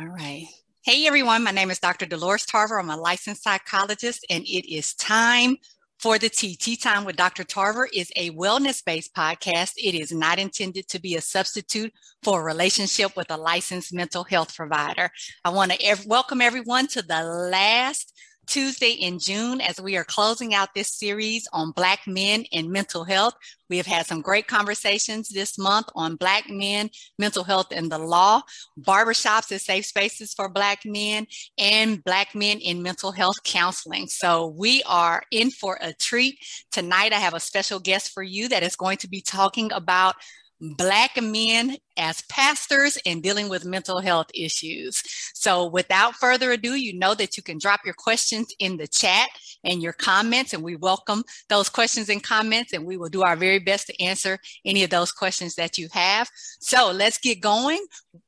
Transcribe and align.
All 0.00 0.06
right. 0.06 0.46
Hey 0.82 1.08
everyone, 1.08 1.42
my 1.42 1.50
name 1.50 1.72
is 1.72 1.80
Dr. 1.80 2.06
Dolores 2.06 2.46
Tarver. 2.46 2.78
I'm 2.78 2.88
a 2.88 2.96
licensed 2.96 3.42
psychologist, 3.42 4.24
and 4.30 4.44
it 4.44 4.72
is 4.72 4.94
time 4.94 5.56
for 5.98 6.20
the 6.20 6.28
Tea. 6.28 6.54
Tea 6.54 6.76
Time 6.76 7.04
with 7.04 7.16
Dr. 7.16 7.42
Tarver 7.42 7.88
is 7.92 8.12
a 8.14 8.30
wellness 8.30 8.84
based 8.84 9.12
podcast. 9.12 9.72
It 9.76 9.96
is 9.96 10.12
not 10.12 10.38
intended 10.38 10.86
to 10.90 11.00
be 11.00 11.16
a 11.16 11.20
substitute 11.20 11.92
for 12.22 12.40
a 12.40 12.44
relationship 12.44 13.16
with 13.16 13.28
a 13.32 13.36
licensed 13.36 13.92
mental 13.92 14.22
health 14.22 14.54
provider. 14.54 15.10
I 15.44 15.50
want 15.50 15.72
to 15.72 15.82
ev- 15.84 16.06
welcome 16.06 16.40
everyone 16.40 16.86
to 16.88 17.02
the 17.02 17.24
last 17.24 18.14
Tuesday 18.48 18.92
in 18.92 19.18
June 19.18 19.60
as 19.60 19.78
we 19.80 19.96
are 19.96 20.04
closing 20.04 20.54
out 20.54 20.74
this 20.74 20.90
series 20.90 21.46
on 21.52 21.70
Black 21.72 22.06
men 22.06 22.44
and 22.52 22.70
mental 22.70 23.04
health. 23.04 23.34
We 23.68 23.76
have 23.76 23.86
had 23.86 24.06
some 24.06 24.22
great 24.22 24.46
conversations 24.46 25.28
this 25.28 25.58
month 25.58 25.88
on 25.94 26.16
Black 26.16 26.48
men, 26.48 26.88
mental 27.18 27.44
health, 27.44 27.66
and 27.70 27.92
the 27.92 27.98
law, 27.98 28.40
barbershops 28.80 29.52
as 29.52 29.64
safe 29.64 29.84
spaces 29.84 30.32
for 30.32 30.48
Black 30.48 30.86
men, 30.86 31.26
and 31.58 32.02
Black 32.02 32.34
men 32.34 32.58
in 32.60 32.82
mental 32.82 33.12
health 33.12 33.42
counseling. 33.44 34.06
So 34.06 34.54
we 34.56 34.82
are 34.84 35.22
in 35.30 35.50
for 35.50 35.78
a 35.82 35.92
treat. 35.92 36.38
Tonight, 36.72 37.12
I 37.12 37.18
have 37.18 37.34
a 37.34 37.40
special 37.40 37.78
guest 37.78 38.12
for 38.12 38.22
you 38.22 38.48
that 38.48 38.62
is 38.62 38.76
going 38.76 38.96
to 38.98 39.08
be 39.08 39.20
talking 39.20 39.70
about 39.72 40.14
Black 40.60 41.20
men 41.22 41.76
as 41.98 42.22
pastors 42.22 42.96
and 43.04 43.22
dealing 43.22 43.48
with 43.48 43.64
mental 43.64 44.00
health 44.00 44.28
issues. 44.34 45.02
So, 45.34 45.66
without 45.66 46.14
further 46.14 46.52
ado, 46.52 46.74
you 46.74 46.98
know 46.98 47.14
that 47.14 47.36
you 47.36 47.42
can 47.42 47.58
drop 47.58 47.80
your 47.84 47.94
questions 47.94 48.54
in 48.58 48.76
the 48.76 48.86
chat 48.86 49.28
and 49.64 49.82
your 49.82 49.92
comments, 49.92 50.54
and 50.54 50.62
we 50.62 50.76
welcome 50.76 51.24
those 51.48 51.68
questions 51.68 52.08
and 52.08 52.22
comments, 52.22 52.72
and 52.72 52.86
we 52.86 52.96
will 52.96 53.08
do 53.08 53.22
our 53.22 53.36
very 53.36 53.58
best 53.58 53.88
to 53.88 54.02
answer 54.02 54.38
any 54.64 54.84
of 54.84 54.90
those 54.90 55.12
questions 55.12 55.56
that 55.56 55.76
you 55.76 55.88
have. 55.92 56.30
So, 56.60 56.90
let's 56.92 57.18
get 57.18 57.40
going. 57.40 57.84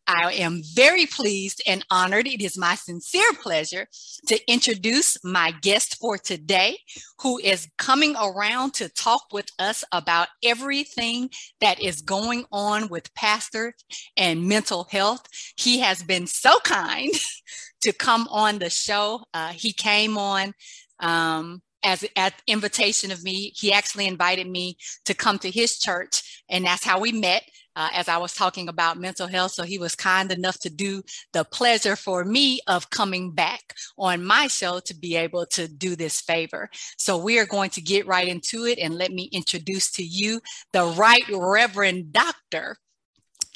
I 0.07 0.33
am 0.33 0.63
very 0.75 1.07
pleased 1.07 1.63
and 1.69 1.87
honored. 1.89 2.27
It 2.27 2.43
is 2.43 2.59
my 2.59 2.75
sincere 2.75 3.33
pleasure 3.41 3.87
to 4.27 4.51
introduce 4.51 5.17
my 5.23 5.53
guest 5.63 5.99
for 6.01 6.19
today, 6.19 6.79
who 7.21 7.39
is 7.39 7.69
coming 7.79 8.17
around 8.21 8.75
to 8.75 8.89
talk 8.89 9.27
with 9.33 9.47
us 9.61 9.85
about 9.93 10.27
everything 10.43 11.31
that 11.61 11.81
is 11.81 12.03
going 12.03 12.45
on 12.51 12.89
with 12.89 13.15
pastor 13.61 13.75
and 14.17 14.47
mental 14.47 14.85
health. 14.85 15.27
He 15.57 15.81
has 15.81 16.03
been 16.03 16.27
so 16.27 16.59
kind 16.65 17.11
to 17.83 17.93
come 17.93 18.29
on 18.31 18.59
the 18.59 18.71
show. 18.71 19.23
Uh, 19.35 19.49
he 19.49 19.73
came 19.73 20.19
on 20.19 20.53
um, 21.01 21.63
as 21.83 22.05
at 22.17 22.35
invitation 22.47 23.11
of 23.11 23.23
me. 23.23 23.53
He 23.57 23.73
actually 23.73 24.07
invited 24.07 24.49
me 24.49 24.77
to 25.07 25.15
come 25.15 25.39
to 25.39 25.51
his 25.51 25.79
church, 25.79 26.45
and 26.49 26.65
that's 26.65 26.85
how 26.85 27.01
we 27.01 27.13
met 27.13 27.43
uh, 27.77 27.89
as 27.95 28.09
I 28.09 28.19
was 28.19 28.35
talking 28.35 28.69
about 28.69 28.99
mental 28.99 29.27
health. 29.27 29.53
So 29.53 29.63
he 29.63 29.79
was 29.79 29.95
kind 29.95 30.31
enough 30.31 30.59
to 30.61 30.71
do 30.71 31.03
the 31.33 31.45
pleasure 31.45 31.97
for 31.97 32.25
me 32.25 32.61
of 32.67 32.91
coming 32.91 33.31
back 33.31 33.75
on 33.97 34.25
my 34.25 34.49
show 34.49 34.81
to 34.81 34.95
be 34.95 35.17
able 35.17 35.47
to 35.47 35.69
do 35.69 35.97
this 35.97 36.21
favor. 36.21 36.69
So 36.99 37.17
we 37.17 37.39
are 37.39 37.47
going 37.47 37.71
to 37.71 37.81
get 37.81 38.07
right 38.07 38.29
into 38.29 38.67
it 38.67 38.79
and 38.79 38.97
let 38.97 39.13
me 39.13 39.31
introduce 39.33 39.91
to 39.93 40.03
you 40.03 40.41
the 40.73 40.85
Right 40.85 41.25
Reverend 41.33 42.13
Doctor 42.13 42.77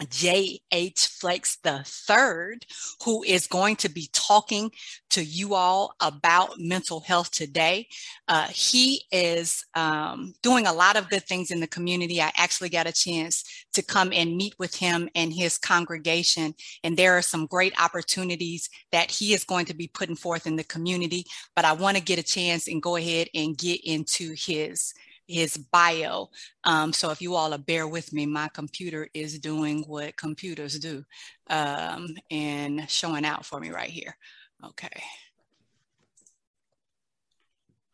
J.H. 0.08 1.06
Flex 1.06 1.58
III, 1.64 2.58
who 3.04 3.22
is 3.22 3.46
going 3.46 3.76
to 3.76 3.88
be 3.88 4.08
talking 4.12 4.72
to 5.10 5.22
you 5.22 5.54
all 5.54 5.94
about 6.00 6.58
mental 6.58 7.00
health 7.00 7.30
today. 7.30 7.86
Uh, 8.26 8.48
he 8.48 9.04
is 9.12 9.64
um, 9.74 10.34
doing 10.42 10.66
a 10.66 10.72
lot 10.72 10.96
of 10.96 11.08
good 11.10 11.24
things 11.24 11.50
in 11.50 11.60
the 11.60 11.66
community. 11.66 12.20
I 12.20 12.32
actually 12.36 12.70
got 12.70 12.88
a 12.88 12.92
chance 12.92 13.44
to 13.74 13.82
come 13.82 14.12
and 14.12 14.36
meet 14.36 14.54
with 14.58 14.74
him 14.74 15.08
and 15.14 15.32
his 15.32 15.58
congregation, 15.58 16.54
and 16.82 16.96
there 16.96 17.16
are 17.16 17.22
some 17.22 17.46
great 17.46 17.80
opportunities 17.80 18.68
that 18.90 19.10
he 19.10 19.32
is 19.32 19.44
going 19.44 19.66
to 19.66 19.74
be 19.74 19.86
putting 19.86 20.16
forth 20.16 20.46
in 20.46 20.56
the 20.56 20.64
community. 20.64 21.24
But 21.54 21.64
I 21.64 21.72
want 21.72 21.96
to 21.96 22.02
get 22.02 22.18
a 22.18 22.24
chance 22.24 22.66
and 22.66 22.82
go 22.82 22.96
ahead 22.96 23.28
and 23.34 23.56
get 23.56 23.80
into 23.84 24.34
his 24.36 24.92
his 25.26 25.56
bio. 25.56 26.30
Um, 26.64 26.92
so 26.92 27.10
if 27.10 27.20
you 27.22 27.34
all 27.34 27.52
are 27.54 27.58
bear 27.58 27.86
with 27.88 28.12
me, 28.12 28.26
my 28.26 28.48
computer 28.48 29.08
is 29.14 29.38
doing 29.38 29.84
what 29.86 30.16
computers 30.16 30.78
do 30.78 31.04
um, 31.48 32.08
and 32.30 32.88
showing 32.90 33.24
out 33.24 33.44
for 33.44 33.60
me 33.60 33.70
right 33.70 33.90
here. 33.90 34.16
Okay. 34.64 35.02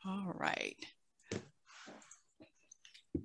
All 0.07 0.33
right. 0.35 0.77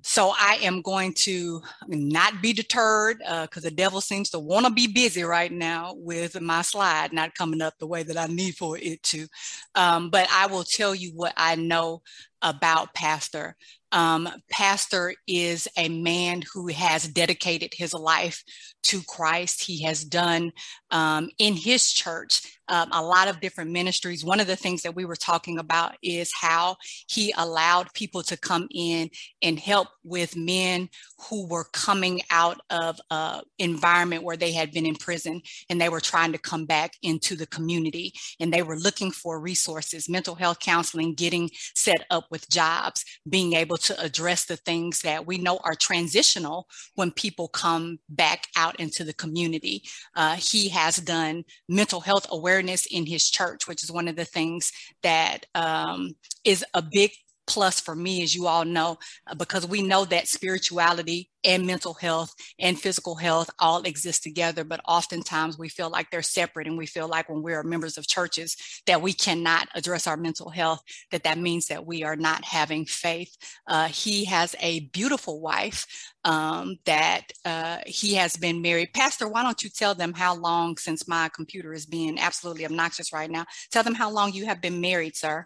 So 0.02 0.34
I 0.38 0.60
am 0.62 0.82
going 0.82 1.14
to 1.20 1.62
not 1.88 2.42
be 2.42 2.54
deterred 2.54 3.18
because 3.20 3.66
uh, 3.66 3.70
the 3.70 3.76
devil 3.76 4.02
seems 4.02 4.30
to 4.32 4.40
want 4.40 4.66
to 4.66 4.72
be 4.72 4.88
busy 4.88 5.24
right 5.24 5.52
now 5.52 5.94
with 5.96 6.40
my 6.42 6.62
slide 6.62 7.14
not 7.14 7.36
coming 7.36 7.62
up 7.62 7.76
the 7.80 7.88
way 7.88 8.04
that 8.04 8.18
I 8.18 8.28
need 8.28 8.56
for 8.56 8.78
it 8.78 9.02
to. 9.04 9.28
Um, 9.74 10.10
but 10.10 10.28
I 10.32 10.48
will 10.48 10.64
tell 10.64 10.94
you 10.94 11.12
what 11.12 11.34
I 11.38 11.56
know 11.56 12.02
about 12.42 12.94
Pastor 12.94 13.56
um, 13.96 14.28
pastor 14.52 15.16
is 15.26 15.70
a 15.78 15.88
man 15.88 16.44
who 16.54 16.68
has 16.68 17.08
dedicated 17.08 17.74
his 17.74 17.94
life 17.94 18.44
to 18.84 19.02
Christ. 19.08 19.64
He 19.64 19.84
has 19.84 20.04
done 20.04 20.52
um, 20.92 21.30
in 21.40 21.56
his 21.56 21.92
church 21.92 22.60
um, 22.68 22.90
a 22.92 23.02
lot 23.02 23.28
of 23.28 23.40
different 23.40 23.72
ministries. 23.72 24.26
One 24.26 24.40
of 24.40 24.48
the 24.48 24.56
things 24.56 24.82
that 24.82 24.96
we 24.96 25.06
were 25.06 25.16
talking 25.16 25.60
about 25.60 25.96
is 26.02 26.32
how 26.34 26.78
he 27.08 27.34
allowed 27.38 27.94
people 27.94 28.24
to 28.24 28.38
come 28.38 28.68
in 28.74 29.10
and 29.42 29.60
help 29.60 29.90
with 30.04 30.36
men 30.36 30.90
who 31.30 31.48
were 31.48 31.66
coming 31.74 32.22
out 32.32 32.60
of 32.70 33.00
an 33.12 33.42
environment 33.60 34.24
where 34.24 34.38
they 34.38 34.52
had 34.52 34.72
been 34.72 34.86
in 34.86 34.96
prison 34.96 35.42
and 35.70 35.80
they 35.80 35.90
were 35.90 36.02
trying 36.02 36.32
to 36.32 36.38
come 36.38 36.66
back 36.66 36.94
into 37.04 37.36
the 37.36 37.48
community 37.48 38.14
and 38.40 38.52
they 38.52 38.64
were 38.64 38.78
looking 38.78 39.12
for 39.12 39.40
resources, 39.40 40.10
mental 40.10 40.36
health 40.36 40.60
counseling, 40.60 41.14
getting 41.14 41.50
set 41.76 42.06
up 42.10 42.26
with 42.32 42.50
jobs, 42.50 43.04
being 43.30 43.54
able 43.54 43.78
to 43.78 44.00
address 44.02 44.46
the 44.46 44.58
things 44.58 45.02
that 45.02 45.26
we 45.26 45.38
know 45.38 45.60
are 45.64 45.76
transitional 45.76 46.68
when 46.96 47.12
people 47.12 47.48
come 47.48 48.00
back 48.10 48.48
out 48.56 48.80
into 48.80 49.04
the 49.04 49.14
community. 49.14 49.84
Uh, 50.16 50.36
he 50.36 50.70
has 50.70 50.98
done 50.98 51.44
mental 51.70 52.00
health 52.00 52.26
awareness 52.32 52.55
in 52.88 53.06
his 53.06 53.30
church, 53.30 53.68
which 53.68 53.84
is 53.84 53.92
one 53.92 54.08
of 54.08 54.16
the 54.16 54.26
things 54.26 54.72
that 55.04 55.46
um, 55.56 56.16
is 56.44 56.64
a 56.74 56.82
big 56.82 57.12
plus 57.48 57.80
for 57.80 57.96
me, 57.96 58.24
as 58.24 58.36
you 58.36 58.48
all 58.48 58.66
know, 58.66 58.98
uh, 59.28 59.36
because 59.36 59.68
we 59.68 59.82
know 59.82 60.06
that 60.06 60.28
spirituality 60.28 61.30
and 61.44 61.68
mental 61.68 61.94
health 61.94 62.34
and 62.60 62.80
physical 62.80 63.16
health 63.16 63.50
all 63.60 63.84
exist 63.84 64.24
together. 64.24 64.64
But 64.64 64.82
oftentimes 64.88 65.58
we 65.58 65.70
feel 65.70 65.90
like 65.90 66.10
they're 66.10 66.22
separate, 66.22 66.68
and 66.68 66.78
we 66.78 66.86
feel 66.86 67.08
like 67.08 67.30
when 67.30 67.44
we're 67.44 67.64
members 67.64 67.98
of 67.98 68.08
churches 68.08 68.58
that 68.88 69.02
we 69.02 69.14
cannot 69.14 69.68
address 69.76 70.08
our 70.08 70.18
mental 70.18 70.50
health, 70.50 70.82
that 71.12 71.24
that 71.24 71.38
means 71.38 71.68
that 71.68 71.86
we 71.86 72.04
are 72.04 72.16
not 72.16 72.44
having 72.44 72.86
faith. 72.86 73.36
Uh, 73.68 73.88
he 73.88 74.26
has 74.26 74.56
a 74.60 74.82
beautiful 74.92 75.40
wife 75.40 75.86
um, 76.24 76.78
that 76.86 77.32
uh, 77.46 77.78
he 77.86 78.16
has 78.16 78.36
been 78.36 78.62
married. 78.62 78.94
Pastor, 78.94 79.28
why 79.28 79.44
don't 79.44 79.64
you 79.64 79.70
tell 79.70 79.94
them 79.94 80.14
how 80.14 80.36
long, 80.36 80.78
since 80.78 81.08
my 81.08 81.30
computer 81.30 81.74
is 81.74 81.86
being 81.86 82.20
absolutely 82.20 82.66
obnoxious 82.66 83.14
right 83.14 83.30
now, 83.30 83.46
tell 83.72 83.84
them 83.84 83.94
how 83.94 84.10
long 84.10 84.34
you 84.34 84.46
have 84.46 84.62
been 84.62 84.82
married, 84.82 85.16
sir? 85.16 85.46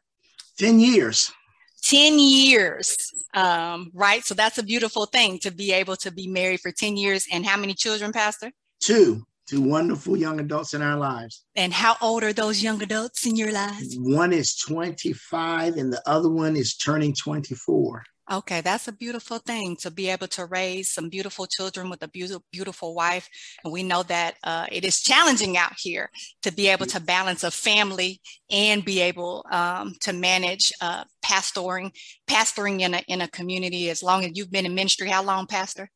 10 0.58 0.80
years. 0.80 1.32
10 1.90 2.20
years, 2.20 3.12
um, 3.34 3.90
right? 3.96 4.24
So 4.24 4.36
that's 4.36 4.60
a 4.60 4.64
beautiful 4.64 5.08
thing 5.08 5.40
to 5.40 5.50
be 5.50 5.72
able 5.72 5.96
to 5.98 6.12
be 6.12 6.28
married 6.28 6.60
for 6.60 6.72
10 6.72 6.98
years. 6.98 7.26
And 7.32 7.44
how 7.44 7.58
many 7.58 7.74
children, 7.74 8.12
Pastor? 8.12 8.52
Two, 8.80 9.26
two 9.48 9.62
wonderful 9.62 10.16
young 10.16 10.40
adults 10.40 10.76
in 10.76 10.84
our 10.84 10.98
lives. 10.98 11.44
And 11.56 11.74
how 11.74 11.96
old 12.00 12.24
are 12.24 12.32
those 12.32 12.62
young 12.62 12.84
adults 12.84 13.26
in 13.26 13.36
your 13.36 13.52
lives? 13.52 13.98
One 13.98 14.34
is 14.34 14.56
25 14.58 15.78
and 15.78 15.92
the 15.92 16.02
other 16.08 16.30
one 16.30 16.56
is 16.56 16.78
turning 16.78 17.16
24. 17.16 18.04
Okay, 18.32 18.62
that's 18.62 18.88
a 18.88 18.92
beautiful 18.92 19.40
thing 19.40 19.76
to 19.78 19.90
be 19.90 20.08
able 20.08 20.28
to 20.28 20.46
raise 20.46 20.92
some 20.92 21.10
beautiful 21.10 21.48
children 21.48 21.90
with 21.90 22.04
a 22.04 22.08
beautiful, 22.08 22.44
beautiful 22.52 22.94
wife. 22.94 23.28
And 23.64 23.74
we 23.74 23.82
know 23.82 24.04
that 24.04 24.36
uh, 24.44 24.68
it 24.72 24.86
is 24.86 25.02
challenging 25.02 25.58
out 25.58 25.74
here 25.80 26.12
to 26.44 26.52
be 26.52 26.68
able 26.68 26.86
to 26.88 27.00
balance 27.00 27.44
a 27.44 27.50
family 27.50 28.22
and 28.52 28.86
be 28.86 29.02
able 29.02 29.44
um, 29.52 29.96
to 30.02 30.14
manage 30.14 30.72
uh, 30.80 31.06
pastoring, 31.26 31.90
pastoring 32.30 32.82
in 32.82 32.94
a 32.94 33.04
in 33.08 33.22
a 33.22 33.28
community. 33.28 33.90
As 33.90 34.04
long 34.04 34.24
as 34.24 34.32
you've 34.36 34.52
been 34.52 34.68
in 34.68 34.76
ministry, 34.76 35.10
how 35.10 35.24
long, 35.24 35.48
Pastor? 35.48 35.90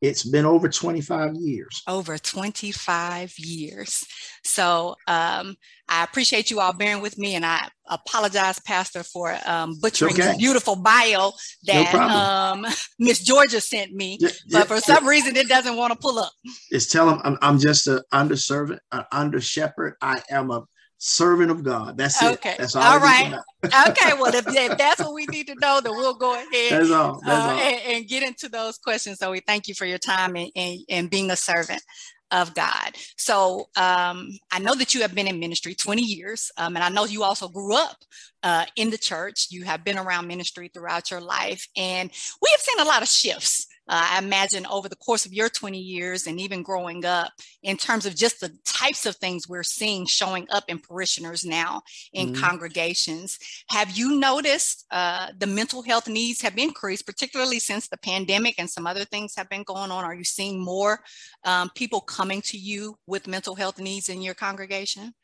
It's 0.00 0.22
been 0.22 0.46
over 0.46 0.68
25 0.68 1.34
years. 1.34 1.82
Over 1.88 2.18
25 2.18 3.34
years. 3.38 4.04
So 4.44 4.94
um, 5.08 5.56
I 5.88 6.04
appreciate 6.04 6.50
you 6.50 6.60
all 6.60 6.72
bearing 6.72 7.02
with 7.02 7.18
me, 7.18 7.34
and 7.34 7.44
I 7.44 7.68
apologize, 7.88 8.60
Pastor, 8.60 9.02
for 9.02 9.36
um, 9.44 9.78
butchering 9.80 10.14
okay. 10.14 10.32
the 10.32 10.38
beautiful 10.38 10.76
bio 10.76 11.32
that 11.64 11.92
no 11.92 12.00
um, 12.00 12.66
Miss 12.98 13.24
Georgia 13.24 13.60
sent 13.60 13.92
me. 13.92 14.18
Yeah, 14.20 14.28
yeah, 14.46 14.58
but 14.60 14.68
for 14.68 14.80
some 14.80 15.04
yeah. 15.04 15.10
reason, 15.10 15.36
it 15.36 15.48
doesn't 15.48 15.76
want 15.76 15.92
to 15.92 15.98
pull 15.98 16.18
up. 16.18 16.32
It's 16.70 16.86
tell 16.86 17.06
them 17.06 17.20
I'm, 17.24 17.36
I'm 17.42 17.58
just 17.58 17.88
an 17.88 18.02
under 18.12 18.36
servant, 18.36 18.80
an 18.92 19.04
under 19.10 19.40
shepherd. 19.40 19.94
I 20.00 20.22
am 20.30 20.50
a 20.50 20.64
servant 20.98 21.50
of 21.50 21.62
God. 21.62 21.96
That's 21.96 22.20
it. 22.22 22.34
Okay. 22.34 22.56
That's 22.58 22.76
all. 22.76 22.82
All 22.82 22.98
right. 22.98 23.32
okay. 23.64 24.12
Well, 24.14 24.34
if, 24.34 24.46
if, 24.48 24.76
that's 24.76 25.00
what 25.00 25.14
we 25.14 25.26
need 25.26 25.46
to 25.46 25.54
know, 25.56 25.80
then 25.80 25.92
we'll 25.92 26.14
go 26.14 26.34
ahead. 26.34 26.72
That's 26.72 26.90
all. 26.90 27.20
That's 27.24 27.44
uh, 27.44 27.48
all. 27.48 27.58
And, 27.58 27.96
and, 27.96 28.08
get 28.08 28.22
into 28.22 28.48
those 28.48 28.78
questions. 28.78 29.18
So 29.18 29.30
we 29.30 29.40
thank 29.40 29.68
you 29.68 29.74
for 29.74 29.86
your 29.86 29.98
time 29.98 30.36
and, 30.36 30.50
and, 30.54 30.80
and 30.88 31.10
being 31.10 31.30
a 31.30 31.36
servant 31.36 31.82
of 32.30 32.54
God. 32.54 32.96
So 33.16 33.68
um, 33.76 34.28
I 34.52 34.58
know 34.60 34.74
that 34.74 34.94
you 34.94 35.02
have 35.02 35.14
been 35.14 35.26
in 35.26 35.40
ministry 35.40 35.74
20 35.74 36.02
years, 36.02 36.50
um, 36.58 36.76
and 36.76 36.84
I 36.84 36.88
know 36.88 37.04
you 37.04 37.22
also 37.22 37.48
grew 37.48 37.74
up 37.74 37.96
uh, 38.42 38.66
in 38.76 38.90
the 38.90 38.98
church. 38.98 39.48
You 39.50 39.64
have 39.64 39.84
been 39.84 39.98
around 39.98 40.26
ministry 40.26 40.70
throughout 40.72 41.10
your 41.10 41.20
life, 41.20 41.66
and 41.76 42.10
we 42.42 42.48
have 42.50 42.60
seen 42.60 42.80
a 42.80 42.88
lot 42.88 43.02
of 43.02 43.08
shifts 43.08 43.66
uh, 43.88 44.06
I 44.12 44.18
imagine 44.18 44.66
over 44.66 44.88
the 44.88 44.96
course 44.96 45.24
of 45.24 45.32
your 45.32 45.48
20 45.48 45.78
years 45.78 46.26
and 46.26 46.38
even 46.38 46.62
growing 46.62 47.04
up, 47.04 47.32
in 47.62 47.76
terms 47.76 48.04
of 48.04 48.14
just 48.14 48.40
the 48.40 48.54
types 48.64 49.06
of 49.06 49.16
things 49.16 49.48
we're 49.48 49.62
seeing 49.62 50.04
showing 50.04 50.46
up 50.50 50.64
in 50.68 50.78
parishioners 50.78 51.44
now 51.44 51.80
in 52.12 52.32
mm-hmm. 52.32 52.42
congregations, 52.42 53.38
have 53.70 53.90
you 53.96 54.18
noticed 54.18 54.86
uh, 54.90 55.28
the 55.38 55.46
mental 55.46 55.82
health 55.82 56.06
needs 56.06 56.42
have 56.42 56.58
increased, 56.58 57.06
particularly 57.06 57.58
since 57.58 57.88
the 57.88 57.96
pandemic 57.98 58.56
and 58.58 58.68
some 58.68 58.86
other 58.86 59.04
things 59.04 59.34
have 59.36 59.48
been 59.48 59.62
going 59.62 59.90
on? 59.90 60.04
Are 60.04 60.14
you 60.14 60.24
seeing 60.24 60.62
more 60.62 61.00
um, 61.44 61.70
people 61.74 62.00
coming 62.00 62.42
to 62.42 62.58
you 62.58 62.96
with 63.06 63.26
mental 63.26 63.54
health 63.54 63.78
needs 63.80 64.10
in 64.10 64.20
your 64.20 64.34
congregation? 64.34 65.14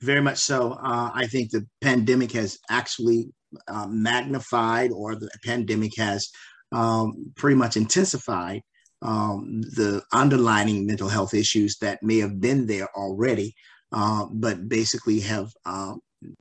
Very 0.00 0.20
much 0.20 0.38
so. 0.38 0.72
Uh, 0.72 1.10
I 1.12 1.26
think 1.26 1.50
the 1.50 1.66
pandemic 1.80 2.32
has 2.32 2.58
actually 2.70 3.30
uh, 3.66 3.86
magnified, 3.88 4.92
or 4.92 5.16
the 5.16 5.30
pandemic 5.44 5.96
has 5.96 6.28
um, 6.70 7.32
pretty 7.36 7.56
much 7.56 7.76
intensified 7.76 8.62
um, 9.02 9.62
the 9.62 10.02
underlining 10.12 10.86
mental 10.86 11.08
health 11.08 11.34
issues 11.34 11.76
that 11.80 12.02
may 12.02 12.18
have 12.18 12.40
been 12.40 12.66
there 12.66 12.88
already, 12.96 13.54
uh, 13.92 14.26
but 14.32 14.68
basically 14.68 15.20
have 15.20 15.50
uh, 15.66 15.94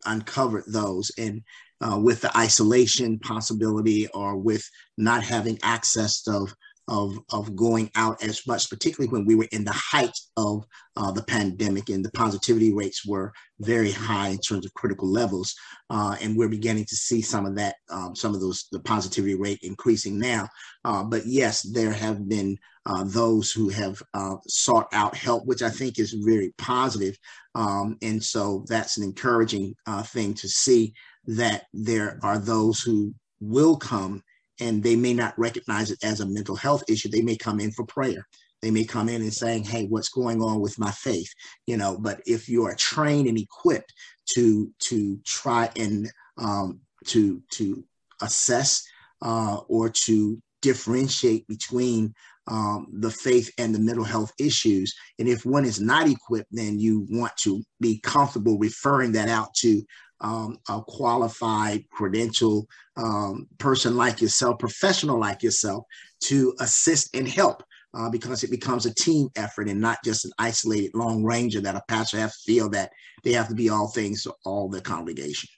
uncovered 0.06 0.66
those. 0.68 1.12
And 1.18 1.42
uh, 1.82 2.00
with 2.02 2.22
the 2.22 2.36
isolation 2.38 3.20
possibility 3.20 4.08
or 4.14 4.38
with 4.38 4.64
not 4.98 5.24
having 5.24 5.60
access 5.64 6.28
of 6.28 6.54
of 6.88 7.18
of 7.32 7.56
going 7.56 7.92
out 7.96 8.24
as 8.24 8.46
much, 8.48 8.70
particularly 8.70 9.12
when 9.12 9.26
we 9.26 9.36
were 9.36 9.48
in 9.52 9.64
the 9.64 9.74
height 9.74 10.18
of 10.38 10.66
uh, 10.96 11.12
the 11.12 11.24
pandemic 11.24 11.90
and 11.90 12.04
the 12.04 12.12
positivity 12.12 12.74
rates 12.74 13.06
were 13.06 13.34
very 13.60 13.92
high 13.92 14.30
in 14.30 14.38
terms 14.38 14.66
of 14.66 14.74
critical 14.74 15.08
levels, 15.08 15.56
uh, 15.90 16.16
and 16.22 16.38
we're 16.38 16.48
beginning 16.48 16.86
to 16.86 16.96
see 16.96 17.22
some 17.22 17.46
of 17.46 17.56
that, 17.56 17.76
um, 17.90 18.16
some 18.16 18.34
of 18.34 18.42
those 18.42 18.68
the 18.72 18.80
positivity 18.80 19.36
rate 19.36 19.60
increasing 19.64 20.18
now. 20.20 20.48
Uh, 20.86 21.04
but 21.04 21.26
yes, 21.26 21.62
there 21.62 21.92
have 21.92 22.28
been 22.30 22.58
uh, 22.86 23.04
those 23.04 23.52
who 23.52 23.68
have 23.68 24.02
uh, 24.14 24.36
sought 24.48 24.88
out 24.94 25.16
help, 25.16 25.46
which 25.46 25.62
I 25.62 25.70
think 25.70 26.00
is 26.00 26.14
very 26.14 26.54
positive. 26.58 27.18
Um, 27.54 27.98
and 28.02 28.24
so 28.24 28.64
that's 28.68 28.98
an 28.98 29.04
encouraging 29.04 29.76
uh, 29.86 30.04
thing 30.04 30.34
to 30.36 30.48
see 30.48 30.94
that 31.26 31.66
there 31.74 32.20
are 32.24 32.38
those 32.38 32.80
who 32.80 33.14
will 33.42 33.76
come 33.76 34.24
and 34.60 34.84
they 34.84 34.96
may 34.96 35.14
not 35.14 35.38
recognize 35.38 35.92
it 35.92 36.00
as 36.04 36.20
a 36.20 36.26
mental 36.26 36.56
health 36.56 36.84
issue. 36.88 37.10
They 37.10 37.22
may 37.22 37.38
come 37.38 37.60
in 37.60 37.72
for 37.72 37.86
prayer. 37.86 38.28
They 38.62 38.72
may 38.72 38.86
come 38.86 39.10
in 39.10 39.22
and 39.22 39.34
saying, 39.34 39.66
"Hey, 39.66 39.86
what's 39.86 40.10
going 40.10 40.42
on 40.42 40.60
with 40.60 40.80
my 40.80 40.92
faith?" 40.92 41.30
You 41.68 41.78
know. 41.78 41.98
But 42.00 42.22
if 42.26 42.50
you 42.50 42.66
are 42.66 42.76
trained 42.76 43.28
and 43.28 43.38
equipped 43.38 43.94
to 44.34 44.72
to 44.80 45.20
try 45.26 45.70
and 45.76 46.10
um, 46.38 46.80
to 47.08 47.42
to 47.52 47.84
assess 48.22 48.84
uh, 49.22 49.58
or 49.68 49.90
to 49.90 50.42
differentiate 50.62 51.48
between 51.48 52.14
um, 52.48 52.88
the 52.92 53.12
faith 53.12 53.52
and 53.58 53.76
the 53.76 53.80
mental 53.80 54.04
health 54.04 54.32
issues. 54.40 54.94
And 55.20 55.28
if 55.28 55.46
one 55.46 55.66
is 55.66 55.80
not 55.80 56.08
equipped, 56.08 56.50
then 56.52 56.80
you 56.80 57.06
want 57.10 57.34
to 57.44 57.62
be 57.80 58.00
comfortable 58.00 58.58
referring 58.58 59.12
that 59.14 59.30
out 59.30 59.54
to 59.56 59.84
um, 60.22 60.58
a 60.70 60.82
qualified, 60.82 61.88
credential 61.90 62.68
um, 62.96 63.48
person 63.58 63.96
like 63.96 64.22
yourself, 64.22 64.60
professional 64.60 65.20
like 65.20 65.44
yourself, 65.44 65.84
to 66.22 66.54
assist 66.60 67.16
and 67.16 67.28
help. 67.28 67.64
Uh, 67.94 68.10
because 68.10 68.44
it 68.44 68.52
becomes 68.52 68.86
a 68.86 68.94
team 68.94 69.30
effort 69.38 69.68
and 69.68 69.80
not 69.80 69.98
just 70.04 70.26
an 70.26 70.32
isolated 70.38 70.92
lone 70.94 71.24
ranger 71.24 71.62
that 71.62 71.76
a 71.76 71.82
pastor 71.88 72.18
has 72.18 72.34
to 72.34 72.52
feel 72.52 72.70
that 72.70 72.92
they 73.24 73.32
have 73.32 73.48
to 73.48 73.56
be 73.56 73.70
all 73.70 73.88
things 73.88 74.22
to 74.22 74.32
all 74.46 74.70
the 74.70 74.82
congregation. 74.82 75.50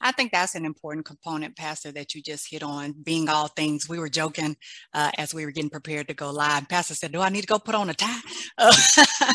I 0.00 0.12
think 0.12 0.30
that's 0.30 0.54
an 0.54 0.64
important 0.64 1.06
component, 1.06 1.56
Pastor, 1.56 1.90
that 1.92 2.14
you 2.14 2.22
just 2.22 2.50
hit 2.50 2.62
on 2.62 2.94
being 3.02 3.28
all 3.28 3.48
things. 3.48 3.88
We 3.88 3.98
were 3.98 4.08
joking 4.08 4.56
uh, 4.94 5.10
as 5.18 5.34
we 5.34 5.44
were 5.44 5.50
getting 5.50 5.70
prepared 5.70 6.08
to 6.08 6.14
go 6.14 6.30
live. 6.30 6.68
Pastor 6.68 6.94
said, 6.94 7.12
Do 7.12 7.20
I 7.20 7.28
need 7.30 7.42
to 7.42 7.46
go 7.46 7.58
put 7.58 7.74
on 7.74 7.90
a 7.90 7.94
tie? 7.94 8.20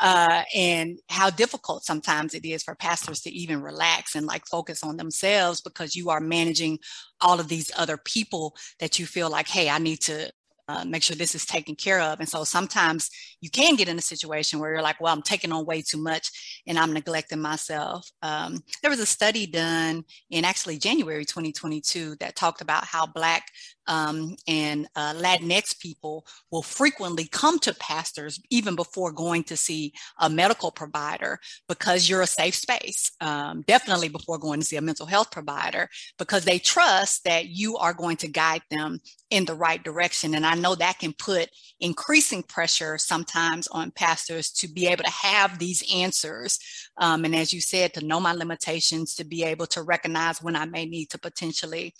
uh, 0.00 0.42
and 0.54 0.98
how 1.08 1.30
difficult 1.30 1.84
sometimes 1.84 2.34
it 2.34 2.44
is 2.44 2.62
for 2.62 2.74
pastors 2.74 3.20
to 3.22 3.30
even 3.30 3.62
relax 3.62 4.14
and 4.14 4.26
like 4.26 4.46
focus 4.46 4.82
on 4.84 4.96
themselves 4.96 5.60
because 5.60 5.96
you 5.96 6.10
are 6.10 6.20
managing 6.20 6.78
all 7.20 7.40
of 7.40 7.48
these 7.48 7.70
other 7.76 7.96
people 7.96 8.54
that 8.78 8.98
you 8.98 9.06
feel 9.06 9.30
like, 9.30 9.48
hey, 9.48 9.68
I 9.68 9.78
need 9.78 10.00
to 10.02 10.30
uh, 10.68 10.84
make 10.84 11.02
sure 11.02 11.16
this 11.16 11.34
is 11.34 11.44
taken 11.44 11.74
care 11.74 12.00
of. 12.00 12.20
And 12.20 12.28
so 12.28 12.44
sometimes 12.44 13.10
you 13.40 13.50
can 13.50 13.76
get 13.76 13.88
in 13.88 13.98
a 13.98 14.02
situation 14.02 14.58
where 14.58 14.72
you're 14.72 14.82
like, 14.82 15.00
well, 15.00 15.12
I'm 15.12 15.22
taking 15.22 15.52
on 15.52 15.66
way 15.66 15.82
too 15.82 15.98
much 15.98 16.62
and 16.66 16.78
I'm 16.78 16.92
neglecting 16.92 17.40
myself. 17.40 18.08
Um, 18.22 18.60
there 18.80 18.90
was 18.90 19.00
a 19.00 19.06
study 19.06 19.46
done 19.46 20.04
in 20.30 20.44
actually 20.44 20.78
January 20.78 21.24
2022 21.24 22.16
that 22.20 22.36
talked 22.36 22.60
about 22.60 22.84
how 22.84 23.06
Black 23.06 23.46
um, 23.86 24.36
and 24.46 24.88
uh, 24.96 25.14
Latinx 25.14 25.78
people 25.78 26.26
will 26.50 26.62
frequently 26.62 27.26
come 27.26 27.58
to 27.60 27.74
pastors 27.74 28.40
even 28.50 28.76
before 28.76 29.12
going 29.12 29.44
to 29.44 29.56
see 29.56 29.92
a 30.18 30.30
medical 30.30 30.70
provider 30.70 31.38
because 31.68 32.08
you're 32.08 32.22
a 32.22 32.26
safe 32.26 32.54
space. 32.54 33.12
Um, 33.20 33.62
definitely 33.66 34.08
before 34.08 34.38
going 34.38 34.60
to 34.60 34.66
see 34.66 34.76
a 34.76 34.82
mental 34.82 35.06
health 35.06 35.30
provider 35.30 35.88
because 36.18 36.44
they 36.44 36.58
trust 36.58 37.24
that 37.24 37.46
you 37.46 37.76
are 37.76 37.94
going 37.94 38.16
to 38.18 38.28
guide 38.28 38.62
them 38.70 39.00
in 39.30 39.44
the 39.44 39.54
right 39.54 39.82
direction. 39.82 40.34
And 40.34 40.46
I 40.46 40.54
know 40.54 40.74
that 40.76 40.98
can 40.98 41.12
put 41.12 41.50
increasing 41.80 42.42
pressure 42.42 42.98
sometimes 42.98 43.66
on 43.68 43.90
pastors 43.90 44.50
to 44.52 44.68
be 44.68 44.86
able 44.86 45.04
to 45.04 45.10
have 45.10 45.58
these 45.58 45.82
answers. 45.92 46.58
Um, 46.98 47.24
and 47.24 47.34
as 47.34 47.52
you 47.52 47.60
said, 47.60 47.94
to 47.94 48.04
know 48.04 48.20
my 48.20 48.32
limitations, 48.32 49.14
to 49.16 49.24
be 49.24 49.42
able 49.42 49.66
to 49.68 49.82
recognize 49.82 50.42
when 50.42 50.56
I 50.56 50.66
may 50.66 50.86
need 50.86 51.10
to 51.10 51.18
potentially 51.18 51.94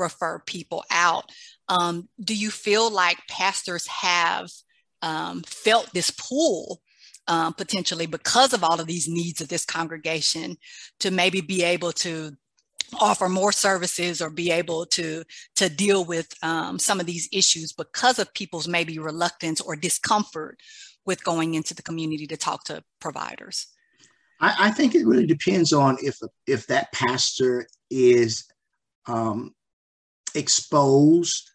refer 0.00 0.40
people 0.46 0.84
out. 0.90 1.30
Um, 1.68 2.08
do 2.20 2.36
you 2.36 2.50
feel 2.50 2.90
like 2.90 3.18
pastors 3.28 3.86
have 3.86 4.50
um, 5.02 5.42
felt 5.42 5.92
this 5.92 6.10
pull 6.10 6.80
um, 7.28 7.54
potentially 7.54 8.06
because 8.06 8.52
of 8.52 8.64
all 8.64 8.80
of 8.80 8.86
these 8.86 9.08
needs 9.08 9.40
of 9.40 9.48
this 9.48 9.64
congregation 9.64 10.56
to 10.98 11.10
maybe 11.10 11.40
be 11.40 11.62
able 11.62 11.92
to 11.92 12.32
offer 12.98 13.28
more 13.28 13.52
services 13.52 14.20
or 14.20 14.30
be 14.30 14.50
able 14.50 14.84
to 14.84 15.22
to 15.54 15.68
deal 15.68 16.04
with 16.04 16.26
um, 16.42 16.78
some 16.78 16.98
of 16.98 17.06
these 17.06 17.28
issues 17.32 17.72
because 17.72 18.18
of 18.18 18.34
people's 18.34 18.66
maybe 18.66 18.98
reluctance 18.98 19.60
or 19.60 19.76
discomfort 19.76 20.58
with 21.06 21.22
going 21.22 21.54
into 21.54 21.72
the 21.72 21.82
community 21.82 22.26
to 22.26 22.36
talk 22.36 22.64
to 22.64 22.82
providers 23.00 23.68
i, 24.40 24.66
I 24.66 24.70
think 24.72 24.96
it 24.96 25.06
really 25.06 25.26
depends 25.26 25.72
on 25.72 25.98
if 26.02 26.18
if 26.48 26.66
that 26.66 26.90
pastor 26.92 27.68
is 27.90 28.44
um, 29.06 29.54
exposed 30.34 31.50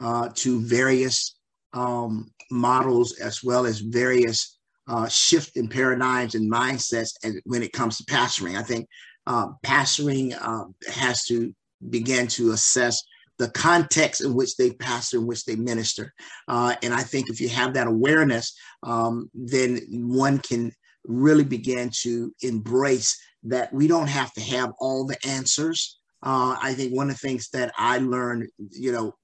uh, 0.00 0.28
to 0.34 0.60
various 0.60 1.36
um, 1.72 2.30
models 2.50 3.18
as 3.18 3.42
well 3.42 3.66
as 3.66 3.80
various 3.80 4.58
uh, 4.88 5.08
shift 5.08 5.56
in 5.56 5.68
paradigms 5.68 6.34
and 6.34 6.50
mindsets 6.50 7.10
and 7.24 7.40
when 7.44 7.62
it 7.62 7.72
comes 7.72 7.96
to 7.98 8.04
pastoring. 8.04 8.56
I 8.56 8.62
think 8.62 8.88
uh, 9.26 9.48
pastoring 9.64 10.36
uh, 10.40 10.66
has 10.92 11.24
to 11.24 11.54
begin 11.90 12.26
to 12.28 12.52
assess 12.52 13.02
the 13.38 13.50
context 13.50 14.22
in 14.22 14.34
which 14.34 14.56
they 14.56 14.70
pastor, 14.72 15.18
in 15.18 15.26
which 15.26 15.44
they 15.44 15.56
minister. 15.56 16.12
Uh, 16.48 16.74
and 16.82 16.94
I 16.94 17.02
think 17.02 17.28
if 17.28 17.40
you 17.40 17.48
have 17.50 17.74
that 17.74 17.86
awareness, 17.86 18.56
um, 18.82 19.30
then 19.34 19.80
one 19.90 20.38
can 20.38 20.72
really 21.04 21.44
begin 21.44 21.90
to 22.02 22.32
embrace 22.42 23.18
that 23.44 23.72
we 23.72 23.86
don't 23.86 24.08
have 24.08 24.32
to 24.34 24.40
have 24.40 24.72
all 24.80 25.06
the 25.06 25.18
answers. 25.26 25.98
Uh, 26.26 26.56
I 26.60 26.74
think 26.74 26.92
one 26.92 27.08
of 27.08 27.14
the 27.14 27.28
things 27.28 27.50
that 27.50 27.72
I 27.78 27.98
learned, 27.98 28.48
you 28.72 28.90
know, 28.90 29.14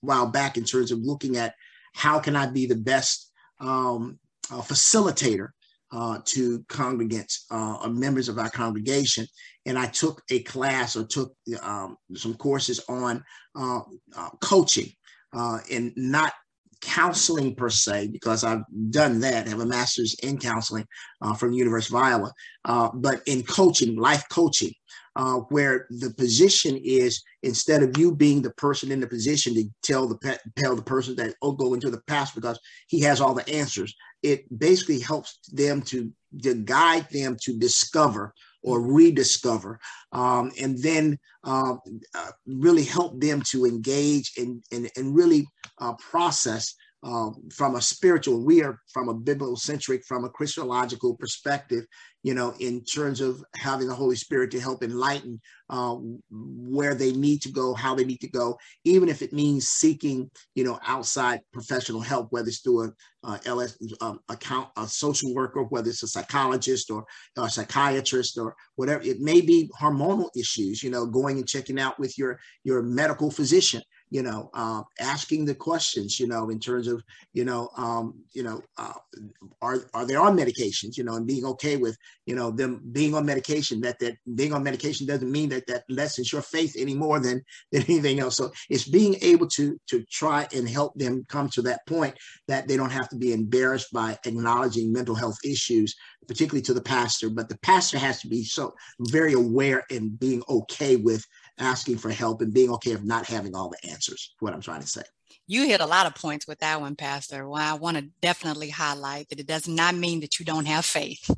while 0.00 0.26
back 0.26 0.56
in 0.56 0.64
terms 0.64 0.90
of 0.90 0.98
looking 0.98 1.36
at 1.36 1.54
how 1.94 2.18
can 2.18 2.34
I 2.34 2.46
be 2.46 2.66
the 2.66 2.74
best 2.74 3.30
um, 3.60 4.18
uh, 4.50 4.60
facilitator 4.60 5.50
uh, 5.92 6.18
to 6.24 6.58
congregants 6.64 7.44
uh, 7.52 7.76
or 7.84 7.90
members 7.90 8.28
of 8.28 8.36
our 8.36 8.50
congregation. 8.50 9.28
And 9.64 9.78
I 9.78 9.86
took 9.86 10.20
a 10.28 10.42
class 10.42 10.96
or 10.96 11.06
took 11.06 11.34
um, 11.62 11.96
some 12.16 12.34
courses 12.34 12.80
on 12.88 13.22
uh, 13.54 13.80
uh, 14.16 14.30
coaching 14.40 14.90
and 15.32 15.92
not 15.94 16.32
counseling 16.80 17.54
per 17.54 17.70
se, 17.70 18.08
because 18.08 18.44
I've 18.44 18.62
done 18.90 19.20
that, 19.20 19.46
I 19.46 19.50
have 19.50 19.60
a 19.60 19.66
master's 19.66 20.14
in 20.22 20.38
counseling 20.38 20.86
uh, 21.22 21.34
from 21.34 21.52
University 21.52 21.96
of 21.96 22.02
Iowa, 22.02 22.32
uh, 22.64 22.90
but 22.94 23.22
in 23.26 23.42
coaching, 23.42 23.96
life 23.96 24.24
coaching 24.30 24.72
uh, 25.18 25.40
where 25.50 25.88
the 25.90 26.10
position 26.10 26.80
is 26.82 27.22
instead 27.42 27.82
of 27.82 27.98
you 27.98 28.14
being 28.14 28.40
the 28.40 28.52
person 28.52 28.92
in 28.92 29.00
the 29.00 29.06
position 29.06 29.52
to 29.52 29.64
tell 29.82 30.06
the 30.06 30.38
tell 30.56 30.76
the 30.76 30.82
person 30.82 31.16
that 31.16 31.34
oh 31.42 31.52
go 31.52 31.74
into 31.74 31.90
the 31.90 32.00
past 32.06 32.36
because 32.36 32.58
he 32.86 33.00
has 33.00 33.20
all 33.20 33.34
the 33.34 33.48
answers. 33.48 33.94
It 34.22 34.46
basically 34.56 35.00
helps 35.00 35.40
them 35.52 35.82
to 35.82 36.12
to 36.42 36.54
guide 36.54 37.08
them 37.10 37.36
to 37.42 37.58
discover 37.58 38.32
or 38.68 38.80
rediscover, 38.82 39.80
um, 40.12 40.52
and 40.60 40.80
then 40.82 41.18
um, 41.44 41.80
uh, 42.14 42.30
really 42.46 42.84
help 42.84 43.18
them 43.20 43.42
to 43.50 43.64
engage 43.64 44.32
and 44.36 44.62
and, 44.70 44.90
and 44.96 45.16
really 45.16 45.46
uh, 45.78 45.94
process 45.94 46.74
um, 47.02 47.48
from 47.54 47.76
a 47.76 47.82
spiritual, 47.82 48.44
we 48.44 48.62
are 48.62 48.80
from 48.92 49.08
a 49.08 49.14
biblical-centric, 49.14 50.04
from 50.04 50.24
a 50.24 50.28
Christological 50.28 51.16
perspective, 51.16 51.84
you 52.24 52.34
know, 52.34 52.54
in 52.58 52.84
terms 52.84 53.20
of 53.20 53.42
having 53.54 53.86
the 53.86 53.94
Holy 53.94 54.16
Spirit 54.16 54.50
to 54.50 54.60
help 54.60 54.82
enlighten 54.82 55.40
uh, 55.70 55.96
where 56.30 56.96
they 56.96 57.12
need 57.12 57.40
to 57.42 57.52
go, 57.52 57.72
how 57.72 57.94
they 57.94 58.04
need 58.04 58.20
to 58.20 58.30
go, 58.30 58.58
even 58.84 59.08
if 59.08 59.22
it 59.22 59.32
means 59.32 59.68
seeking, 59.68 60.28
you 60.56 60.64
know, 60.64 60.80
outside 60.84 61.40
professional 61.52 62.00
help, 62.00 62.26
whether 62.30 62.48
it's 62.48 62.60
through 62.60 62.92
a, 63.24 63.40
LS 63.46 63.78
um, 64.00 64.18
a 64.28 64.86
social 64.88 65.32
worker, 65.34 65.62
whether 65.64 65.90
it's 65.90 66.02
a 66.02 66.08
psychologist 66.08 66.90
or 66.90 67.04
a 67.36 67.48
psychiatrist 67.48 68.38
or 68.38 68.56
whatever. 68.74 69.02
It 69.02 69.20
may 69.20 69.40
be 69.40 69.70
hormonal 69.80 70.30
issues, 70.36 70.82
you 70.82 70.90
know, 70.90 71.06
going 71.06 71.38
and 71.38 71.46
checking 71.46 71.78
out 71.78 71.98
with 71.98 72.18
your 72.18 72.40
your 72.64 72.82
medical 72.82 73.30
physician 73.30 73.82
you 74.10 74.22
know, 74.22 74.50
uh, 74.54 74.82
asking 75.00 75.44
the 75.44 75.54
questions, 75.54 76.18
you 76.18 76.26
know, 76.26 76.50
in 76.50 76.58
terms 76.58 76.86
of, 76.88 77.02
you 77.32 77.44
know, 77.44 77.68
um, 77.76 78.14
you 78.32 78.42
know, 78.42 78.62
uh, 78.76 78.94
are 79.60 79.80
are 79.92 80.06
they 80.06 80.14
on 80.14 80.36
medications, 80.36 80.96
you 80.96 81.04
know, 81.04 81.16
and 81.16 81.26
being 81.26 81.44
okay 81.44 81.76
with, 81.76 81.96
you 82.26 82.34
know, 82.34 82.50
them 82.50 82.80
being 82.92 83.14
on 83.14 83.26
medication. 83.26 83.80
That 83.80 83.98
that 84.00 84.16
being 84.34 84.52
on 84.52 84.62
medication 84.62 85.06
doesn't 85.06 85.30
mean 85.30 85.50
that 85.50 85.66
that 85.66 85.84
lessens 85.88 86.32
your 86.32 86.42
faith 86.42 86.74
any 86.78 86.94
more 86.94 87.20
than 87.20 87.42
than 87.72 87.82
anything 87.82 88.20
else. 88.20 88.36
So 88.36 88.50
it's 88.70 88.88
being 88.88 89.16
able 89.20 89.48
to 89.48 89.78
to 89.88 90.04
try 90.10 90.46
and 90.54 90.68
help 90.68 90.94
them 90.94 91.26
come 91.28 91.48
to 91.50 91.62
that 91.62 91.86
point 91.86 92.14
that 92.46 92.66
they 92.66 92.76
don't 92.76 92.90
have 92.90 93.08
to 93.10 93.16
be 93.16 93.32
embarrassed 93.32 93.92
by 93.92 94.18
acknowledging 94.24 94.92
mental 94.92 95.14
health 95.14 95.38
issues, 95.44 95.94
particularly 96.26 96.62
to 96.62 96.74
the 96.74 96.80
pastor. 96.80 97.28
But 97.28 97.48
the 97.48 97.58
pastor 97.58 97.98
has 97.98 98.20
to 98.22 98.28
be 98.28 98.44
so 98.44 98.74
very 99.00 99.34
aware 99.34 99.84
and 99.90 100.18
being 100.18 100.42
okay 100.48 100.96
with 100.96 101.24
asking 101.58 101.98
for 101.98 102.10
help 102.10 102.40
and 102.40 102.52
being 102.52 102.70
okay 102.70 102.92
of 102.92 103.04
not 103.04 103.26
having 103.26 103.54
all 103.54 103.70
the 103.70 103.90
answers, 103.90 104.34
what 104.40 104.52
I'm 104.52 104.60
trying 104.60 104.80
to 104.80 104.86
say. 104.86 105.02
You 105.46 105.66
hit 105.66 105.80
a 105.80 105.86
lot 105.86 106.06
of 106.06 106.14
points 106.14 106.46
with 106.46 106.58
that 106.58 106.80
one, 106.80 106.94
Pastor. 106.94 107.48
Well, 107.48 107.62
I 107.62 107.78
want 107.78 107.96
to 107.96 108.08
definitely 108.20 108.68
highlight 108.68 109.30
that 109.30 109.40
it 109.40 109.46
does 109.46 109.66
not 109.66 109.94
mean 109.94 110.20
that 110.20 110.38
you 110.38 110.44
don't 110.44 110.66
have 110.66 110.84
faith 110.84 111.30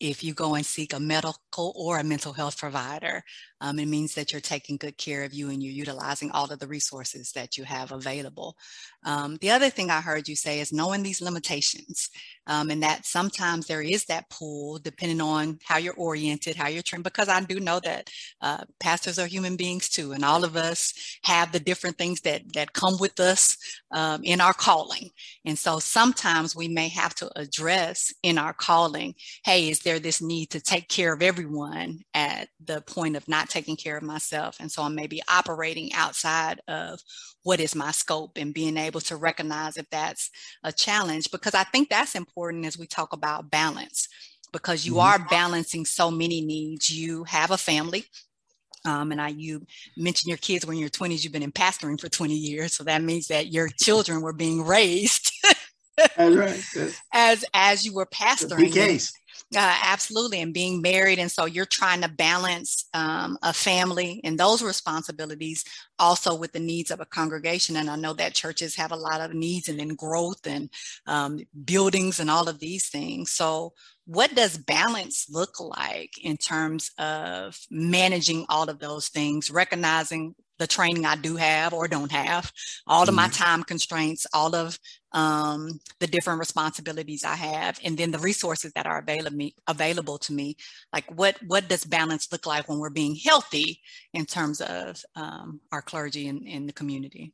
if 0.00 0.24
you 0.24 0.34
go 0.34 0.54
and 0.54 0.66
seek 0.66 0.92
a 0.92 1.00
medical 1.00 1.72
or 1.76 1.98
a 1.98 2.04
mental 2.04 2.32
health 2.32 2.58
provider. 2.58 3.22
Um, 3.60 3.78
it 3.78 3.86
means 3.86 4.14
that 4.14 4.32
you're 4.32 4.40
taking 4.40 4.76
good 4.76 4.98
care 4.98 5.24
of 5.24 5.32
you 5.32 5.48
and 5.48 5.62
you're 5.62 5.72
utilizing 5.72 6.30
all 6.32 6.50
of 6.50 6.58
the 6.58 6.66
resources 6.66 7.32
that 7.32 7.56
you 7.56 7.64
have 7.64 7.92
available. 7.92 8.56
Um, 9.06 9.38
the 9.40 9.50
other 9.50 9.70
thing 9.70 9.90
I 9.90 10.00
heard 10.00 10.28
you 10.28 10.36
say 10.36 10.60
is 10.60 10.72
knowing 10.72 11.02
these 11.02 11.22
limitations 11.22 12.10
um, 12.46 12.70
and 12.70 12.82
that 12.82 13.06
sometimes 13.06 13.66
there 13.66 13.80
is 13.80 14.04
that 14.06 14.28
pull 14.28 14.78
depending 14.78 15.20
on 15.20 15.58
how 15.64 15.78
you're 15.78 15.94
oriented, 15.94 16.56
how 16.56 16.68
you're 16.68 16.82
trained, 16.82 17.04
because 17.04 17.28
I 17.28 17.40
do 17.40 17.60
know 17.60 17.80
that 17.80 18.10
uh, 18.42 18.64
pastors 18.80 19.18
are 19.18 19.26
human 19.26 19.56
beings 19.56 19.88
too, 19.88 20.12
and 20.12 20.24
all 20.24 20.44
of 20.44 20.56
us 20.56 20.92
have 21.22 21.52
the 21.52 21.60
different 21.60 21.96
things 21.96 22.20
that, 22.22 22.42
that 22.54 22.72
come 22.72 22.98
with 22.98 23.20
us 23.20 23.56
um, 23.92 24.22
in 24.24 24.40
our 24.40 24.52
calling. 24.52 25.10
And 25.44 25.58
so 25.58 25.78
sometimes 25.78 26.54
we 26.54 26.68
may 26.68 26.88
have 26.88 27.14
to 27.16 27.30
address 27.38 28.12
in 28.22 28.36
our 28.36 28.52
calling, 28.52 29.14
hey, 29.44 29.70
is 29.70 29.80
there 29.84 29.98
this 29.98 30.20
need 30.20 30.50
to 30.50 30.60
take 30.60 30.88
care 30.88 31.12
of 31.12 31.22
everyone 31.22 32.00
at 32.14 32.48
the 32.64 32.80
point 32.82 33.16
of 33.16 33.28
not 33.28 33.48
taking 33.48 33.76
care 33.76 33.96
of 33.96 34.02
myself. 34.02 34.56
And 34.58 34.70
so 34.70 34.82
I'm 34.82 34.94
maybe 34.94 35.22
operating 35.28 35.92
outside 35.92 36.60
of 36.66 37.00
what 37.42 37.60
is 37.60 37.74
my 37.74 37.92
scope 37.92 38.32
and 38.36 38.52
being 38.52 38.76
able 38.76 39.00
to 39.02 39.16
recognize 39.16 39.76
if 39.76 39.88
that's 39.90 40.30
a 40.62 40.72
challenge, 40.72 41.30
because 41.30 41.54
I 41.54 41.64
think 41.64 41.88
that's 41.88 42.14
important 42.14 42.66
as 42.66 42.78
we 42.78 42.86
talk 42.86 43.12
about 43.12 43.50
balance, 43.50 44.08
because 44.52 44.84
you 44.84 44.94
mm-hmm. 44.94 45.22
are 45.22 45.28
balancing 45.28 45.84
so 45.84 46.10
many 46.10 46.40
needs. 46.40 46.90
You 46.90 47.24
have 47.24 47.50
a 47.50 47.58
family, 47.58 48.04
um, 48.84 49.12
and 49.12 49.20
I, 49.20 49.28
you 49.28 49.66
mentioned 49.96 50.28
your 50.28 50.38
kids 50.38 50.66
when 50.66 50.76
you're 50.76 50.90
20s, 50.90 51.24
you've 51.24 51.32
been 51.32 51.42
in 51.42 51.52
pastoring 51.52 51.98
for 51.98 52.08
20 52.08 52.34
years. 52.34 52.74
So 52.74 52.84
that 52.84 53.02
means 53.02 53.28
that 53.28 53.52
your 53.52 53.68
children 53.68 54.20
were 54.20 54.32
being 54.32 54.64
raised 54.64 55.32
right. 56.18 56.64
as, 57.12 57.44
as 57.54 57.84
you 57.84 57.94
were 57.94 58.06
pastoring. 58.06 58.72
case. 58.72 59.12
Uh, 59.54 59.78
absolutely. 59.84 60.40
And 60.40 60.54
being 60.54 60.82
married. 60.82 61.18
And 61.18 61.30
so 61.30 61.44
you're 61.44 61.66
trying 61.66 62.00
to 62.00 62.08
balance 62.08 62.88
um, 62.94 63.38
a 63.42 63.52
family 63.52 64.20
and 64.24 64.38
those 64.38 64.62
responsibilities 64.62 65.64
also 65.98 66.34
with 66.34 66.52
the 66.52 66.60
needs 66.60 66.90
of 66.90 67.00
a 67.00 67.06
congregation. 67.06 67.76
And 67.76 67.88
I 67.88 67.96
know 67.96 68.14
that 68.14 68.34
churches 68.34 68.74
have 68.76 68.90
a 68.90 68.96
lot 68.96 69.20
of 69.20 69.34
needs 69.34 69.68
and 69.68 69.78
then 69.78 69.94
growth 69.94 70.46
and 70.46 70.70
um, 71.06 71.40
buildings 71.64 72.20
and 72.20 72.30
all 72.30 72.48
of 72.48 72.58
these 72.58 72.88
things. 72.88 73.32
So, 73.32 73.72
what 74.06 74.34
does 74.34 74.58
balance 74.58 75.26
look 75.30 75.58
like 75.58 76.22
in 76.22 76.36
terms 76.36 76.90
of 76.98 77.58
managing 77.70 78.44
all 78.50 78.68
of 78.68 78.78
those 78.78 79.08
things, 79.08 79.50
recognizing 79.50 80.34
the 80.58 80.66
training 80.66 81.04
I 81.04 81.16
do 81.16 81.36
have 81.36 81.72
or 81.72 81.88
don't 81.88 82.12
have, 82.12 82.52
all 82.86 83.08
of 83.08 83.14
my 83.14 83.24
mm-hmm. 83.24 83.42
time 83.42 83.62
constraints, 83.64 84.26
all 84.32 84.54
of 84.54 84.78
um, 85.12 85.80
the 86.00 86.06
different 86.06 86.40
responsibilities 86.40 87.24
I 87.24 87.34
have, 87.34 87.78
and 87.84 87.96
then 87.96 88.10
the 88.10 88.18
resources 88.18 88.72
that 88.72 88.86
are 88.86 88.98
available 88.98 89.36
me, 89.36 89.54
available 89.66 90.18
to 90.18 90.32
me. 90.32 90.56
Like 90.92 91.04
what 91.10 91.36
what 91.46 91.68
does 91.68 91.84
balance 91.84 92.30
look 92.32 92.46
like 92.46 92.68
when 92.68 92.78
we're 92.78 92.90
being 92.90 93.16
healthy 93.16 93.80
in 94.12 94.26
terms 94.26 94.60
of 94.60 95.00
um, 95.16 95.60
our 95.72 95.82
clergy 95.82 96.28
and 96.28 96.46
in 96.46 96.66
the 96.66 96.72
community? 96.72 97.32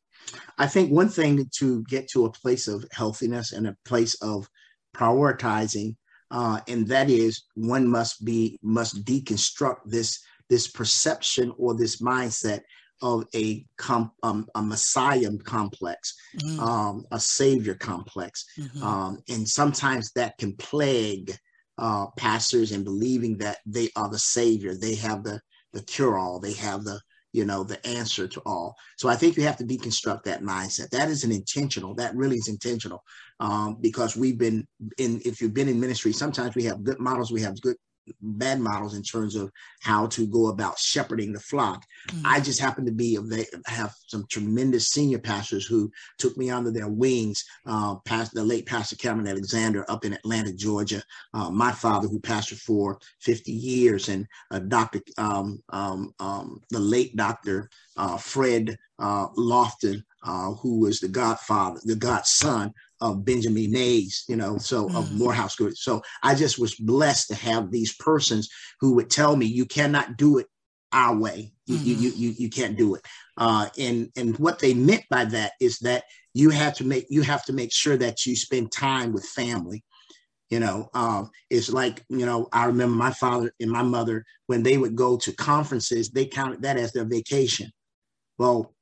I 0.59 0.67
think 0.67 0.91
one 0.91 1.09
thing 1.09 1.49
to 1.59 1.83
get 1.85 2.09
to 2.11 2.27
a 2.27 2.33
place 2.33 2.69
of 2.69 2.85
healthiness 2.93 3.53
and 3.53 3.67
a 3.67 3.77
place 3.87 4.15
of 4.23 4.49
prioritizing, 4.95 5.97
uh, 6.31 6.61
and 6.69 6.87
that 6.89 7.09
is 7.09 7.45
one 7.55 7.87
must 7.89 8.25
be 8.25 8.59
must 8.63 9.05
deconstruct 9.05 9.79
this 9.87 10.21
this 10.51 10.69
perception 10.69 11.53
or 11.57 11.75
this 11.75 12.03
mindset 12.03 12.61
of 13.03 13.27
a 13.35 13.65
comp, 13.77 14.13
um, 14.23 14.47
a 14.55 14.63
messiah 14.63 15.31
complex, 15.45 16.15
mm-hmm. 16.37 16.61
um, 16.61 17.05
a 17.13 17.21
savior 17.21 17.75
complex, 17.75 18.45
mm-hmm. 18.59 18.83
um, 18.83 19.19
and 19.29 19.49
sometimes 19.49 20.13
that 20.13 20.37
can 20.39 20.55
plague 20.57 21.37
uh, 21.79 22.07
pastors 22.17 22.73
in 22.73 22.85
believing 22.85 23.39
that 23.39 23.59
they 23.67 23.89
are 23.97 24.09
the 24.09 24.19
savior. 24.19 24.75
They 24.75 24.95
have 24.97 25.25
the 25.25 25.41
the 25.73 25.83
cure 25.83 26.19
all. 26.19 26.41
They 26.41 26.53
have 26.55 26.85
the 26.85 27.01
you 27.33 27.45
know 27.45 27.65
the 27.65 27.85
answer 27.87 28.27
to 28.29 28.41
all. 28.45 28.77
So 28.97 29.09
I 29.09 29.17
think 29.17 29.37
you 29.37 29.45
have 29.45 29.57
to 29.59 29.65
deconstruct 29.65 30.25
that 30.25 30.43
mindset. 30.43 30.91
That 30.91 31.09
is 31.09 31.25
an 31.25 31.33
intentional. 31.33 31.95
That 31.95 32.15
really 32.15 32.37
is 32.37 32.49
intentional 32.49 33.03
um, 33.39 33.79
because 33.81 34.17
we've 34.17 34.39
been 34.39 34.67
in. 34.99 35.21
If 35.25 35.41
you've 35.41 35.55
been 35.55 35.69
in 35.69 35.81
ministry, 35.81 36.13
sometimes 36.13 36.55
we 36.55 36.65
have 36.65 36.85
good 36.85 37.01
models. 37.01 37.33
We 37.33 37.43
have 37.43 37.61
good 37.61 37.77
bad 38.21 38.61
models 38.61 38.95
in 38.95 39.03
terms 39.03 39.35
of 39.35 39.51
how 39.81 40.07
to 40.09 40.27
go 40.27 40.49
about 40.49 40.79
shepherding 40.79 41.33
the 41.33 41.41
flock. 41.41 41.85
Mm-hmm. 42.09 42.27
I 42.27 42.41
just 42.41 42.61
happen 42.61 42.85
to 42.87 42.93
be 42.93 43.19
have 43.67 43.95
some 44.07 44.25
tremendous 44.31 44.89
senior 44.89 45.19
pastors 45.19 45.67
who 45.67 45.91
took 46.19 46.37
me 46.37 46.51
under 46.51 46.71
their 46.71 46.89
wings. 46.89 47.45
Uh, 47.67 47.97
past 48.05 48.33
the 48.35 48.43
late 48.43 48.67
Pastor 48.67 48.97
Cameron 48.97 49.29
Alexander 49.29 49.85
up 49.89 50.05
in 50.05 50.13
Atlanta, 50.13 50.53
Georgia. 50.53 51.03
Uh, 51.35 51.51
my 51.51 51.73
father, 51.73 52.09
who 52.09 52.21
pastored 52.21 52.61
for 52.61 52.99
50 53.21 53.53
years, 53.53 54.09
and 54.09 54.27
uh, 54.51 54.59
Doctor 54.59 55.01
um, 55.19 55.63
um, 55.71 56.15
um, 56.19 56.61
the 56.71 56.81
late 56.81 57.17
Doctor 57.17 57.71
uh, 57.97 58.17
Fred 58.17 58.77
uh, 58.99 59.29
Lofton, 59.37 60.03
uh, 60.23 60.53
who 60.55 60.81
was 60.81 61.01
the 61.01 61.09
godfather, 61.09 61.81
the 61.85 61.97
godson 61.97 62.73
of 63.01 63.25
Benjamin 63.25 63.71
Mays, 63.71 64.25
you 64.29 64.37
know, 64.37 64.59
so 64.59 64.89
mm. 64.89 64.97
of 64.97 65.13
Morehouse 65.13 65.57
Group. 65.57 65.77
So 65.77 66.03
I 66.23 66.35
just 66.35 66.59
was 66.59 66.75
blessed 66.75 67.29
to 67.29 67.35
have 67.35 67.71
these 67.71 67.95
persons 67.95 68.49
who 68.81 68.95
would 68.95 69.11
tell 69.11 69.37
me, 69.37 69.47
you 69.47 69.65
cannot 69.65 70.17
do 70.17 70.39
it 70.39 70.47
our 70.93 71.17
way. 71.17 71.53
You, 71.67 71.77
mm-hmm. 71.77 72.03
you, 72.03 72.11
you, 72.11 72.35
you 72.39 72.51
can't 72.51 72.77
do 72.77 72.97
it. 72.97 73.03
Uh, 73.37 73.69
and, 73.79 74.11
and 74.17 74.39
what 74.39 74.59
they 74.59 74.75
meant 74.75 75.05
by 75.09 75.25
that 75.27 75.53
is 75.61 75.79
that 75.79 76.05
you 76.35 76.51
have 76.51 76.75
to 76.75 76.85
make, 76.85 77.07
you 77.09 77.23
have 77.23 77.45
to 77.47 77.53
make 77.53 77.73
sure 77.73 77.97
that 77.97 78.27
you 78.27 78.37
spend 78.37 78.73
time 78.73 79.13
with 79.13 79.25
family. 79.25 79.85
You 80.51 80.59
know, 80.59 80.91
um, 80.95 81.31
it's 81.49 81.71
like, 81.71 82.05
you 82.09 82.27
know, 82.27 82.49
I 82.53 82.65
remember 82.65 82.97
my 82.97 83.13
father 83.13 83.53
and 83.61 83.71
my 83.71 83.83
mother, 83.83 84.25
when 84.47 84.65
they 84.65 84.77
would 84.77 84.97
go 84.97 85.17
to 85.19 85.33
conferences, 85.33 86.11
they 86.11 86.27
counted 86.27 86.63
that 86.63 86.77
as 86.77 86.93
their 86.93 87.05
vacation. 87.05 87.71
Well, 88.37 88.75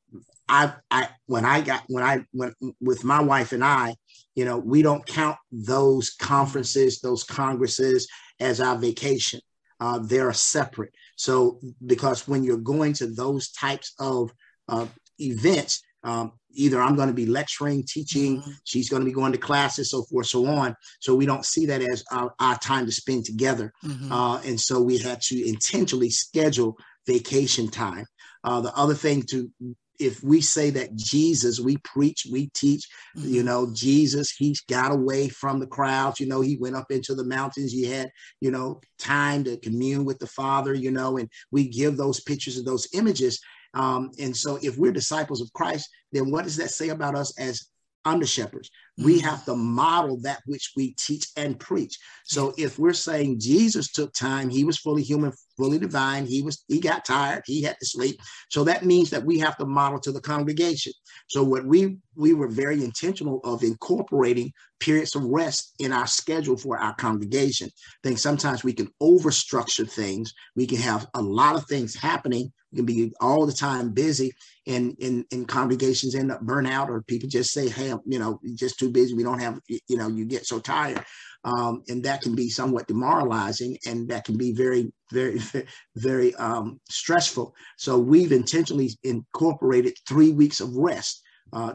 I, 0.49 0.73
I 0.91 1.11
when 1.27 1.45
I 1.45 1.61
got 1.61 1.83
when 1.89 2.03
I 2.03 2.25
went 2.33 2.55
with 2.81 3.05
my 3.05 3.21
wife 3.21 3.53
and 3.53 3.63
I, 3.63 3.97
you 4.39 4.45
know, 4.45 4.57
we 4.57 4.83
don't 4.83 5.05
count 5.05 5.37
those 5.51 6.11
conferences, 6.11 7.01
those 7.01 7.25
congresses 7.25 8.07
as 8.39 8.61
our 8.61 8.79
vacation. 8.79 9.41
Uh, 9.81 9.99
they're 9.99 10.33
separate. 10.33 10.93
So 11.17 11.59
because 11.85 12.29
when 12.29 12.45
you're 12.45 12.57
going 12.75 12.93
to 12.95 13.09
those 13.09 13.51
types 13.51 13.95
of 13.99 14.31
uh, 14.69 14.87
events, 15.19 15.83
um, 16.05 16.35
either 16.53 16.81
I'm 16.81 16.95
going 16.95 17.09
to 17.09 17.15
be 17.15 17.27
lecturing, 17.27 17.83
teaching, 17.83 18.41
mm-hmm. 18.41 18.51
she's 18.63 18.89
going 18.89 19.01
to 19.01 19.07
be 19.07 19.13
going 19.13 19.33
to 19.33 19.39
classes, 19.39 19.91
so 19.91 20.05
forth, 20.05 20.27
so 20.27 20.47
on. 20.47 20.77
So 21.01 21.17
we 21.17 21.27
don't 21.27 21.45
see 21.45 21.67
that 21.67 21.83
as 21.83 22.05
our, 22.13 22.33
our 22.39 22.57
time 22.59 22.87
to 22.87 22.93
spend 22.93 23.25
together. 23.25 23.73
Mm-hmm. 23.85 24.13
Uh, 24.13 24.41
and 24.43 24.61
so 24.61 24.81
we 24.81 24.99
had 24.99 25.21
to 25.23 25.49
intentionally 25.49 26.11
schedule 26.11 26.79
vacation 27.09 27.67
time. 27.67 28.07
Uh, 28.45 28.61
the 28.61 28.73
other 28.77 28.95
thing 28.95 29.25
to 29.31 29.51
if 29.99 30.23
we 30.23 30.41
say 30.41 30.71
that 30.71 30.95
Jesus, 30.97 31.61
we 31.61 31.77
preach, 31.79 32.27
we 32.31 32.49
teach, 32.55 32.89
mm-hmm. 33.17 33.29
you 33.29 33.43
know, 33.43 33.71
Jesus, 33.73 34.31
he 34.31 34.57
got 34.69 34.93
away 34.93 35.29
from 35.29 35.61
the 35.61 35.67
crowds, 35.67 36.21
you 36.21 36.27
know, 36.27 36.41
he 36.41 36.57
went 36.57 36.77
up 36.77 36.91
into 36.91 37.15
the 37.15 37.25
mountains, 37.25 37.73
he 37.73 37.85
had, 37.85 38.11
you 38.41 38.51
know, 38.51 38.81
time 38.99 39.45
to 39.45 39.57
commune 39.59 40.05
with 40.05 40.19
the 40.19 40.27
Father, 40.27 40.75
you 40.75 40.91
know, 40.91 41.17
and 41.17 41.29
we 41.51 41.69
give 41.69 41.97
those 41.97 42.21
pictures 42.21 42.57
and 42.57 42.67
those 42.67 42.89
images. 42.95 43.41
Um, 43.75 44.11
and 44.19 44.37
so 44.37 44.59
if 44.63 44.77
we're 44.77 44.93
disciples 44.93 45.41
of 45.41 45.53
Christ, 45.53 45.89
then 46.13 46.31
what 46.31 46.45
does 46.45 46.57
that 46.57 46.71
say 46.71 46.89
about 46.89 47.15
us 47.15 47.39
as 47.39 47.69
under 48.05 48.27
shepherds? 48.27 48.71
we 48.99 49.21
have 49.21 49.45
to 49.45 49.55
model 49.55 50.19
that 50.23 50.43
which 50.47 50.73
we 50.77 50.93
teach 50.95 51.29
and 51.37 51.59
preach. 51.59 51.99
So 52.25 52.53
if 52.59 52.79
we're 52.79 52.93
saying 52.93 53.41
Jesus 53.41 53.93
took 53.93 54.13
time, 54.13 54.51
he 54.51 54.65
was 54.65 54.79
fully 54.79 55.03
human, 55.03 55.33
fully 55.59 55.79
divine, 55.79 56.25
he 56.25 56.41
was 56.41 56.65
he 56.69 56.81
got 56.81 57.05
tired, 57.05 57.43
he 57.45 57.63
had 57.63 57.77
to 57.81 57.87
sleep. 57.87 58.19
So 58.49 58.65
that 58.65 58.87
means 58.87 59.11
that 59.11 59.25
we 59.25 59.39
have 59.41 59.59
to 59.59 59.67
model 59.67 60.01
to 60.01 60.13
the 60.13 60.21
congregation. 60.21 60.93
So 61.27 61.43
what 61.43 61.67
we 61.67 61.99
we 62.17 62.33
were 62.33 62.49
very 62.49 62.83
intentional 62.83 63.41
of 63.45 63.63
incorporating 63.63 64.53
periods 64.81 65.17
of 65.17 65.25
rest 65.25 65.75
in 65.81 65.93
our 65.93 66.07
schedule 66.07 66.57
for 66.57 66.79
our 66.79 66.95
congregation. 66.95 67.69
I 67.69 68.09
think 68.09 68.19
sometimes 68.19 68.65
we 68.65 68.73
can 68.73 68.89
overstructure 69.03 69.91
things. 69.91 70.33
We 70.57 70.67
can 70.67 70.79
have 70.79 71.07
a 71.15 71.21
lot 71.21 71.57
of 71.57 71.67
things 71.67 71.95
happening. 71.95 72.53
We 72.73 72.77
can 72.77 72.87
be 72.87 73.13
all 73.21 73.47
the 73.47 73.53
time 73.53 73.93
busy 73.93 74.33
and 74.67 74.95
in, 74.99 75.25
in 75.31 75.47
congregations 75.47 76.15
end 76.15 76.31
up 76.31 76.43
burnout 76.43 76.89
or 76.89 77.03
people 77.03 77.29
just 77.29 77.53
say, 77.53 77.69
hey, 77.69 77.95
you 78.07 78.19
know, 78.19 78.39
just 78.55 78.79
too 78.79 78.91
busy. 78.91 79.15
We 79.15 79.23
don't 79.23 79.41
have, 79.41 79.59
you 79.67 79.97
know, 79.97 80.09
you 80.09 80.27
get 80.27 80.47
so 80.47 80.61
tired. 80.61 81.05
Um, 81.49 81.83
and 81.89 82.03
that 82.05 82.21
can 82.21 82.35
be 82.35 82.51
somewhat 82.51 82.89
demoralizing 82.89 83.79
and 83.87 84.07
that 84.09 84.25
can 84.25 84.37
be 84.37 84.53
very, 84.53 84.93
very, 85.11 85.41
very 85.97 86.35
um, 86.35 86.79
stressful. 86.91 87.55
So 87.79 87.99
we've 87.99 88.33
intentionally 88.33 88.91
incorporated 89.03 89.95
three 90.07 90.33
weeks 90.33 90.61
of 90.61 90.77
rest. 90.77 91.23
Uh, 91.51 91.73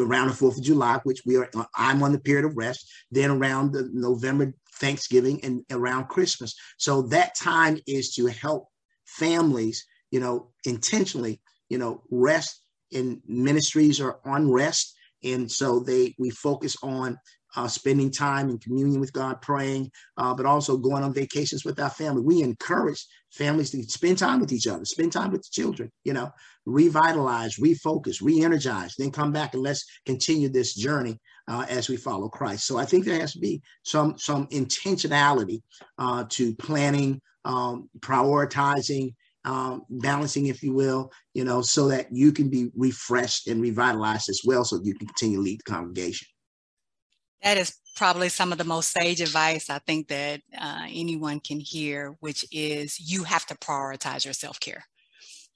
around 0.00 0.26
the 0.26 0.34
4th 0.34 0.58
of 0.58 0.64
July, 0.64 0.98
which 1.04 1.22
we 1.24 1.36
are, 1.36 1.48
uh, 1.54 1.64
I'm 1.76 2.02
on 2.02 2.10
the 2.10 2.18
period 2.18 2.44
of 2.44 2.56
rest, 2.56 2.90
then 3.12 3.30
around 3.30 3.72
the 3.72 3.88
November 3.92 4.52
Thanksgiving 4.74 5.38
and 5.44 5.64
around 5.70 6.08
Christmas. 6.08 6.56
So 6.78 7.02
that 7.02 7.36
time 7.36 7.78
is 7.86 8.12
to 8.16 8.26
help 8.26 8.66
families, 9.06 9.86
you 10.10 10.18
know, 10.18 10.50
intentionally, 10.64 11.40
you 11.68 11.78
know, 11.78 12.02
rest 12.10 12.60
in 12.90 13.22
ministries 13.24 14.00
are 14.00 14.18
on 14.24 14.50
rest. 14.50 14.96
And 15.22 15.48
so 15.48 15.78
they 15.78 16.16
we 16.18 16.30
focus 16.30 16.76
on 16.82 17.18
uh, 17.56 17.68
spending 17.68 18.10
time 18.10 18.48
in 18.48 18.58
communion 18.58 19.00
with 19.00 19.12
God, 19.12 19.40
praying, 19.42 19.90
uh, 20.16 20.34
but 20.34 20.46
also 20.46 20.76
going 20.76 21.02
on 21.02 21.12
vacations 21.12 21.64
with 21.64 21.78
our 21.80 21.90
family. 21.90 22.22
We 22.22 22.42
encourage 22.42 23.04
families 23.30 23.70
to 23.70 23.82
spend 23.84 24.18
time 24.18 24.40
with 24.40 24.52
each 24.52 24.66
other, 24.66 24.84
spend 24.84 25.12
time 25.12 25.32
with 25.32 25.42
the 25.42 25.50
children, 25.50 25.90
you 26.04 26.12
know, 26.12 26.30
revitalize, 26.66 27.56
refocus, 27.56 28.22
re-energize, 28.22 28.94
then 28.96 29.10
come 29.10 29.32
back 29.32 29.54
and 29.54 29.62
let's 29.62 29.84
continue 30.06 30.48
this 30.48 30.74
journey 30.74 31.18
uh, 31.48 31.64
as 31.68 31.88
we 31.88 31.96
follow 31.96 32.28
Christ. 32.28 32.66
So 32.66 32.78
I 32.78 32.84
think 32.84 33.04
there 33.04 33.18
has 33.20 33.32
to 33.32 33.40
be 33.40 33.62
some 33.84 34.18
some 34.18 34.46
intentionality 34.48 35.62
uh, 35.98 36.24
to 36.30 36.54
planning, 36.56 37.20
um, 37.44 37.88
prioritizing, 38.00 39.14
um, 39.44 39.82
balancing, 39.90 40.46
if 40.46 40.62
you 40.62 40.72
will, 40.72 41.10
you 41.34 41.44
know, 41.44 41.62
so 41.62 41.88
that 41.88 42.06
you 42.12 42.32
can 42.32 42.48
be 42.48 42.70
refreshed 42.76 43.48
and 43.48 43.60
revitalized 43.60 44.28
as 44.28 44.42
well, 44.44 44.64
so 44.64 44.80
you 44.82 44.94
can 44.94 45.08
continue 45.08 45.38
to 45.38 45.42
lead 45.42 45.60
the 45.64 45.72
congregation. 45.72 46.28
That 47.42 47.58
is 47.58 47.76
probably 47.96 48.28
some 48.28 48.52
of 48.52 48.58
the 48.58 48.64
most 48.64 48.92
sage 48.92 49.20
advice 49.20 49.68
I 49.68 49.78
think 49.78 50.08
that 50.08 50.40
uh, 50.58 50.86
anyone 50.88 51.40
can 51.40 51.60
hear, 51.60 52.16
which 52.20 52.44
is 52.52 52.98
you 53.00 53.24
have 53.24 53.46
to 53.46 53.54
prioritize 53.54 54.24
your 54.24 54.34
self 54.34 54.60
care. 54.60 54.84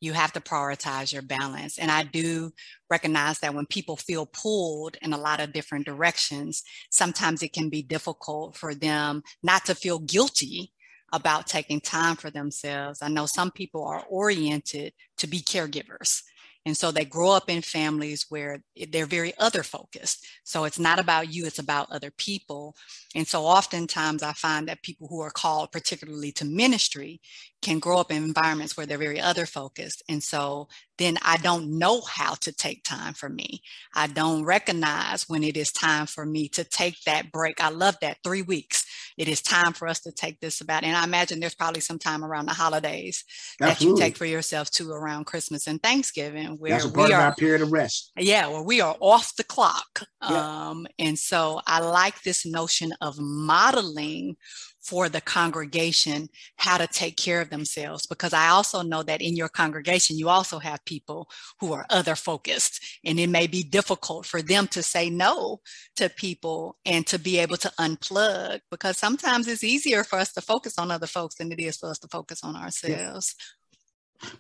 You 0.01 0.13
have 0.13 0.33
to 0.35 0.41
prioritize 0.41 1.13
your 1.13 1.23
balance. 1.23 1.79
And 1.79 1.91
I 1.91 2.03
do 2.03 2.53
recognize 2.91 3.39
that 3.39 3.55
when 3.55 3.65
people 3.67 3.97
feel 3.97 4.27
pulled 4.27 4.97
in 5.01 5.15
a 5.15 5.19
lot 5.19 5.41
of 5.41 5.53
different 5.53 5.87
directions, 5.87 6.63
sometimes 6.91 7.43
it 7.43 7.55
can 7.55 7.71
be 7.71 7.83
difficult 7.83 8.57
for 8.57 8.75
them 8.75 9.23
not 9.43 9.65
to 9.67 9.75
feel 9.75 9.99
guilty 9.99 10.73
about 11.13 11.47
taking 11.47 11.81
time 11.81 12.17
for 12.17 12.31
themselves. 12.31 13.01
I 13.01 13.09
know 13.09 13.27
some 13.27 13.51
people 13.51 13.85
are 13.85 14.05
oriented 14.11 14.93
to 15.19 15.27
be 15.27 15.39
caregivers. 15.39 16.23
And 16.67 16.77
so 16.77 16.91
they 16.91 17.05
grow 17.05 17.31
up 17.31 17.49
in 17.49 17.63
families 17.63 18.27
where 18.29 18.61
they're 18.91 19.07
very 19.07 19.33
other 19.39 19.63
focused. 19.63 20.27
So 20.43 20.65
it's 20.65 20.81
not 20.81 20.99
about 20.99 21.33
you, 21.33 21.47
it's 21.47 21.61
about 21.61 21.93
other 21.93 22.11
people. 22.11 22.75
And 23.15 23.27
so 23.27 23.45
oftentimes 23.45 24.23
I 24.23 24.33
find 24.33 24.69
that 24.69 24.83
people 24.83 25.07
who 25.07 25.21
are 25.21 25.31
called 25.31 25.71
particularly 25.71 26.33
to 26.33 26.45
ministry 26.45 27.21
can 27.67 27.81
grow 27.81 27.99
up 27.99 28.13
in 28.13 28.23
environments 28.23 28.77
where 28.77 28.87
they're 28.87 28.97
very 28.97 29.21
other 29.21 29.45
focused. 29.45 30.01
And 30.09 30.23
so 30.23 30.69
then 30.99 31.19
I 31.23 31.37
don't 31.37 31.79
know 31.79 32.01
how 32.01 32.35
to 32.35 32.53
take 32.53 32.85
time 32.85 33.13
for 33.13 33.29
me. 33.29 33.61
I 33.93 34.07
don't 34.07 34.45
recognize 34.45 35.29
when 35.29 35.43
it 35.43 35.57
is 35.57 35.73
time 35.73 36.07
for 36.07 36.25
me 36.25 36.49
to 36.51 36.63
take 36.63 36.95
that 37.07 37.33
break. 37.33 37.61
I 37.61 37.71
love 37.71 37.97
that 38.03 38.19
three 38.23 38.43
weeks 38.43 38.87
it 39.19 39.29
is 39.29 39.43
time 39.43 39.73
for 39.73 39.89
us 39.89 40.01
to 40.01 40.13
take 40.13 40.41
this 40.41 40.61
about. 40.61 40.85
And 40.85 40.95
I 40.95 41.03
imagine 41.03 41.41
there's 41.41 41.55
probably 41.55 41.81
some 41.81 41.99
time 41.99 42.25
around 42.25 42.47
the 42.47 42.53
holidays 42.53 43.25
Absolutely. 43.61 43.67
that 43.67 43.81
you 43.81 44.07
take 44.07 44.17
for 44.17 44.27
yourself 44.27 44.71
too 44.71 44.91
around 44.91 45.25
Christmas 45.25 45.67
and 45.67 45.83
Thanksgiving, 45.83 46.59
where 46.59 46.73
That's 46.73 46.87
we 46.87 47.03
are, 47.05 47.07
of 47.07 47.13
our 47.13 47.35
period 47.35 47.63
of 47.63 47.73
rest. 47.73 48.13
Yeah, 48.17 48.49
where 48.49 48.63
we 48.63 48.81
are 48.81 48.97
off 49.01 49.35
the 49.37 49.45
clock. 49.45 50.03
Yeah. 50.23 50.69
Um, 50.69 50.87
and 50.99 51.19
so 51.19 51.61
I 51.67 51.81
like 51.81 52.23
this 52.23 52.47
notion 52.47 52.93
of 53.01 53.19
modeling 53.19 54.37
for 54.87 55.09
the 55.09 55.21
congregation 55.21 56.29
how 56.57 56.79
to 56.79 56.87
take 56.87 57.17
care 57.17 57.41
of 57.41 57.51
themselves 57.51 58.07
because 58.07 58.33
I 58.33 58.49
also 58.49 58.83
know 58.83 59.03
that 59.03 59.21
in 59.21 59.35
your 59.35 59.49
congregation 59.49 60.17
you 60.17 60.29
also 60.29 60.61
have 60.61 60.85
people 60.85 61.29
who 61.61 61.73
are 61.73 61.85
other 61.91 62.15
focused 62.15 62.81
and 63.05 63.19
it 63.19 63.29
may 63.29 63.49
be 63.49 63.65
difficult 63.65 64.27
for 64.27 64.43
them 64.43 64.69
to 64.69 64.83
say 64.85 65.11
no 65.11 65.61
to 65.97 66.09
people 66.09 66.77
and 66.85 67.05
to 67.09 67.19
be 67.19 67.39
able 67.39 67.57
to 67.57 67.73
unplug 67.81 68.61
because 68.71 68.97
sometimes 68.97 69.49
it's 69.49 69.65
easier 69.65 70.05
for 70.05 70.21
us 70.21 70.33
to 70.35 70.41
focus 70.41 70.79
on 70.79 70.93
other 70.93 71.09
folks 71.09 71.35
than 71.35 71.51
it 71.51 71.59
is 71.59 71.77
for 71.77 71.91
us 71.91 71.99
to 71.99 72.09
focus 72.09 72.45
on 72.45 72.55
ourselves. 72.55 73.35
Yeah. 73.39 73.45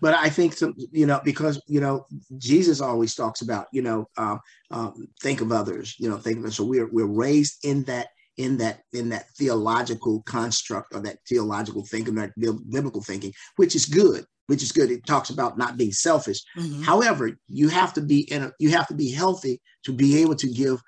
But 0.01 0.15
I 0.15 0.29
think 0.31 0.55
some, 0.55 0.75
you 0.91 1.07
know, 1.07 1.21
because 1.23 1.61
you 1.67 1.81
know, 1.81 2.07
Jesus 2.39 2.81
always 2.81 3.15
talks 3.15 3.43
about, 3.43 3.67
you 3.73 3.83
know, 3.83 4.09
um, 4.17 4.41
um, 4.71 5.09
think 5.21 5.43
of 5.43 5.53
others, 5.53 5.97
you 5.99 6.09
know, 6.09 6.17
think 6.17 6.39
of 6.39 6.47
us. 6.47 6.57
So 6.57 6.65
we're 6.65 6.89
we're 6.91 7.05
raised 7.05 7.65
in 7.65 7.83
that 7.85 8.09
in 8.37 8.59
that 8.59 8.81
in 8.93 9.09
that 9.11 9.29
theological 9.39 10.23
construct 10.23 10.95
or 10.95 11.01
that 11.01 11.19
theological 11.29 11.85
thinking, 11.85 12.15
that 12.17 12.33
biblical 12.37 13.03
thinking, 13.03 13.33
which 13.57 13.75
is 13.75 13.87
good, 13.87 14.25
which 14.47 14.63
is 14.63 14.73
good. 14.73 14.91
It 14.91 15.07
talks 15.07 15.31
about 15.31 15.59
not 15.59 15.77
being 15.77 15.93
selfish. 15.93 16.43
Mm-hmm. 16.57 16.83
However, 16.83 17.31
you 17.49 17.69
have 17.69 17.93
to 17.95 18.01
be 18.01 18.31
in 18.33 18.45
a, 18.45 18.53
you 18.59 18.71
have 18.71 18.87
to 18.89 18.95
be 18.95 19.11
healthy 19.11 19.61
to 19.85 19.93
be 19.93 20.21
able 20.21 20.37
to 20.37 20.49
give 20.49 20.81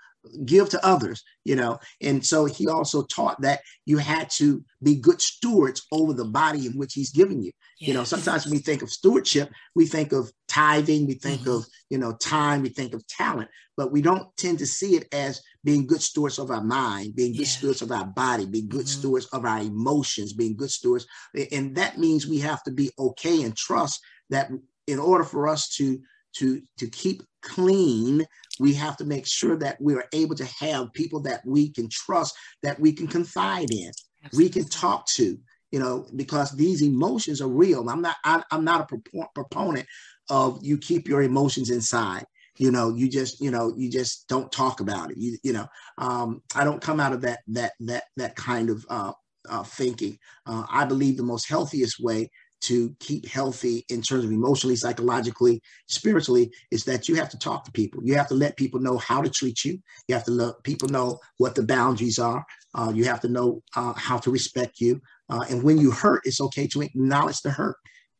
give 0.45 0.69
to 0.69 0.85
others 0.85 1.23
you 1.45 1.57
know 1.57 1.79
and 2.03 2.27
so 2.27 2.45
he 2.45 2.69
also 2.69 3.03
taught 3.05 3.41
that 3.41 3.61
you 3.87 3.99
had 3.99 4.29
to 4.29 4.63
be 4.83 4.97
good 4.97 5.21
stewards 5.21 5.87
over 5.93 6.13
the 6.13 6.25
body 6.25 6.67
in 6.67 6.73
which 6.73 6.93
he's 6.93 7.11
given 7.11 7.43
you 7.43 7.53
yes. 7.79 7.89
you 7.89 7.95
know 7.95 8.05
sometimes 8.05 8.45
when 8.45 8.53
we 8.53 8.59
think 8.59 8.83
of 8.83 8.91
stewardship 8.91 9.51
we 9.75 9.87
think 9.87 10.13
of 10.13 10.31
tithing 10.49 11.07
we 11.07 11.15
think 11.15 11.43
mm-hmm. 11.43 11.51
of 11.51 11.67
you 11.89 11.99
know 11.99 12.13
time 12.17 12.63
we 12.63 12.69
think 12.69 12.95
of 12.95 13.07
talent 13.07 13.49
but 13.77 13.93
we 13.93 14.03
don't 14.03 14.29
tend 14.37 14.59
to 14.59 14.67
see 14.67 14.97
it 14.97 15.07
as 15.13 15.41
being 15.69 15.87
good 15.87 16.01
stewards 16.01 16.39
of 16.39 16.51
our 16.51 16.65
mind 16.65 17.15
being 17.15 17.35
good 17.37 17.47
stewards 17.47 17.83
of 17.83 17.93
our 17.93 18.07
body 18.07 18.47
being 18.47 18.71
good 18.71 18.87
mm-hmm. 18.87 19.01
stewards 19.01 19.27
of 19.35 19.45
our 19.45 19.61
emotions 19.61 20.33
being 20.33 20.57
good 20.57 20.71
stewards 20.71 21.07
and 21.53 21.77
that 21.77 21.99
means 21.99 22.27
we 22.27 22.39
have 22.39 22.63
to 22.63 22.71
be 22.71 22.91
okay 22.99 23.43
and 23.43 23.55
trust 23.55 24.01
that 24.31 24.51
in 24.87 24.99
order 24.99 25.25
for 25.25 25.47
us 25.47 25.69
to 25.69 26.01
to 26.35 26.63
to 26.79 26.89
keep 26.89 27.23
clean 27.43 28.25
we 28.59 28.73
have 28.73 28.97
to 28.97 29.05
make 29.05 29.27
sure 29.27 29.57
that 29.59 29.77
we 29.79 29.95
are 29.95 30.07
able 30.15 30.35
to 30.35 30.49
have 30.59 30.91
people 30.95 31.21
that 31.21 31.43
we 31.45 31.71
can 31.71 31.87
trust 31.91 32.35
that 32.63 32.81
we 32.81 32.91
can 32.91 33.07
confide 33.07 33.71
in 33.71 33.93
Absolutely. 34.25 34.45
we 34.45 34.49
can 34.49 34.69
talk 34.71 35.07
to 35.09 35.37
you 35.71 35.79
know 35.79 36.07
because 36.17 36.51
these 36.53 36.83
emotions 36.83 37.43
are 37.43 37.55
real 37.65 37.87
i'm 37.91 38.01
not 38.01 38.17
I, 38.25 38.43
am 38.53 38.65
not 38.65 38.91
a 38.91 39.27
proponent 39.35 39.87
of 40.31 40.61
you 40.63 40.79
keep 40.79 41.07
your 41.07 41.21
emotions 41.21 41.69
inside 41.69 42.25
you 42.59 42.71
know 42.71 42.95
you 42.95 43.09
just 43.09 43.41
you 43.41 43.51
know 43.51 43.73
you 43.77 43.91
just 43.91 44.29
don't 44.29 44.53
talk 44.53 44.81
about 44.81 45.11
it 45.11 45.17
you, 45.19 45.37
you 45.43 45.53
know 45.53 45.67
um, 45.99 46.43
i 46.55 46.65
don't 46.65 46.83
come 46.83 47.01
out 47.01 47.13
of 47.13 47.21
that 47.21 47.41
that 47.47 47.73
that 47.81 48.05
that 48.17 48.37
kind 48.37 48.71
of 48.71 48.85
uh, 48.89 49.13
uh, 49.49 49.63
thinking 49.63 50.19
uh, 50.47 50.65
i 50.71 50.85
believe 50.85 51.17
the 51.17 51.23
most 51.23 51.49
healthiest 51.49 52.01
way 52.01 52.29
to 52.61 52.95
keep 52.99 53.27
healthy 53.27 53.85
in 53.89 54.03
terms 54.03 54.25
of 54.25 54.33
emotionally, 54.33 54.77
psychologically, 54.77 55.63
spiritually, 55.87 56.51
is 56.71 56.85
that 56.85 57.09
you 57.09 57.15
have 57.15 57.29
to 57.29 57.39
talk 57.39 57.65
to 57.65 57.73
people. 57.73 58.01
You 58.05 58.17
have 58.17 58.29
to 58.29 58.35
let 58.35 58.57
people 58.57 58.81
know 58.81 58.99
how 58.99 59.23
to 59.23 59.31
treat 59.31 59.65
you. 59.65 59.79
You 60.09 60.15
have 60.15 60.25
to 60.25 60.33
let 60.33 60.63
people 60.65 60.89
know 60.89 61.21
what 61.37 61.55
the 61.55 61.63
boundaries 61.63 62.19
are. 62.19 62.45
Uh, 62.75 62.93
you 62.95 63.05
have 63.05 63.21
to 63.21 63.29
know 63.29 63.63
uh, 63.77 63.93
how 63.95 64.19
to 64.19 64.31
respect 64.31 64.81
you. 64.81 65.01
Uh, 65.31 65.45
and 65.51 65.63
when 65.63 65.79
you 65.79 65.91
hurt, 65.91 66.23
it's 66.25 66.41
okay 66.41 66.67
to 66.69 66.83
acknowledge 66.83 67.41
the 67.43 67.51
hurt. 67.51 67.77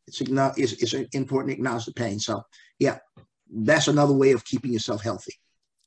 It's, 0.07 0.21
it's, 0.21 0.93
it's 0.93 1.15
important 1.15 1.51
to 1.51 1.57
acknowledge 1.57 1.85
the 1.85 1.93
pain. 1.93 2.19
So, 2.19 2.41
yeah, 2.79 2.99
that's 3.51 3.87
another 3.87 4.13
way 4.13 4.31
of 4.31 4.45
keeping 4.45 4.71
yourself 4.71 5.01
healthy. 5.01 5.33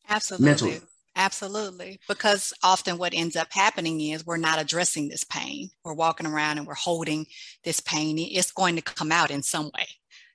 Absolutely. 0.09 0.45
Mentally. 0.45 0.81
Absolutely. 1.15 2.01
Because 2.09 2.55
often 2.63 2.97
what 2.97 3.13
ends 3.15 3.37
up 3.37 3.49
happening 3.53 4.01
is 4.01 4.25
we're 4.25 4.39
not 4.39 4.61
addressing 4.61 5.09
this 5.09 5.25
pain. 5.25 5.69
We're 5.85 5.93
walking 5.93 6.27
around 6.27 6.59
and 6.59 6.67
we're 6.67 6.75
holding 6.75 7.27
this 7.65 7.81
pain. 7.81 8.19
It's 8.19 8.51
going 8.51 8.77
to 8.77 8.83
come 8.83 9.13
out 9.13 9.31
in 9.31 9.43
some 9.43 9.67
way. 9.67 9.87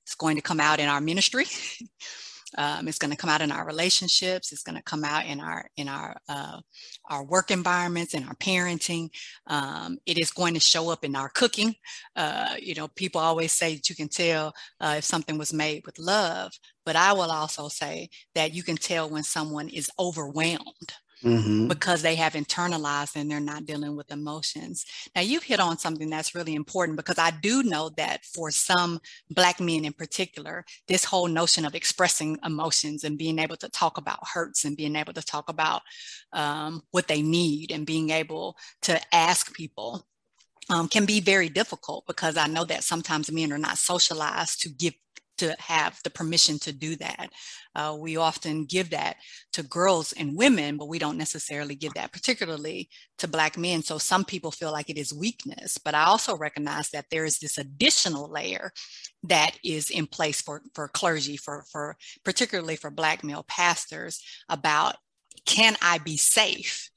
It's 0.04 0.16
going 0.16 0.36
to 0.36 0.42
come 0.42 0.60
out 0.60 0.80
in 0.80 0.88
our 0.88 1.02
ministry. 1.02 1.46
Um, 2.58 2.88
it's 2.88 2.98
going 2.98 3.12
to 3.12 3.18
come 3.18 3.30
out 3.30 3.42
in 3.42 3.52
our 3.52 3.66
relationships. 3.66 4.52
It's 4.52 4.64
going 4.64 4.78
to 4.78 4.84
come 4.84 5.04
out 5.04 5.26
in 5.26 5.42
our 5.42 5.70
in 5.76 5.90
our 5.90 6.16
uh, 6.30 6.62
our 7.10 7.24
work 7.24 7.52
environments, 7.52 8.14
in 8.14 8.24
our 8.24 8.36
parenting. 8.36 9.10
Um, 9.48 9.98
it 10.06 10.18
is 10.18 10.32
going 10.32 10.54
to 10.54 10.60
show 10.60 10.90
up 10.90 11.04
in 11.04 11.16
our 11.16 11.30
cooking. 11.30 11.76
Uh, 12.16 12.56
you 12.60 12.74
know, 12.76 12.88
people 12.88 13.20
always 13.20 13.52
say 13.52 13.76
that 13.76 13.90
you 13.90 13.96
can 13.96 14.08
tell 14.08 14.54
uh, 14.80 14.96
if 15.00 15.04
something 15.04 15.38
was 15.38 15.54
made 15.54 15.86
with 15.86 16.00
love, 16.00 16.52
but 16.88 16.96
I 16.96 17.12
will 17.12 17.32
also 17.32 17.68
say 17.68 18.10
that 18.34 18.54
you 18.54 18.64
can 18.64 18.78
tell 18.78 19.10
when 19.10 19.24
someone 19.24 19.68
is 19.68 19.92
overwhelmed 20.00 20.94
mm-hmm. 21.22 21.68
because 21.68 22.02
they 22.02 22.16
have 22.16 22.32
internalized 22.32 23.18
and 23.18 23.30
they're 23.30 23.42
not 23.42 23.66
dealing 23.66 23.98
with 23.98 24.10
emotions. 24.10 24.86
Now, 25.14 25.20
you've 25.20 25.44
hit 25.44 25.60
on 25.60 25.78
something 25.78 26.10
that's 26.10 26.34
really 26.34 26.56
important 26.56 26.96
because 26.96 27.20
I 27.20 27.32
do 27.32 27.62
know 27.62 27.90
that 27.98 28.24
for 28.24 28.52
some 28.52 29.02
Black 29.30 29.60
men 29.60 29.84
in 29.84 29.92
particular, 29.92 30.64
this 30.88 31.04
whole 31.04 31.28
notion 31.28 31.66
of 31.66 31.76
expressing 31.76 32.40
emotions 32.46 33.04
and 33.04 33.18
being 33.18 33.40
able 33.40 33.58
to 33.58 33.68
talk 33.68 33.98
about 33.98 34.26
hurts 34.26 34.64
and 34.64 34.78
being 34.78 34.96
able 34.96 35.12
to 35.12 35.22
talk 35.22 35.50
about 35.50 35.82
um, 36.32 36.84
what 36.92 37.10
they 37.10 37.22
need 37.22 37.70
and 37.70 37.86
being 37.86 38.12
able 38.12 38.56
to 38.84 38.98
ask 39.14 39.54
people 39.54 40.08
um, 40.70 40.88
can 40.88 41.04
be 41.04 41.20
very 41.20 41.50
difficult 41.50 42.06
because 42.08 42.38
I 42.38 42.48
know 42.48 42.64
that 42.64 42.86
sometimes 42.86 43.30
men 43.30 43.52
are 43.52 43.58
not 43.58 43.78
socialized 43.78 44.62
to 44.62 44.70
give 44.70 44.94
to 45.38 45.56
have 45.60 46.00
the 46.04 46.10
permission 46.10 46.60
to 46.60 46.74
do 46.74 46.96
that. 46.98 47.30
Uh, 47.76 47.96
we 48.00 48.18
often 48.18 48.66
give 48.66 48.90
that 48.90 49.18
to 49.54 49.64
girls 49.64 50.14
and 50.14 50.38
women, 50.38 50.78
but 50.78 50.88
we 50.88 51.00
don't 51.00 51.18
necessarily 51.18 51.76
give 51.76 51.94
that 51.94 52.12
particularly 52.12 52.90
to 53.18 53.28
Black 53.28 53.58
men. 53.58 53.84
So 53.84 53.98
some 53.98 54.26
people 54.26 54.52
feel 54.52 54.72
like 54.72 54.90
it 54.90 54.98
is 54.98 55.14
weakness, 55.14 55.78
but 55.78 55.94
I 55.94 56.06
also 56.06 56.36
recognize 56.36 56.90
that 56.90 57.06
there 57.12 57.26
is 57.26 57.40
this 57.40 57.58
additional 57.58 58.30
layer 58.30 58.72
that 59.24 59.58
is 59.64 59.90
in 59.90 60.08
place 60.08 60.42
for, 60.42 60.62
for 60.74 60.88
clergy, 60.88 61.38
for, 61.38 61.66
for 61.72 61.98
particularly 62.24 62.76
for 62.76 62.90
Black 62.90 63.24
male 63.24 63.46
pastors 63.48 64.24
about 64.50 64.96
can 65.46 65.78
I 65.82 66.00
be 66.00 66.18
safe? 66.18 66.90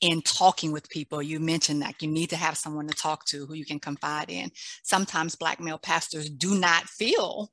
In 0.00 0.22
talking 0.22 0.72
with 0.72 0.88
people. 0.88 1.22
You 1.22 1.40
mentioned 1.40 1.82
that 1.82 2.00
you 2.00 2.08
need 2.08 2.30
to 2.30 2.36
have 2.36 2.56
someone 2.56 2.88
to 2.88 2.94
talk 2.94 3.24
to 3.26 3.46
who 3.46 3.54
you 3.54 3.64
can 3.64 3.80
confide 3.80 4.30
in. 4.30 4.50
Sometimes 4.82 5.34
Black 5.34 5.60
male 5.60 5.78
pastors 5.78 6.30
do 6.30 6.58
not 6.58 6.84
feel 6.84 7.50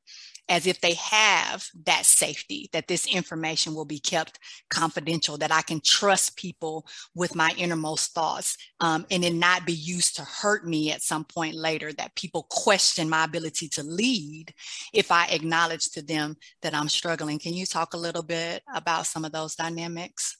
as 0.49 0.65
if 0.65 0.79
they 0.79 0.93
have 0.93 1.65
that 1.85 2.05
safety, 2.05 2.69
that 2.71 2.87
this 2.87 3.05
information 3.05 3.75
will 3.75 3.85
be 3.85 3.99
kept 3.99 4.39
confidential, 4.69 5.37
that 5.37 5.51
I 5.51 5.61
can 5.61 5.81
trust 5.81 6.37
people 6.37 6.87
with 7.13 7.35
my 7.35 7.53
innermost 7.57 8.13
thoughts 8.13 8.57
um, 8.79 9.05
and 9.11 9.25
it 9.25 9.33
not 9.33 9.65
be 9.65 9.73
used 9.73 10.15
to 10.15 10.21
hurt 10.23 10.65
me 10.65 10.91
at 10.91 11.01
some 11.01 11.25
point 11.25 11.55
later, 11.55 11.91
that 11.93 12.15
people 12.15 12.47
question 12.49 13.09
my 13.09 13.25
ability 13.25 13.67
to 13.69 13.83
lead 13.83 14.53
if 14.93 15.11
I 15.11 15.27
acknowledge 15.27 15.89
to 15.91 16.01
them 16.01 16.37
that 16.61 16.73
I'm 16.73 16.89
struggling. 16.89 17.39
Can 17.39 17.53
you 17.53 17.65
talk 17.65 17.93
a 17.93 17.97
little 17.97 18.23
bit 18.23 18.63
about 18.73 19.05
some 19.05 19.25
of 19.25 19.33
those 19.33 19.55
dynamics? 19.55 20.37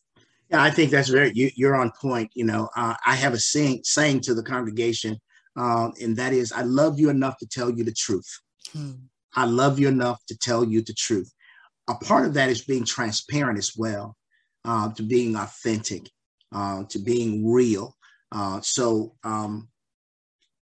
Yeah, 0.49 0.63
I 0.63 0.69
think 0.69 0.91
that's 0.91 1.09
very, 1.09 1.31
you, 1.33 1.67
are 1.67 1.75
on 1.75 1.91
point. 1.99 2.31
You 2.33 2.45
know, 2.45 2.69
uh, 2.75 2.95
I 3.05 3.15
have 3.15 3.33
a 3.33 3.39
saying, 3.39 3.81
saying 3.83 4.21
to 4.21 4.33
the 4.33 4.43
congregation, 4.43 5.19
uh, 5.57 5.89
and 6.01 6.15
that 6.17 6.33
is, 6.33 6.51
I 6.51 6.61
love 6.61 6.99
you 6.99 7.09
enough 7.09 7.37
to 7.39 7.47
tell 7.47 7.69
you 7.69 7.83
the 7.83 7.93
truth. 7.93 8.29
Hmm. 8.71 8.91
I 9.35 9.45
love 9.45 9.79
you 9.79 9.87
enough 9.87 10.19
to 10.27 10.37
tell 10.37 10.63
you 10.63 10.81
the 10.81 10.93
truth. 10.93 11.31
A 11.89 11.95
part 11.95 12.25
of 12.25 12.33
that 12.35 12.49
is 12.49 12.63
being 12.63 12.85
transparent 12.85 13.57
as 13.57 13.73
well, 13.77 14.15
uh, 14.65 14.91
to 14.93 15.03
being 15.03 15.35
authentic, 15.35 16.09
uh, 16.53 16.83
to 16.89 16.99
being 16.99 17.49
real. 17.49 17.95
Uh, 18.31 18.61
so 18.61 19.15
um, 19.23 19.69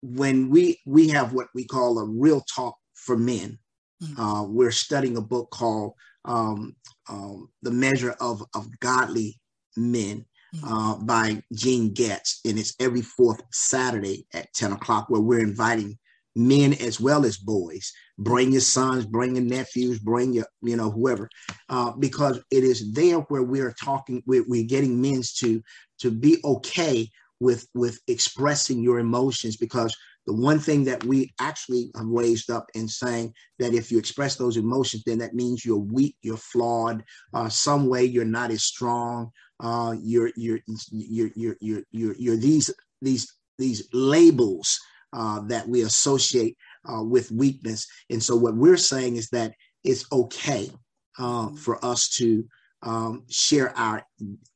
when 0.02 0.50
we 0.50 0.80
we 0.86 1.10
have 1.10 1.34
what 1.34 1.48
we 1.54 1.66
call 1.66 2.00
a 2.00 2.06
real 2.06 2.42
talk 2.54 2.76
for 2.96 3.18
men, 3.18 3.60
mm-hmm. 4.02 4.54
we're 4.54 4.72
studying 4.72 5.18
a 5.18 5.22
book 5.22 5.50
called 5.52 5.94
um, 6.26 6.76
um, 7.08 7.50
"The 7.62 7.72
Measure 7.72 8.16
of 8.20 8.44
of 8.56 8.68
Godly 8.80 9.41
Men." 9.76 10.26
Mm-hmm. 10.54 10.68
Uh, 10.68 10.98
by 10.98 11.42
Gene 11.54 11.94
Getz, 11.94 12.42
and 12.44 12.60
it's 12.60 12.76
every 12.78 13.02
fourth 13.02 13.42
Saturday 13.54 14.28
at 14.34 14.52
10 14.54 14.74
o'clock, 14.74 15.06
where 15.08 15.22
we're 15.22 15.40
inviting 15.40 15.98
men 16.36 16.74
as 16.74 17.00
well 17.00 17.26
as 17.26 17.38
boys. 17.38 17.92
Bring 18.18 18.52
your 18.52 18.62
sons, 18.62 19.06
bring 19.06 19.36
your 19.36 19.46
nephews, 19.46 20.00
bring 20.00 20.34
your, 20.34 20.46
you 20.62 20.76
know, 20.76 20.92
whoever, 20.92 21.30
uh, 21.70 21.92
because 21.92 22.40
it 22.52 22.64
is 22.64 22.94
there 22.94 23.20
where 23.20 23.44
we 23.44 23.62
are 23.62 23.74
talking, 23.82 24.22
we're, 24.26 24.46
we're 24.48 24.68
getting 24.68 25.02
men 25.02 25.22
to 25.38 25.62
to 26.00 26.12
be 26.12 26.38
okay 26.44 27.10
with 27.42 27.68
with 27.74 28.00
expressing 28.08 28.82
your 28.82 29.00
emotions 29.00 29.58
because 29.58 29.94
the 30.28 30.34
one 30.34 30.60
thing 30.60 30.84
that 30.86 31.04
we 31.04 31.34
actually 31.40 31.92
have 31.96 32.06
raised 32.06 32.52
up 32.52 32.68
in 32.76 32.88
saying 32.88 33.34
that 33.58 33.74
if 33.74 33.92
you 33.92 33.98
express 33.98 34.36
those 34.36 34.56
emotions, 34.56 35.04
then 35.06 35.18
that 35.18 35.34
means 35.34 35.66
you're 35.66 35.78
weak, 35.78 36.16
you're 36.22 36.38
flawed, 36.38 37.04
uh, 37.34 37.50
some 37.50 37.88
way 37.88 38.06
you're 38.06 38.24
not 38.24 38.52
as 38.52 38.64
strong. 38.64 39.32
Uh, 39.60 39.96
you're, 40.00 40.32
you're, 40.36 40.60
you're, 40.92 41.30
you're, 41.36 41.56
you're, 41.60 41.84
you're, 41.92 42.16
you're 42.18 42.38
these, 42.38 42.72
these, 43.02 43.34
these 43.58 43.88
labels 43.94 44.80
uh, 45.14 45.40
that 45.42 45.68
we 45.68 45.82
associate 45.82 46.56
uh, 46.92 47.04
with 47.04 47.32
weakness. 47.32 47.88
And 48.10 48.22
so, 48.22 48.36
what 48.36 48.56
we're 48.56 48.78
saying 48.78 49.16
is 49.16 49.30
that 49.30 49.54
it's 49.84 50.06
okay 50.12 50.70
uh, 51.18 51.50
for 51.50 51.84
us 51.84 52.10
to 52.18 52.46
um, 52.84 53.24
share 53.30 53.78
our 53.78 54.04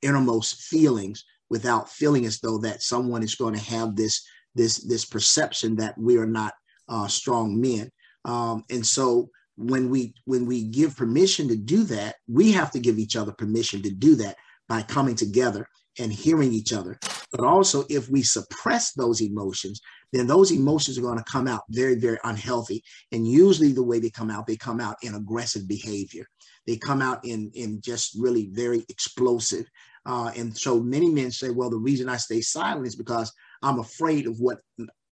innermost 0.02 0.62
feelings 0.62 1.24
without 1.50 1.90
feeling 1.90 2.26
as 2.26 2.40
though 2.40 2.58
that 2.60 2.82
someone 2.82 3.24
is 3.24 3.36
going 3.36 3.54
to 3.54 3.60
have 3.60 3.96
this 3.96 4.26
this 4.56 4.78
this 4.86 5.06
perception 5.06 5.76
that 5.76 5.98
we 5.98 6.18
are 6.18 6.26
not 6.26 6.54
uh, 6.88 7.08
strong 7.08 7.60
men. 7.60 7.90
Um, 8.24 8.64
and 8.70 8.86
so, 8.86 9.30
when 9.58 9.90
we 9.90 10.14
when 10.26 10.46
we 10.46 10.64
give 10.64 10.98
permission 10.98 11.48
to 11.50 11.56
do 11.56 11.84
that, 11.86 12.16
we 12.28 12.52
have 12.54 12.72
to 12.72 12.80
give 12.80 12.98
each 12.98 13.16
other 13.16 13.32
permission 13.32 13.82
to 13.84 13.92
do 13.92 14.16
that 14.16 14.38
by 14.68 14.82
coming 14.82 15.16
together 15.16 15.68
and 16.00 16.12
hearing 16.12 16.52
each 16.52 16.74
other. 16.74 16.98
But 17.32 17.46
also, 17.46 17.86
if 17.90 18.10
we 18.10 18.24
suppress 18.24 18.94
those 18.94 19.22
emotions, 19.22 19.82
then 20.12 20.28
those 20.28 20.52
emotions 20.52 20.98
are 20.98 21.02
going 21.02 21.18
to 21.18 21.24
come 21.32 21.48
out 21.48 21.64
very, 21.70 21.96
very 21.96 22.18
unhealthy. 22.24 22.84
And 23.12 23.28
usually, 23.28 23.72
the 23.72 23.84
way 23.84 24.00
they 24.00 24.10
come 24.10 24.32
out, 24.32 24.48
they 24.48 24.58
come 24.58 24.80
out 24.80 24.98
in 25.02 25.16
aggressive 25.16 25.68
behavior. 25.68 26.26
They 26.68 26.78
come 26.78 27.02
out 27.02 27.24
in, 27.24 27.52
in 27.54 27.82
just 27.82 28.16
really 28.18 28.50
very 28.52 28.86
explosive. 28.90 29.68
Uh, 30.06 30.32
and 30.38 30.56
so 30.56 30.80
many 30.80 31.10
men 31.10 31.32
say, 31.32 31.50
well, 31.50 31.70
the 31.70 31.78
reason 31.78 32.08
I 32.10 32.18
stay 32.18 32.42
silent 32.42 32.88
is 32.88 32.96
because 32.96 33.32
I'm 33.62 33.80
afraid 33.80 34.28
of 34.28 34.40
what 34.40 34.60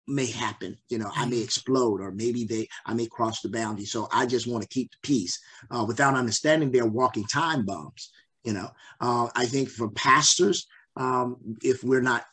may 0.06 0.26
happen 0.26 0.76
you 0.88 0.98
know 0.98 1.08
i 1.14 1.24
may 1.24 1.36
mm-hmm. 1.36 1.44
explode 1.44 2.00
or 2.00 2.10
maybe 2.10 2.44
they 2.44 2.66
i 2.84 2.92
may 2.92 3.06
cross 3.06 3.42
the 3.42 3.48
boundary 3.48 3.84
so 3.84 4.08
i 4.12 4.26
just 4.26 4.48
want 4.48 4.60
to 4.60 4.68
keep 4.68 4.90
the 4.90 4.96
peace 5.04 5.38
uh, 5.70 5.84
without 5.86 6.16
understanding 6.16 6.72
they're 6.72 6.84
walking 6.84 7.24
time 7.26 7.64
bombs 7.64 8.10
you 8.44 8.52
know, 8.52 8.70
uh, 9.00 9.28
I 9.34 9.46
think 9.46 9.68
for 9.68 9.90
pastors, 9.90 10.66
um, 10.96 11.36
if 11.62 11.84
we're 11.84 12.00
not 12.00 12.24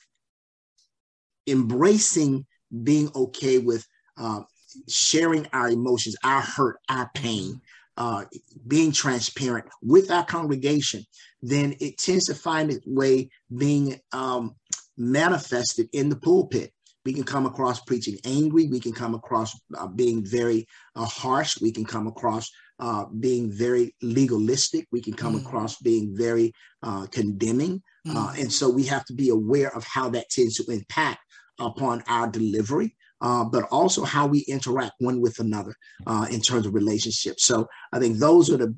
embracing 1.47 2.45
being 2.83 3.09
okay 3.15 3.57
with 3.57 3.85
uh, 4.17 4.41
sharing 4.87 5.47
our 5.53 5.69
emotions, 5.69 6.15
our 6.23 6.41
hurt, 6.41 6.77
our 6.89 7.09
pain, 7.13 7.61
uh, 7.97 8.25
being 8.67 8.91
transparent 8.91 9.65
with 9.81 10.11
our 10.11 10.25
congregation, 10.25 11.03
then 11.41 11.75
it 11.79 11.97
tends 11.97 12.25
to 12.25 12.35
find 12.35 12.71
its 12.71 12.85
way 12.85 13.29
being 13.55 13.99
um, 14.11 14.55
manifested 14.97 15.89
in 15.93 16.09
the 16.09 16.15
pulpit. 16.15 16.71
We 17.05 17.13
can 17.13 17.23
come 17.23 17.45
across 17.45 17.79
preaching 17.81 18.17
angry. 18.25 18.67
We 18.67 18.81
can 18.81 18.91
come 18.91 19.15
across 19.15 19.57
uh, 19.77 19.87
being 19.87 20.25
very 20.25 20.67
uh, 20.95 21.05
harsh. 21.05 21.59
We 21.61 21.71
can 21.71 21.85
come 21.85 22.05
across 22.05 22.49
uh, 22.79 23.05
being 23.05 23.49
very 23.49 23.95
legalistic. 24.01 24.87
We 24.91 25.01
can 25.01 25.13
come 25.13 25.35
mm. 25.35 25.45
across 25.45 25.77
being 25.77 26.15
very 26.17 26.53
uh, 26.83 27.07
condemning. 27.07 27.81
Mm. 28.05 28.15
Uh, 28.15 28.33
and 28.41 28.51
so 28.51 28.69
we 28.69 28.83
have 28.85 29.05
to 29.05 29.13
be 29.13 29.29
aware 29.29 29.73
of 29.73 29.85
how 29.85 30.09
that 30.09 30.29
tends 30.29 30.55
to 30.55 30.71
impact 30.71 31.19
upon 31.59 32.03
our 32.07 32.27
delivery 32.27 32.96
uh, 33.21 33.43
but 33.43 33.63
also 33.71 34.03
how 34.03 34.27
we 34.27 34.39
interact 34.47 34.93
one 34.99 35.21
with 35.21 35.39
another 35.39 35.75
uh, 36.05 36.27
in 36.29 36.41
terms 36.41 36.65
of 36.65 36.73
relationships. 36.73 37.45
So 37.45 37.67
I 37.91 37.99
think 37.99 38.17
those 38.17 38.49
are 38.49 38.57
the, 38.57 38.75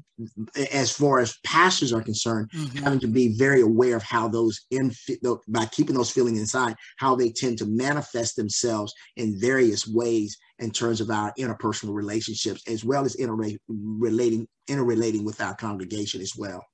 as 0.72 0.92
far 0.92 1.20
as 1.20 1.38
pastors 1.46 1.94
are 1.94 2.02
concerned, 2.02 2.50
mm-hmm. 2.56 2.78
having 2.84 3.00
to 3.00 3.08
be 3.08 3.38
very 3.38 3.62
aware 3.62 3.96
of 3.96 4.04
how 4.04 4.28
those, 4.28 4.62
in, 4.72 4.92
by 5.48 5.66
keeping 5.66 5.96
those 5.96 6.12
feelings 6.12 6.40
inside, 6.40 6.76
how 6.98 7.16
they 7.16 7.32
tend 7.32 7.58
to 7.60 7.66
manifest 7.66 8.36
themselves 8.36 8.94
in 9.18 9.40
various 9.40 9.88
ways 9.88 10.38
in 10.60 10.72
terms 10.72 11.02
of 11.02 11.10
our 11.10 11.34
interpersonal 11.38 11.94
relationships, 11.94 12.62
as 12.68 12.84
well 12.84 13.06
as 13.06 13.16
interrelating, 13.16 14.48
interrelating 14.68 15.26
with 15.26 15.42
our 15.42 15.56
congregation 15.56 16.22
as 16.22 16.34
well. 16.38 16.66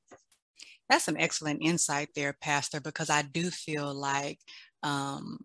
That's 0.89 1.05
some 1.05 1.17
excellent 1.17 1.63
insight 1.63 2.09
there, 2.15 2.35
Pastor, 2.39 2.79
because 2.79 3.09
I 3.09 3.23
do 3.23 3.49
feel 3.49 3.91
like 3.93 4.39
um, 4.83 5.39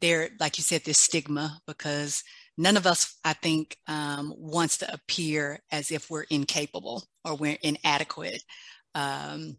there, 0.00 0.30
like 0.40 0.58
you 0.58 0.64
said, 0.64 0.84
this 0.84 0.98
stigma 0.98 1.60
because 1.66 2.24
none 2.56 2.76
of 2.76 2.86
us, 2.86 3.16
I 3.24 3.32
think, 3.34 3.76
um, 3.88 4.34
wants 4.36 4.78
to 4.78 4.92
appear 4.92 5.60
as 5.72 5.90
if 5.90 6.10
we're 6.10 6.24
incapable 6.30 7.04
or 7.24 7.34
we're 7.36 7.58
inadequate. 7.62 8.42
Um, 8.94 9.56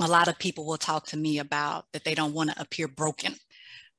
a 0.00 0.08
lot 0.08 0.28
of 0.28 0.38
people 0.38 0.66
will 0.66 0.78
talk 0.78 1.06
to 1.08 1.16
me 1.16 1.38
about 1.38 1.86
that 1.92 2.04
they 2.04 2.14
don't 2.14 2.34
want 2.34 2.50
to 2.50 2.60
appear 2.60 2.88
broken. 2.88 3.34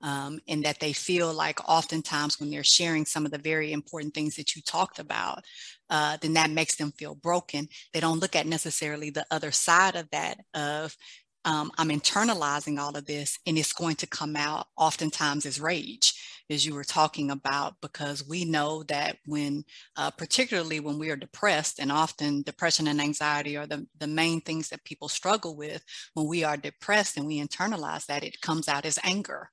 um, 0.02 0.40
and 0.48 0.64
that 0.66 0.80
they 0.80 0.92
feel 0.94 1.34
like 1.34 1.60
oftentimes 1.70 2.40
when 2.40 2.52
they're 2.52 2.64
sharing 2.64 3.06
some 3.06 3.26
of 3.26 3.32
the 3.32 3.38
very 3.38 3.72
important 3.72 4.14
things 4.14 4.36
that 4.36 4.56
you 4.56 4.62
talked 4.62 5.00
about, 5.00 5.46
uh, 5.90 6.18
then 6.22 6.34
that 6.34 6.50
makes 6.52 6.76
them 6.76 6.92
feel 6.92 7.16
broken. 7.16 7.70
They 7.94 8.02
don't 8.02 8.20
look 8.20 8.36
at 8.36 8.46
necessarily 8.46 9.10
the 9.12 9.26
other 9.32 9.52
side 9.52 9.96
of 9.96 10.10
that 10.12 10.40
of 10.54 10.96
um, 11.46 11.72
I'm 11.78 11.90
internalizing 11.90 12.80
all 12.80 12.96
of 12.96 13.06
this 13.06 13.40
and 13.46 13.58
it's 13.58 13.74
going 13.74 13.96
to 13.98 14.08
come 14.08 14.36
out 14.36 14.68
oftentimes 14.78 15.46
as 15.46 15.60
rage, 15.60 16.14
as 16.50 16.66
you 16.66 16.74
were 16.74 16.84
talking 16.84 17.32
about, 17.32 17.76
because 17.82 18.28
we 18.28 18.46
know 18.46 18.84
that 18.84 19.18
when, 19.26 19.64
uh, 19.98 20.12
particularly 20.12 20.80
when 20.80 21.00
we 21.00 21.10
are 21.10 21.16
depressed, 21.16 21.80
and 21.80 21.92
often 21.92 22.44
depression 22.44 22.88
and 22.88 23.02
anxiety 23.02 23.58
are 23.58 23.68
the, 23.68 23.86
the 24.00 24.08
main 24.08 24.42
things 24.42 24.70
that 24.70 24.84
people 24.84 25.10
struggle 25.10 25.56
with, 25.56 25.84
when 26.14 26.28
we 26.28 26.44
are 26.44 26.58
depressed 26.58 27.18
and 27.18 27.26
we 27.26 27.42
internalize 27.42 28.06
that, 28.06 28.24
it 28.24 28.42
comes 28.42 28.68
out 28.68 28.86
as 28.86 29.00
anger. 29.04 29.50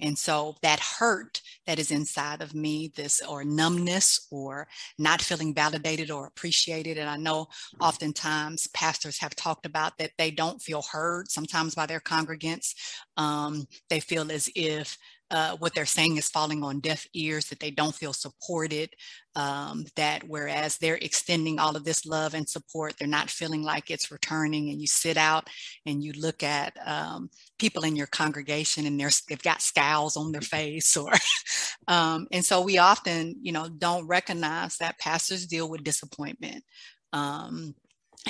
And 0.00 0.18
so 0.18 0.56
that 0.62 0.80
hurt 0.80 1.40
that 1.66 1.78
is 1.78 1.90
inside 1.90 2.42
of 2.42 2.54
me, 2.54 2.92
this 2.94 3.22
or 3.22 3.44
numbness 3.44 4.26
or 4.30 4.68
not 4.98 5.22
feeling 5.22 5.54
validated 5.54 6.10
or 6.10 6.26
appreciated. 6.26 6.98
And 6.98 7.08
I 7.08 7.16
know 7.16 7.48
oftentimes 7.80 8.68
pastors 8.68 9.18
have 9.20 9.34
talked 9.34 9.66
about 9.66 9.98
that 9.98 10.12
they 10.18 10.30
don't 10.30 10.60
feel 10.60 10.82
heard 10.82 11.30
sometimes 11.30 11.74
by 11.74 11.86
their 11.86 12.00
congregants. 12.00 12.74
Um, 13.16 13.66
they 13.88 14.00
feel 14.00 14.30
as 14.30 14.50
if 14.54 14.98
uh, 15.30 15.56
what 15.56 15.74
they're 15.74 15.86
saying 15.86 16.16
is 16.16 16.28
falling 16.28 16.62
on 16.62 16.80
deaf 16.80 17.06
ears, 17.14 17.46
that 17.46 17.58
they 17.58 17.70
don't 17.70 17.94
feel 17.94 18.12
supported, 18.12 18.90
um, 19.36 19.84
that 19.96 20.24
whereas 20.26 20.78
they're 20.78 20.96
extending 20.96 21.58
all 21.58 21.76
of 21.76 21.84
this 21.84 22.06
love 22.06 22.32
and 22.32 22.48
support, 22.48 22.94
they're 22.98 23.06
not 23.06 23.30
feeling 23.30 23.62
like 23.62 23.90
it's 23.90 24.10
returning. 24.10 24.70
And 24.70 24.80
you 24.80 24.86
sit 24.86 25.18
out 25.18 25.48
and 25.84 26.02
you 26.02 26.12
look 26.12 26.42
at 26.42 26.74
um, 26.84 27.28
people 27.58 27.84
in 27.84 27.94
your 27.94 28.06
congregation 28.06 28.86
and 28.86 28.98
they've 28.98 29.42
got 29.42 29.60
scowls 29.60 30.16
on 30.16 30.32
their 30.32 30.40
face 30.40 30.96
or, 30.96 31.12
um, 31.88 32.26
and 32.32 32.44
so 32.44 32.62
we 32.62 32.78
often, 32.78 33.36
you 33.42 33.52
know, 33.52 33.68
don't 33.68 34.06
recognize 34.06 34.78
that 34.78 34.98
pastors 34.98 35.46
deal 35.46 35.68
with 35.68 35.84
disappointment. 35.84 36.64
Um, 37.12 37.74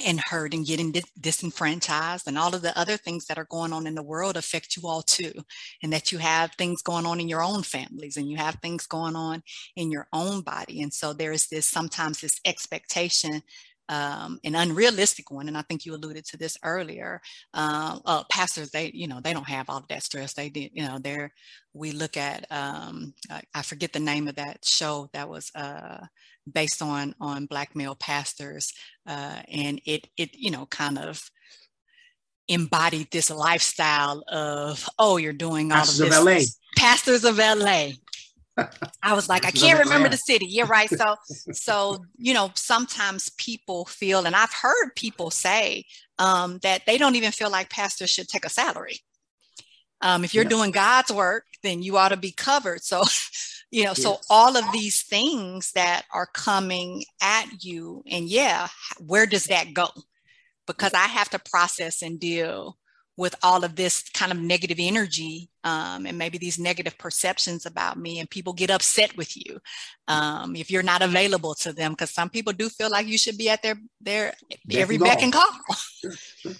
and 0.04 0.20
hurt 0.20 0.52
and 0.54 0.66
getting 0.66 0.92
dis- 0.92 1.11
disenfranchised 1.20 2.26
and 2.26 2.38
all 2.38 2.54
of 2.54 2.62
the 2.62 2.76
other 2.78 2.96
things 2.96 3.26
that 3.26 3.38
are 3.38 3.46
going 3.46 3.72
on 3.72 3.87
in 3.87 3.94
the 3.94 4.02
world 4.02 4.37
affect 4.37 4.76
you 4.76 4.87
all 4.88 5.02
too 5.02 5.32
and 5.82 5.92
that 5.92 6.12
you 6.12 6.18
have 6.18 6.52
things 6.52 6.82
going 6.82 7.06
on 7.06 7.20
in 7.20 7.28
your 7.28 7.42
own 7.42 7.62
families 7.62 8.16
and 8.16 8.28
you 8.28 8.37
have 8.37 8.56
things 8.56 8.87
going 8.87 9.16
on 9.16 9.42
in 9.76 9.90
your 9.90 10.06
own 10.12 10.42
body. 10.42 10.82
And 10.82 10.92
so 10.92 11.12
there's 11.12 11.46
this 11.48 11.66
sometimes 11.66 12.20
this 12.20 12.40
expectation 12.44 13.42
um, 13.88 14.38
an 14.44 14.55
unrealistic 14.55 15.31
one, 15.31 15.49
and 15.49 15.57
I 15.57 15.62
think 15.62 15.85
you 15.85 15.94
alluded 15.94 16.25
to 16.27 16.37
this 16.37 16.57
earlier. 16.62 17.20
Uh, 17.55 17.99
uh, 18.05 18.25
pastors, 18.31 18.70
they, 18.70 18.90
you 18.94 19.07
know, 19.07 19.20
they 19.20 19.33
don't 19.33 19.49
have 19.49 19.68
all 19.68 19.79
of 19.79 19.88
that 19.88 20.03
stress. 20.03 20.35
They 20.35 20.49
did, 20.49 20.70
you 20.75 20.87
know, 20.87 20.99
they're. 20.99 21.33
We 21.72 21.92
look 21.92 22.16
at, 22.16 22.51
um, 22.51 23.12
I, 23.31 23.42
I, 23.55 23.61
forget 23.61 23.92
the 23.92 24.01
name 24.01 24.29
of 24.29 24.37
that 24.37 24.64
show 24.64 25.11
that 25.12 25.29
was 25.29 25.51
uh, 25.55 26.07
based 26.51 26.81
on 26.81 27.14
on 27.20 27.44
black 27.44 27.77
male 27.77 27.94
pastors, 27.94 28.72
uh, 29.07 29.42
and 29.53 29.81
it, 29.85 30.09
it, 30.16 30.31
you 30.35 30.51
know, 30.51 30.64
kind 30.66 30.99
of 30.99 31.31
embodied 32.49 33.11
this 33.11 33.31
lifestyle 33.31 34.22
of, 34.29 34.88
oh, 34.99 35.16
you're 35.16 35.33
doing 35.33 35.72
all 35.72 35.79
pastors 35.79 36.01
of 36.01 36.09
this. 36.09 36.18
Of 36.18 36.25
LA. 36.25 36.40
Pastors 36.77 37.25
of 37.25 37.38
LA. 37.38 37.88
I 39.03 39.14
was 39.14 39.29
like, 39.29 39.45
I 39.45 39.51
can't 39.51 39.79
remember 39.79 40.09
the 40.09 40.16
city. 40.16 40.47
Yeah, 40.49 40.64
right. 40.69 40.88
So, 40.88 41.16
so 41.53 42.05
you 42.16 42.35
know, 42.35 42.51
sometimes 42.55 43.31
people 43.38 43.85
feel, 43.85 44.27
and 44.27 44.35
I've 44.35 44.53
heard 44.53 44.90
people 44.97 45.31
say 45.31 45.85
um, 46.19 46.59
that 46.62 46.87
they 46.87 46.99
don't 46.99 47.16
even 47.16 47.33
feel 47.33 47.51
like 47.51 47.71
pastors 47.71 48.11
should 48.11 48.29
take 48.29 48.45
a 48.45 48.51
salary. 48.51 49.01
Um, 50.01 50.25
if 50.25 50.35
you're 50.35 50.45
yeah. 50.45 50.51
doing 50.51 50.71
God's 50.71 51.12
work, 51.12 51.45
then 51.62 51.83
you 51.83 51.97
ought 51.97 52.11
to 52.11 52.16
be 52.16 52.33
covered. 52.33 52.83
So, 52.83 53.05
you 53.71 53.85
know, 53.85 53.90
yes. 53.90 54.03
so 54.03 54.19
all 54.31 54.57
of 54.57 54.64
these 54.73 55.03
things 55.03 55.73
that 55.73 56.05
are 56.12 56.29
coming 56.33 57.05
at 57.23 57.64
you, 57.64 58.03
and 58.11 58.29
yeah, 58.29 58.69
where 58.99 59.27
does 59.27 59.47
that 59.47 59.75
go? 59.75 59.88
Because 60.66 60.95
I 60.95 61.07
have 61.07 61.31
to 61.31 61.38
process 61.38 62.03
and 62.03 62.19
deal 62.19 62.77
with 63.16 63.35
all 63.42 63.64
of 63.64 63.76
this 63.76 64.09
kind 64.11 64.31
of 64.31 64.38
negative 64.38 64.79
energy 64.79 65.48
um, 65.64 66.07
and 66.07 66.18
maybe 66.18 66.38
these 66.38 66.59
negative 66.59 66.96
perceptions 66.98 67.66
about 67.66 67.98
me 67.98 68.18
and 68.18 68.31
people 68.31 68.52
get 68.52 68.70
upset 68.70 69.16
with 69.16 69.37
you 69.37 69.59
um, 70.09 70.55
if 70.55 70.70
you're 70.70 70.83
not 70.83 71.02
available 71.02 71.55
to 71.55 71.72
them 71.72 71.92
because 71.92 72.11
some 72.11 72.29
people 72.29 72.52
do 72.52 72.68
feel 72.68 72.90
like 72.90 73.07
you 73.07 73.18
should 73.18 73.38
be 73.38 73.48
at 73.48 73.62
their 73.62 73.76
their 74.00 74.35
every 74.72 74.98
beck 74.98 75.22
and 75.22 75.33
call 75.33 75.48
sure, 76.00 76.12
sure. 76.37 76.52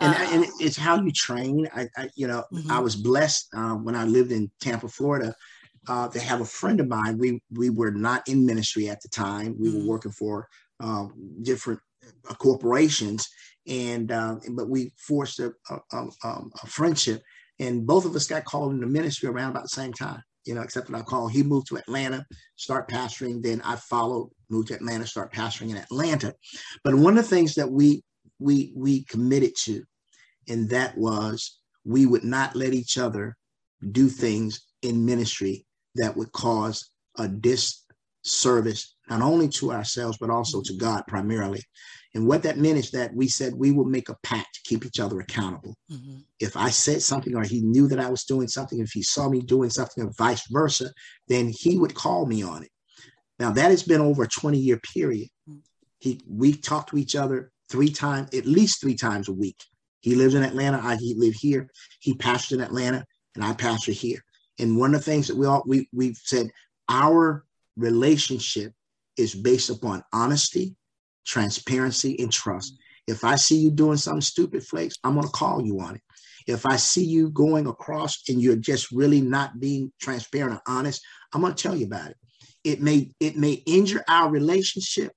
And, 0.00 0.14
uh, 0.14 0.28
and, 0.30 0.46
it's 0.60 0.76
how 0.76 1.00
you 1.00 1.12
train 1.12 1.68
I, 1.74 1.88
I 1.96 2.10
you 2.16 2.26
know 2.26 2.44
mm-hmm. 2.52 2.70
i 2.70 2.78
was 2.78 2.96
blessed 2.96 3.48
uh, 3.54 3.74
when 3.74 3.94
i 3.94 4.04
lived 4.04 4.32
in 4.32 4.50
tampa 4.60 4.88
florida 4.88 5.34
uh, 5.88 6.08
to 6.08 6.20
have 6.20 6.40
a 6.40 6.44
friend 6.44 6.80
of 6.80 6.88
mine 6.88 7.18
we 7.18 7.42
we 7.52 7.70
were 7.70 7.90
not 7.90 8.26
in 8.28 8.46
ministry 8.46 8.88
at 8.88 9.02
the 9.02 9.08
time 9.08 9.56
we 9.58 9.68
mm-hmm. 9.68 9.80
were 9.80 9.86
working 9.86 10.12
for 10.12 10.48
um, 10.80 11.12
different 11.42 11.80
corporations 12.38 13.28
and 13.66 14.10
uh, 14.10 14.36
but 14.52 14.68
we 14.68 14.92
forced 14.96 15.38
a, 15.38 15.52
a, 15.70 15.76
a, 15.92 16.08
um, 16.24 16.50
a, 16.62 16.66
friendship 16.66 17.22
and 17.60 17.86
both 17.86 18.04
of 18.04 18.16
us 18.16 18.26
got 18.26 18.44
called 18.44 18.72
into 18.72 18.86
ministry 18.86 19.28
around 19.28 19.50
about 19.50 19.62
the 19.62 19.68
same 19.68 19.92
time 19.92 20.22
you 20.44 20.54
know 20.54 20.62
except 20.62 20.88
that 20.88 20.96
i 20.96 21.02
called 21.02 21.30
he 21.30 21.42
moved 21.42 21.68
to 21.68 21.76
atlanta 21.76 22.24
start 22.56 22.88
pastoring 22.88 23.40
then 23.42 23.60
i 23.64 23.76
followed 23.76 24.30
moved 24.52 24.68
to 24.68 24.74
atlanta 24.74 25.06
start 25.06 25.32
pastoring 25.32 25.70
in 25.70 25.76
atlanta. 25.76 26.34
But 26.84 26.94
one 26.94 27.18
of 27.18 27.24
the 27.24 27.30
things 27.30 27.54
that 27.54 27.70
we 27.70 28.04
we 28.38 28.72
we 28.76 29.04
committed 29.04 29.54
to 29.64 29.82
and 30.48 30.68
that 30.70 30.96
was 30.96 31.58
we 31.84 32.06
would 32.06 32.24
not 32.24 32.54
let 32.54 32.74
each 32.74 32.98
other 32.98 33.36
do 33.90 34.08
things 34.08 34.60
in 34.82 35.04
ministry 35.04 35.66
that 35.96 36.16
would 36.16 36.30
cause 36.32 36.90
a 37.18 37.28
disservice 37.28 38.94
not 39.08 39.22
only 39.22 39.48
to 39.48 39.72
ourselves 39.72 40.18
but 40.18 40.30
also 40.30 40.60
to 40.62 40.74
god 40.76 41.02
primarily 41.06 41.60
and 42.14 42.26
what 42.26 42.42
that 42.42 42.58
meant 42.58 42.78
is 42.78 42.90
that 42.90 43.14
we 43.14 43.26
said 43.26 43.54
we 43.54 43.70
will 43.70 43.84
make 43.84 44.08
a 44.08 44.16
pact 44.22 44.54
to 44.54 44.60
keep 44.64 44.84
each 44.84 45.00
other 45.00 45.20
accountable. 45.20 45.74
Mm-hmm. 45.90 46.18
If 46.40 46.56
I 46.56 46.68
said 46.68 47.00
something 47.00 47.34
or 47.34 47.42
he 47.42 47.62
knew 47.62 47.88
that 47.88 48.00
I 48.00 48.10
was 48.10 48.24
doing 48.24 48.48
something, 48.48 48.80
if 48.80 48.90
he 48.92 49.02
saw 49.02 49.28
me 49.28 49.40
doing 49.40 49.70
something 49.70 50.04
or 50.04 50.12
vice 50.18 50.46
versa, 50.50 50.92
then 51.28 51.48
he 51.48 51.78
would 51.78 51.94
call 51.94 52.26
me 52.26 52.42
on 52.42 52.64
it. 52.64 52.70
Now 53.38 53.50
that 53.52 53.70
has 53.70 53.82
been 53.82 54.00
over 54.00 54.24
a 54.24 54.28
20 54.28 54.58
year 54.58 54.78
period. 54.92 55.28
Mm-hmm. 55.48 55.60
He 56.00 56.20
we 56.28 56.54
talked 56.54 56.90
to 56.90 56.98
each 56.98 57.16
other 57.16 57.50
three 57.70 57.90
times, 57.90 58.34
at 58.34 58.44
least 58.44 58.80
three 58.80 58.96
times 58.96 59.28
a 59.28 59.32
week. 59.32 59.58
He 60.00 60.14
lives 60.14 60.34
in 60.34 60.42
Atlanta, 60.42 60.80
I 60.82 60.96
he 60.96 61.14
live 61.16 61.34
here. 61.34 61.70
He 62.00 62.14
pastors 62.14 62.58
in 62.58 62.64
Atlanta, 62.64 63.06
and 63.34 63.44
I 63.44 63.54
pastor 63.54 63.92
here. 63.92 64.22
And 64.58 64.76
one 64.76 64.94
of 64.94 65.00
the 65.02 65.10
things 65.10 65.28
that 65.28 65.36
we 65.36 65.46
all 65.46 65.62
we 65.66 65.88
we've 65.94 66.18
said 66.22 66.50
our 66.90 67.46
relationship 67.76 68.72
is 69.16 69.34
based 69.34 69.70
upon 69.70 70.02
honesty, 70.12 70.76
transparency, 71.26 72.16
and 72.18 72.32
trust. 72.32 72.76
If 73.06 73.24
I 73.24 73.36
see 73.36 73.56
you 73.56 73.70
doing 73.70 73.96
something 73.96 74.20
stupid, 74.20 74.64
Flakes, 74.64 74.96
I'm 75.04 75.14
going 75.14 75.26
to 75.26 75.32
call 75.32 75.64
you 75.64 75.80
on 75.80 75.96
it. 75.96 76.02
If 76.46 76.66
I 76.66 76.76
see 76.76 77.04
you 77.04 77.30
going 77.30 77.66
across 77.66 78.28
and 78.28 78.40
you're 78.40 78.56
just 78.56 78.90
really 78.90 79.20
not 79.20 79.60
being 79.60 79.92
transparent 80.00 80.54
or 80.54 80.62
honest, 80.66 81.02
I'm 81.32 81.40
going 81.40 81.54
to 81.54 81.62
tell 81.62 81.76
you 81.76 81.86
about 81.86 82.10
it. 82.10 82.16
It 82.64 82.80
may 82.80 83.10
it 83.18 83.36
may 83.36 83.54
injure 83.66 84.04
our 84.08 84.30
relationship, 84.30 85.12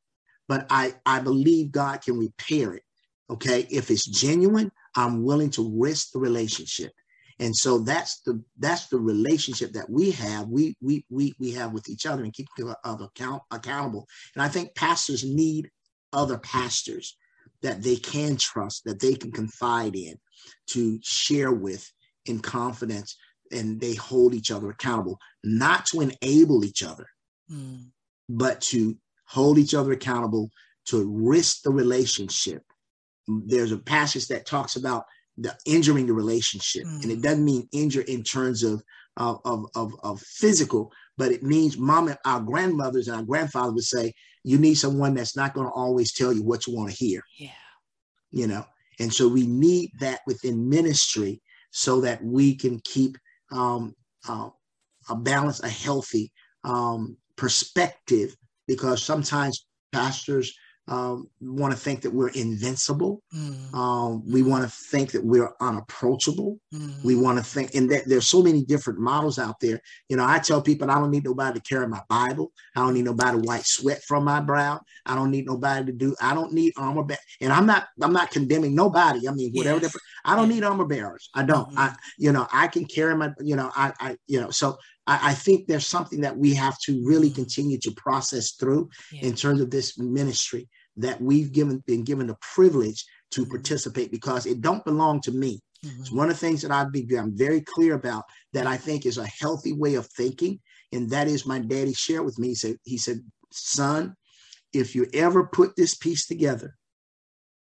but 0.48 0.66
I 0.70 0.96
I 1.06 1.20
believe 1.20 1.72
God 1.72 2.02
can 2.02 2.18
repair 2.18 2.74
it. 2.74 2.84
Okay, 3.30 3.68
if 3.72 3.90
it's 3.90 4.06
genuine, 4.06 4.72
I'm 4.96 5.24
willing 5.24 5.50
to 5.52 5.80
risk 5.80 6.12
the 6.12 6.20
relationship. 6.20 6.92
And 7.40 7.56
so 7.56 7.80
that's 7.80 8.22
the 8.22 8.42
that's 8.60 8.88
the 8.88 9.00
relationship 9.00 9.74
that 9.74 9.90
we 9.90 10.12
have. 10.12 10.48
We 10.48 10.76
we 10.82 11.06
we 11.10 11.34
we 11.40 11.52
have 11.52 11.74
with 11.74 11.90
each 11.90 12.06
other 12.06 12.24
and 12.24 12.34
keep 12.34 12.48
people 12.56 12.76
account, 12.84 13.44
accountable. 13.52 14.08
And 14.36 14.44
I 14.44 14.48
think 14.48 14.76
pastors 14.76 15.24
need 15.26 15.70
other 16.14 16.38
pastors 16.38 17.18
that 17.62 17.82
they 17.82 17.98
can 17.98 18.38
trust, 18.38 18.84
that 18.86 19.02
they 19.02 19.16
can 19.16 19.32
confide 19.32 19.96
in, 19.96 20.16
to 20.68 21.00
share 21.04 21.52
with 21.52 21.92
in 22.26 22.40
confidence, 22.40 23.18
and 23.52 23.80
they 23.82 23.96
hold 23.96 24.34
each 24.34 24.52
other 24.52 24.70
accountable, 24.70 25.20
not 25.44 25.86
to 25.88 26.02
enable 26.02 26.64
each 26.64 26.84
other, 26.84 27.08
mm. 27.52 27.86
but 28.30 28.62
to 28.62 28.96
hold 29.28 29.58
each 29.58 29.74
other 29.74 29.92
accountable, 29.92 30.50
to 30.86 31.04
risk 31.06 31.64
the 31.64 31.72
relationship. 31.72 32.64
There's 33.28 33.72
a 33.72 33.78
passage 33.78 34.28
that 34.28 34.46
talks 34.46 34.76
about 34.76 35.06
the 35.38 35.56
injuring 35.66 36.08
the 36.08 36.14
relationship, 36.14 36.86
mm. 36.86 37.04
and 37.04 37.12
it 37.12 37.16
hmm. 37.16 37.22
doesn't 37.22 37.44
mean 37.44 37.68
injure 37.74 38.02
in 38.02 38.24
terms 38.24 38.64
of, 38.64 38.82
of 39.18 39.40
of, 39.76 39.94
of 40.04 40.22
physical, 40.22 40.92
but 41.18 41.32
it 41.32 41.44
means 41.44 41.78
mom 41.78 42.08
and 42.08 42.18
our 42.26 42.40
grandmothers 42.40 43.08
and 43.08 43.18
our 43.18 43.24
grandfathers 43.24 43.74
would 43.74 43.84
say 43.84 44.14
you 44.44 44.58
need 44.58 44.76
someone 44.76 45.14
that's 45.14 45.36
not 45.36 45.54
going 45.54 45.68
to 45.68 45.74
always 45.74 46.14
tell 46.14 46.32
you 46.32 46.44
what 46.44 46.68
you 46.68 46.76
want 46.76 46.90
to 46.90 46.96
hear. 46.96 47.22
Yeah. 47.38 47.50
You 48.32 48.48
know, 48.48 48.66
and 49.00 49.14
so 49.14 49.28
we 49.28 49.46
need 49.46 49.92
that 50.00 50.22
within 50.26 50.70
ministry 50.70 51.42
so 51.72 52.02
that 52.02 52.24
we 52.24 52.56
can 52.56 52.80
keep 52.86 53.18
um, 53.52 53.94
uh, 54.28 54.50
a 55.10 55.16
balance, 55.16 55.62
a 55.64 55.70
healthy 55.70 56.32
um, 56.64 57.18
perspective, 57.36 58.36
because 58.68 59.04
sometimes 59.04 59.66
pastors 59.92 60.54
um, 60.88 61.30
want 61.42 61.74
to 61.74 61.80
think 61.80 62.02
that 62.02 62.14
we're 62.14 62.30
invincible. 62.30 63.24
Mm. 63.34 63.74
Um, 63.74 64.32
we 64.32 64.44
want 64.44 64.64
to 64.64 64.70
think 64.70 65.12
that 65.12 65.24
we're 65.24 65.52
unapproachable. 65.60 66.60
Mm. 66.74 67.04
We 67.04 67.16
want 67.16 67.40
to 67.40 67.44
think, 67.44 67.74
and 67.74 67.90
that 67.92 68.04
there's 68.06 68.28
so 68.28 68.44
many 68.44 68.64
different 68.64 69.00
models 69.00 69.40
out 69.40 69.60
there. 69.60 69.82
You 70.10 70.18
know, 70.18 70.26
I 70.26 70.38
tell 70.40 70.62
people 70.62 70.92
I 70.92 70.96
don't 70.96 71.12
need 71.12 71.24
nobody 71.24 71.60
to 71.60 71.68
carry 71.68 71.88
my 71.88 72.02
Bible. 72.08 72.52
I 72.76 72.82
don't 72.82 72.94
need 72.94 73.06
nobody 73.06 73.42
to 73.42 73.44
wipe 73.48 73.66
sweat 73.66 74.04
from 74.04 74.26
my 74.26 74.40
brow. 74.40 74.80
I 75.06 75.16
don't 75.16 75.32
need 75.32 75.48
nobody 75.48 75.86
to 75.88 75.92
do. 75.92 76.16
I 76.22 76.36
don't 76.36 76.54
need 76.54 76.74
armor 76.78 77.04
bear. 77.04 77.18
And 77.42 77.52
I'm 77.52 77.66
not. 77.66 77.88
I'm 78.02 78.14
not 78.14 78.30
condemning 78.30 78.76
nobody. 78.76 79.28
I 79.28 79.32
mean, 79.32 79.52
whatever. 79.54 79.82
Yes. 79.82 79.96
I 80.24 80.36
don't 80.36 80.50
need 80.50 80.64
armor 80.64 80.86
bearers. 80.86 81.30
I 81.34 81.44
don't. 81.44 81.68
Mm-hmm. 81.70 81.80
I, 81.80 81.96
you 82.18 82.32
know, 82.32 82.48
I 82.52 82.68
can 82.68 82.86
carry 82.86 83.16
my. 83.16 83.32
You 83.40 83.56
know, 83.56 83.72
I, 83.76 83.92
I, 84.00 84.18
you 84.28 84.40
know, 84.40 84.52
so 84.52 84.78
I, 85.08 85.32
I, 85.32 85.34
think 85.34 85.68
there's 85.68 85.88
something 85.88 86.22
that 86.22 86.38
we 86.38 86.54
have 86.56 86.80
to 86.82 87.04
really 87.06 87.30
continue 87.30 87.78
to 87.80 87.92
process 87.92 88.52
through 88.54 88.90
yeah. 89.12 89.28
in 89.28 89.36
terms 89.36 89.62
of 89.62 89.70
this 89.70 89.98
ministry 89.98 90.68
that 90.98 91.22
we've 91.22 91.52
given 91.52 91.84
been 91.86 92.04
given 92.04 92.28
the 92.28 92.38
privilege 92.42 93.06
to 93.32 93.42
mm-hmm. 93.42 93.52
participate 93.52 94.12
because 94.12 94.46
it 94.46 94.62
don't 94.62 94.86
belong 94.86 95.22
to 95.22 95.32
me. 95.32 95.60
Mm-hmm. 95.86 96.02
It's 96.02 96.12
one 96.12 96.30
of 96.30 96.36
the 96.36 96.40
things 96.40 96.62
that 96.62 96.72
I've 96.72 96.88
I'm 97.18 97.38
very 97.38 97.62
clear 97.62 97.96
about 97.96 98.24
that 98.54 98.68
I 98.68 98.78
think 98.78 99.06
is 99.06 99.18
a 99.18 99.28
healthy 99.28 99.74
way 99.74 99.96
of 99.96 100.08
thinking, 100.08 100.60
and 100.92 101.10
that 101.10 101.28
is 101.28 101.46
my 101.46 101.60
daddy 101.60 101.94
shared 101.94 102.26
with 102.26 102.40
me. 102.40 102.50
He 102.50 102.56
said, 102.56 102.78
he 102.84 102.98
said, 102.98 103.20
son, 103.52 104.16
if 104.74 104.96
you 104.96 105.08
ever 105.14 105.46
put 105.46 105.76
this 105.76 105.96
piece 105.96 106.26
together, 106.26 106.76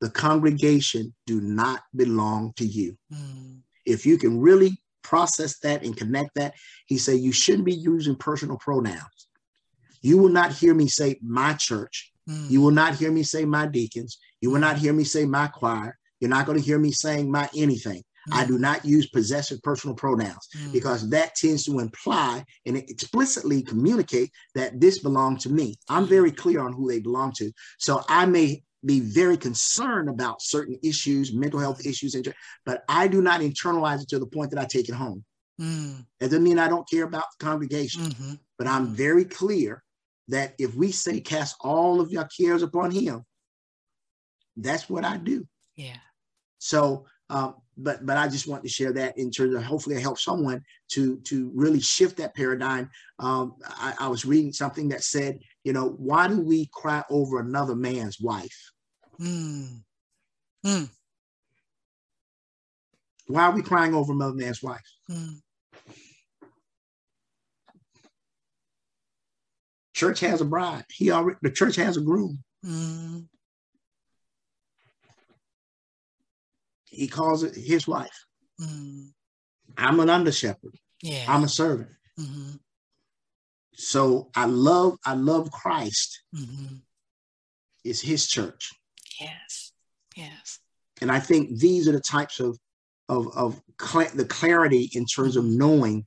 the 0.00 0.10
congregation 0.10 1.14
do 1.26 1.40
not 1.40 1.82
belong 1.94 2.52
to 2.56 2.64
you. 2.64 2.96
Mm. 3.12 3.60
If 3.84 4.06
you 4.06 4.16
can 4.18 4.40
really 4.40 4.80
process 5.02 5.58
that 5.60 5.84
and 5.84 5.96
connect 5.96 6.34
that. 6.34 6.54
He 6.86 6.98
said, 6.98 7.20
You 7.20 7.32
shouldn't 7.32 7.64
be 7.64 7.74
using 7.74 8.16
personal 8.16 8.58
pronouns. 8.58 9.28
You 10.02 10.18
will 10.18 10.30
not 10.30 10.52
hear 10.52 10.74
me 10.74 10.88
say 10.88 11.18
my 11.22 11.54
church. 11.54 12.12
Mm. 12.28 12.50
You 12.50 12.60
will 12.60 12.70
not 12.70 12.94
hear 12.94 13.12
me 13.12 13.22
say 13.22 13.44
my 13.44 13.66
deacons. 13.66 14.18
You 14.40 14.50
will 14.50 14.60
not 14.60 14.78
hear 14.78 14.92
me 14.92 15.04
say 15.04 15.26
my 15.26 15.48
choir. 15.48 15.98
You're 16.20 16.30
not 16.30 16.46
going 16.46 16.58
to 16.58 16.64
hear 16.64 16.78
me 16.78 16.92
saying 16.92 17.30
my 17.30 17.48
anything. 17.56 18.02
Mm. 18.28 18.34
I 18.34 18.46
do 18.46 18.58
not 18.58 18.84
use 18.84 19.08
possessive 19.08 19.62
personal 19.62 19.96
pronouns 19.96 20.48
mm. 20.56 20.72
because 20.72 21.08
that 21.10 21.34
tends 21.34 21.64
to 21.64 21.78
imply 21.78 22.44
and 22.66 22.76
explicitly 22.76 23.62
communicate 23.62 24.30
that 24.54 24.80
this 24.80 24.98
belongs 24.98 25.42
to 25.44 25.50
me. 25.50 25.76
I'm 25.88 26.06
very 26.06 26.30
clear 26.30 26.60
on 26.60 26.72
who 26.72 26.88
they 26.88 27.00
belong 27.00 27.32
to. 27.36 27.50
So 27.78 28.02
I 28.08 28.26
may 28.26 28.62
be 28.84 29.00
very 29.00 29.36
concerned 29.36 30.08
about 30.08 30.42
certain 30.42 30.78
issues, 30.82 31.32
mental 31.32 31.60
health 31.60 31.84
issues, 31.84 32.16
but 32.64 32.82
I 32.88 33.08
do 33.08 33.20
not 33.20 33.40
internalize 33.40 34.02
it 34.02 34.08
to 34.10 34.18
the 34.18 34.26
point 34.26 34.50
that 34.50 34.60
I 34.60 34.64
take 34.64 34.88
it 34.88 34.94
home. 34.94 35.24
Mm. 35.60 36.06
That 36.18 36.30
doesn't 36.30 36.42
mean 36.42 36.58
I 36.58 36.68
don't 36.68 36.88
care 36.88 37.04
about 37.04 37.24
the 37.38 37.44
congregation, 37.44 38.02
mm-hmm. 38.02 38.34
but 38.56 38.66
I'm 38.66 38.94
very 38.94 39.24
clear 39.24 39.82
that 40.28 40.54
if 40.58 40.74
we 40.74 40.92
say 40.92 41.20
cast 41.20 41.56
all 41.60 42.00
of 42.00 42.10
your 42.10 42.24
cares 42.24 42.62
upon 42.62 42.90
him, 42.90 43.24
that's 44.56 44.88
what 44.88 45.04
I 45.04 45.18
do. 45.18 45.46
Yeah. 45.76 45.98
So, 46.58 47.06
um, 47.30 47.54
but 47.76 48.04
but 48.04 48.18
I 48.18 48.28
just 48.28 48.46
want 48.46 48.62
to 48.64 48.68
share 48.68 48.92
that 48.92 49.16
in 49.16 49.30
terms 49.30 49.54
of 49.54 49.62
hopefully 49.62 49.96
it 49.96 50.02
helps 50.02 50.24
someone 50.24 50.62
to 50.92 51.16
to 51.20 51.50
really 51.54 51.80
shift 51.80 52.18
that 52.18 52.34
paradigm. 52.34 52.90
Um, 53.18 53.54
I, 53.64 53.94
I 54.00 54.08
was 54.08 54.26
reading 54.26 54.52
something 54.52 54.88
that 54.90 55.02
said 55.02 55.38
you 55.64 55.72
know, 55.72 55.90
why 55.98 56.26
do 56.28 56.40
we 56.40 56.68
cry 56.72 57.04
over 57.10 57.40
another 57.40 57.74
man's 57.74 58.18
wife? 58.20 58.72
Mm. 59.20 59.82
Mm. 60.64 60.90
Why 63.26 63.42
are 63.42 63.52
we 63.52 63.62
crying 63.62 63.94
over 63.94 64.12
another 64.12 64.34
man's 64.34 64.62
wife? 64.62 64.84
Mm. 65.10 65.40
Church 69.94 70.20
has 70.20 70.40
a 70.40 70.46
bride. 70.46 70.84
He 70.88 71.10
already 71.10 71.38
the 71.42 71.50
church 71.50 71.76
has 71.76 71.96
a 71.96 72.00
groom. 72.00 72.42
Mm. 72.64 73.26
He 76.90 77.08
calls 77.08 77.42
it 77.42 77.54
his 77.54 77.86
wife. 77.86 78.26
Mm. 78.60 79.08
I'm 79.78 80.00
an 80.00 80.10
under 80.10 80.32
shepherd. 80.32 80.76
Yeah. 81.02 81.24
I'm 81.28 81.44
a 81.44 81.48
servant. 81.48 81.90
Mm-hmm. 82.18 82.56
So 83.74 84.30
I 84.36 84.44
love, 84.46 84.98
I 85.06 85.14
love 85.14 85.50
Christ. 85.50 86.22
Mm-hmm. 86.36 86.76
It's 87.84 88.00
his 88.00 88.26
church. 88.26 88.70
Yes. 89.18 89.72
Yes. 90.16 90.58
And 91.00 91.10
I 91.10 91.20
think 91.20 91.58
these 91.58 91.88
are 91.88 91.92
the 91.92 92.00
types 92.00 92.40
of 92.40 92.58
of 93.08 93.36
of 93.36 93.60
cl- 93.80 94.14
the 94.14 94.24
clarity 94.24 94.90
in 94.94 95.04
terms 95.04 95.36
of 95.36 95.44
knowing 95.44 96.06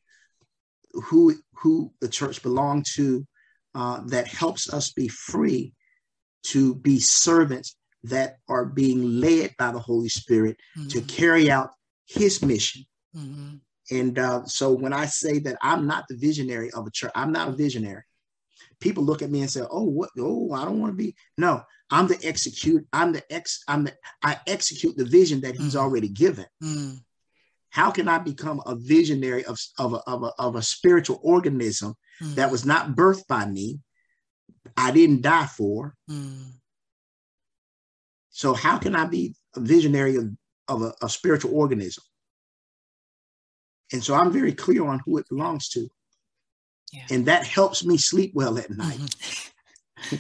who 0.94 1.36
who 1.56 1.92
the 2.00 2.08
church 2.08 2.44
belonged 2.44 2.86
to 2.96 3.26
uh, 3.76 4.02
that 4.08 4.28
helps 4.28 4.72
us 4.72 4.94
be 4.94 5.08
free 5.08 5.74
to 6.44 6.76
be 6.76 7.00
servants 7.00 7.76
that 8.04 8.38
are 8.50 8.66
being 8.66 9.20
led 9.20 9.56
by 9.58 9.72
the 9.72 9.80
Holy 9.80 10.10
Spirit 10.10 10.58
mm-hmm. 10.78 10.90
to 10.90 11.02
carry 11.02 11.50
out 11.50 11.72
His 12.06 12.42
mission. 12.42 12.86
Mm-hmm. 13.16 13.56
And 13.92 14.20
uh, 14.20 14.46
so 14.46 14.72
when 14.72 14.94
I 14.94 15.06
say 15.06 15.40
that 15.40 15.58
I'm 15.62 15.88
not 15.88 16.06
the 16.08 16.16
visionary 16.16 16.72
of 16.72 16.88
a 16.88 16.92
church, 16.92 17.12
I'm 17.16 17.32
not 17.32 17.50
a 17.50 17.52
visionary. 17.52 18.04
People 18.80 19.04
look 19.04 19.22
at 19.22 19.30
me 19.30 19.42
and 19.42 19.50
say, 19.50 19.62
"Oh, 19.70 19.84
what? 19.84 20.10
Oh, 20.18 20.52
I 20.54 20.66
don't 20.66 20.80
want 20.80 20.92
to 20.94 20.98
be." 20.98 21.16
No, 21.38 21.64
I'm 21.90 22.08
the 22.08 22.20
execute. 22.24 22.86
I'm 22.92 23.12
the 23.14 23.24
ex. 23.32 23.64
I'm 23.68 23.86
the. 23.86 23.94
I 24.24 24.40
execute 24.48 24.98
the 24.98 25.06
vision 25.06 25.42
that 25.42 25.56
He's 25.56 25.76
mm. 25.76 25.80
already 25.80 26.10
given. 26.10 26.46
Mm. 26.62 27.00
How 27.70 27.92
can 27.92 28.08
I 28.08 28.20
become 28.20 28.62
a 28.66 28.76
visionary 28.76 29.46
of 29.46 29.60
of 29.78 29.94
a, 29.94 29.98
of 30.10 30.24
a, 30.24 30.32
of 30.40 30.56
a 30.56 30.62
spiritual 30.62 31.20
organism 31.24 31.96
that 32.36 32.52
was 32.52 32.66
not 32.66 32.92
birthed 32.92 33.28
by 33.28 33.46
me? 33.46 33.80
I 34.78 34.92
didn't 34.92 35.22
die 35.22 35.46
for. 35.48 35.96
Mm. 36.10 36.54
So 38.34 38.56
how 38.56 38.80
can 38.80 38.96
I 38.96 39.06
be 39.06 39.36
a 39.56 39.60
visionary 39.60 40.16
of, 40.16 40.32
of 40.68 40.82
a, 40.82 40.94
a 41.04 41.08
spiritual 41.08 41.56
organism? 41.56 42.04
And 43.94 44.04
so 44.04 44.16
I'm 44.16 44.32
very 44.32 44.54
clear 44.54 44.86
on 44.86 45.00
who 45.06 45.20
it 45.20 45.30
belongs 45.30 45.70
to. 45.70 45.88
Yeah. 46.92 47.06
And 47.12 47.26
that 47.28 47.46
helps 47.46 47.86
me 47.86 47.96
sleep 47.96 48.32
well 48.34 48.58
at 48.58 48.72
night. 48.72 48.98
Mm-hmm. 48.98 50.16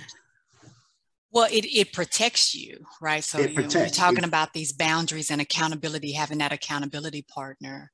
well, 1.31 1.47
it, 1.51 1.65
it 1.65 1.91
protects 1.91 2.53
you, 2.53 2.85
right? 3.01 3.23
So 3.23 3.39
you 3.39 3.59
are 3.59 3.87
talking 3.87 4.19
it, 4.19 4.25
about 4.25 4.53
these 4.53 4.71
boundaries 4.71 5.31
and 5.31 5.41
accountability, 5.41 6.11
having 6.11 6.37
that 6.37 6.53
accountability 6.53 7.23
partner. 7.23 7.91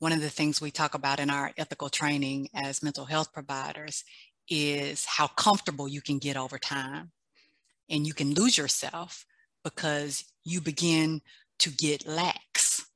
One 0.00 0.12
of 0.12 0.20
the 0.20 0.28
things 0.28 0.60
we 0.60 0.72
talk 0.72 0.94
about 0.94 1.20
in 1.20 1.30
our 1.30 1.52
ethical 1.56 1.88
training 1.88 2.48
as 2.52 2.82
mental 2.82 3.04
health 3.04 3.32
providers 3.32 4.02
is 4.50 5.04
how 5.06 5.28
comfortable 5.28 5.86
you 5.86 6.00
can 6.00 6.18
get 6.18 6.36
over 6.36 6.58
time. 6.58 7.12
And 7.88 8.04
you 8.08 8.12
can 8.12 8.34
lose 8.34 8.58
yourself 8.58 9.24
because 9.64 10.24
you 10.44 10.60
begin 10.60 11.20
to 11.60 11.70
get 11.70 12.06
lax 12.06 12.86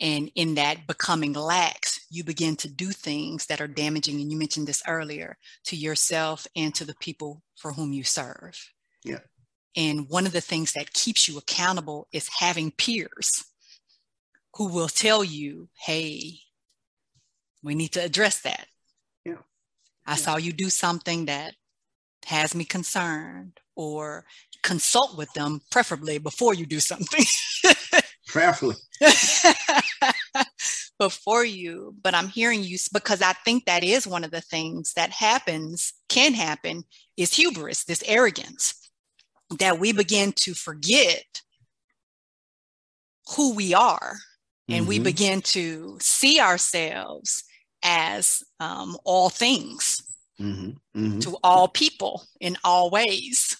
and 0.00 0.30
in 0.34 0.54
that 0.54 0.86
becoming 0.86 1.32
lax, 1.32 2.06
you 2.10 2.22
begin 2.22 2.56
to 2.56 2.68
do 2.68 2.90
things 2.90 3.46
that 3.46 3.60
are 3.60 3.66
damaging. 3.66 4.20
And 4.20 4.30
you 4.30 4.38
mentioned 4.38 4.66
this 4.66 4.82
earlier 4.86 5.36
to 5.64 5.76
yourself 5.76 6.46
and 6.54 6.74
to 6.76 6.84
the 6.84 6.94
people 7.00 7.42
for 7.56 7.72
whom 7.72 7.92
you 7.92 8.04
serve. 8.04 8.56
Yeah. 9.04 9.18
And 9.76 10.08
one 10.08 10.26
of 10.26 10.32
the 10.32 10.40
things 10.40 10.72
that 10.72 10.92
keeps 10.92 11.28
you 11.28 11.38
accountable 11.38 12.06
is 12.12 12.28
having 12.38 12.70
peers 12.70 13.44
who 14.56 14.68
will 14.68 14.88
tell 14.88 15.22
you, 15.22 15.68
hey, 15.84 16.38
we 17.62 17.74
need 17.74 17.92
to 17.92 18.04
address 18.04 18.40
that. 18.40 18.66
Yeah. 19.24 19.34
I 20.06 20.12
yeah. 20.12 20.16
saw 20.16 20.36
you 20.36 20.52
do 20.52 20.70
something 20.70 21.26
that 21.26 21.54
has 22.26 22.54
me 22.54 22.64
concerned, 22.64 23.60
or 23.74 24.24
consult 24.62 25.16
with 25.16 25.32
them, 25.34 25.60
preferably 25.70 26.18
before 26.18 26.54
you 26.54 26.66
do 26.66 26.80
something. 26.80 27.24
prayerfully 28.28 28.76
before 30.98 31.44
you 31.44 31.94
but 32.02 32.14
i'm 32.14 32.28
hearing 32.28 32.62
you 32.62 32.76
because 32.92 33.22
i 33.22 33.32
think 33.44 33.64
that 33.64 33.82
is 33.82 34.06
one 34.06 34.22
of 34.22 34.30
the 34.30 34.40
things 34.40 34.92
that 34.94 35.10
happens 35.10 35.94
can 36.08 36.34
happen 36.34 36.84
is 37.16 37.34
hubris 37.34 37.84
this 37.84 38.04
arrogance 38.06 38.74
that 39.58 39.78
we 39.78 39.92
begin 39.92 40.32
to 40.32 40.54
forget 40.54 41.40
who 43.36 43.54
we 43.54 43.74
are 43.74 44.16
and 44.68 44.82
mm-hmm. 44.82 44.88
we 44.88 44.98
begin 44.98 45.40
to 45.40 45.96
see 46.00 46.38
ourselves 46.40 47.44
as 47.82 48.42
um, 48.60 48.96
all 49.04 49.30
things 49.30 50.02
mm-hmm. 50.40 50.70
Mm-hmm. 50.98 51.20
to 51.20 51.36
all 51.42 51.68
people 51.68 52.24
in 52.40 52.56
all 52.64 52.90
ways 52.90 53.56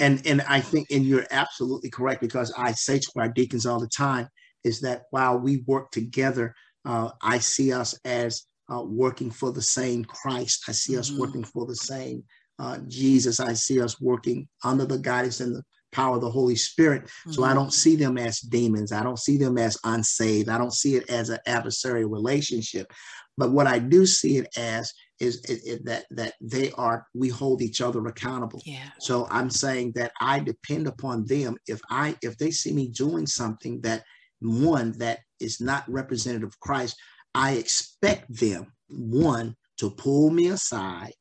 and 0.00 0.26
and 0.26 0.42
I 0.42 0.60
think 0.60 0.88
and 0.90 1.04
you're 1.04 1.26
absolutely 1.30 1.90
correct 1.90 2.20
because 2.20 2.52
I 2.56 2.72
say 2.72 2.98
to 2.98 3.12
our 3.16 3.28
deacons 3.28 3.66
all 3.66 3.80
the 3.80 3.88
time 3.88 4.28
is 4.64 4.80
that 4.80 5.04
while 5.10 5.38
we 5.38 5.62
work 5.66 5.90
together, 5.90 6.54
uh, 6.84 7.10
I 7.22 7.38
see 7.38 7.72
us 7.72 7.98
as 8.04 8.44
uh, 8.72 8.82
working 8.82 9.30
for 9.30 9.52
the 9.52 9.62
same 9.62 10.04
Christ. 10.04 10.64
I 10.68 10.72
see 10.72 10.98
us 10.98 11.10
mm-hmm. 11.10 11.20
working 11.20 11.44
for 11.44 11.66
the 11.66 11.76
same 11.76 12.24
uh, 12.58 12.78
Jesus. 12.88 13.40
I 13.40 13.52
see 13.52 13.80
us 13.80 14.00
working 14.00 14.48
under 14.64 14.84
the 14.84 14.98
guidance 14.98 15.40
and 15.40 15.54
the 15.54 15.62
power 15.92 16.16
of 16.16 16.20
the 16.20 16.30
Holy 16.30 16.56
Spirit. 16.56 17.04
Mm-hmm. 17.04 17.32
So 17.32 17.44
I 17.44 17.48
mm-hmm. 17.48 17.58
don't 17.58 17.72
see 17.72 17.96
them 17.96 18.18
as 18.18 18.40
demons. 18.40 18.92
I 18.92 19.02
don't 19.02 19.18
see 19.18 19.36
them 19.36 19.56
as 19.56 19.78
unsaved. 19.84 20.48
I 20.48 20.58
don't 20.58 20.74
see 20.74 20.96
it 20.96 21.08
as 21.10 21.30
an 21.30 21.38
adversarial 21.46 22.10
relationship. 22.10 22.92
But 23.38 23.52
what 23.52 23.66
I 23.66 23.78
do 23.78 24.06
see 24.06 24.38
it 24.38 24.48
as 24.56 24.92
is, 25.20 25.42
is, 25.44 25.62
is, 25.64 25.82
that 25.84 26.04
that 26.10 26.34
they 26.40 26.70
are 26.72 27.06
we 27.14 27.28
hold 27.28 27.62
each 27.62 27.80
other 27.80 28.06
accountable 28.06 28.60
yeah 28.64 28.90
so 28.98 29.26
i'm 29.30 29.50
saying 29.50 29.92
that 29.94 30.12
i 30.20 30.38
depend 30.38 30.86
upon 30.86 31.24
them 31.26 31.56
if 31.66 31.80
i 31.90 32.14
if 32.22 32.36
they 32.38 32.50
see 32.50 32.72
me 32.72 32.88
doing 32.88 33.26
something 33.26 33.80
that 33.80 34.02
one 34.40 34.92
that 34.98 35.20
is 35.40 35.60
not 35.60 35.84
representative 35.88 36.48
of 36.48 36.60
christ 36.60 36.96
i 37.34 37.52
expect 37.52 38.24
them 38.34 38.72
one 38.88 39.54
to 39.78 39.90
pull 39.90 40.30
me 40.30 40.48
aside 40.48 41.12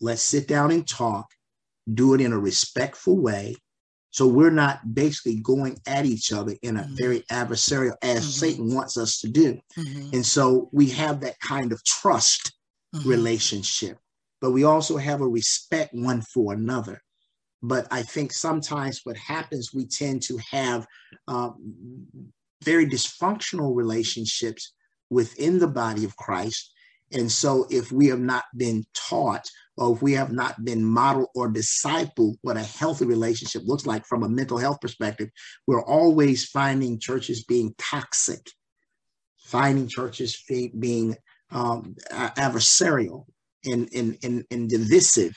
let's 0.00 0.22
sit 0.22 0.48
down 0.48 0.70
and 0.70 0.88
talk 0.88 1.26
do 1.94 2.14
it 2.14 2.20
in 2.20 2.32
a 2.32 2.38
respectful 2.38 3.16
way 3.16 3.54
so 4.16 4.26
we're 4.26 4.48
not 4.48 4.94
basically 4.94 5.40
going 5.40 5.78
at 5.86 6.06
each 6.06 6.32
other 6.32 6.54
in 6.62 6.78
a 6.78 6.80
mm-hmm. 6.80 6.94
very 6.96 7.20
adversarial 7.30 7.96
as 8.02 8.20
mm-hmm. 8.20 8.30
Satan 8.30 8.74
wants 8.74 8.96
us 8.96 9.20
to 9.20 9.28
do. 9.28 9.58
Mm-hmm. 9.78 10.08
And 10.14 10.24
so 10.24 10.70
we 10.72 10.88
have 10.88 11.20
that 11.20 11.38
kind 11.40 11.70
of 11.70 11.84
trust 11.84 12.55
mm-hmm. 12.98 13.08
relationship, 13.08 13.98
but 14.40 14.52
we 14.52 14.64
also 14.64 14.96
have 14.96 15.20
a 15.20 15.28
respect 15.28 15.94
one 15.94 16.22
for 16.22 16.52
another. 16.52 17.00
But 17.62 17.86
I 17.90 18.02
think 18.02 18.32
sometimes 18.32 19.00
what 19.04 19.16
happens, 19.16 19.72
we 19.74 19.86
tend 19.86 20.22
to 20.22 20.38
have 20.50 20.86
uh, 21.26 21.50
very 22.62 22.86
dysfunctional 22.86 23.74
relationships 23.74 24.74
within 25.10 25.58
the 25.58 25.68
body 25.68 26.04
of 26.04 26.16
Christ. 26.16 26.72
And 27.12 27.30
so 27.30 27.66
if 27.70 27.92
we 27.92 28.08
have 28.08 28.20
not 28.20 28.44
been 28.56 28.84
taught 28.94 29.48
or 29.76 29.94
if 29.94 30.02
we 30.02 30.12
have 30.12 30.32
not 30.32 30.64
been 30.64 30.84
modeled 30.84 31.28
or 31.34 31.48
discipled 31.48 32.36
what 32.42 32.56
a 32.56 32.62
healthy 32.62 33.04
relationship 33.04 33.62
looks 33.64 33.86
like 33.86 34.04
from 34.06 34.22
a 34.22 34.28
mental 34.28 34.58
health 34.58 34.80
perspective, 34.80 35.28
we're 35.66 35.84
always 35.84 36.46
finding 36.46 36.98
churches 36.98 37.44
being 37.44 37.74
toxic, 37.78 38.50
finding 39.38 39.86
churches 39.86 40.42
being 40.48 41.16
um, 41.50 41.94
adversarial 42.12 43.24
and, 43.64 43.88
and, 43.94 44.18
and, 44.22 44.44
and 44.50 44.68
divisive 44.68 45.34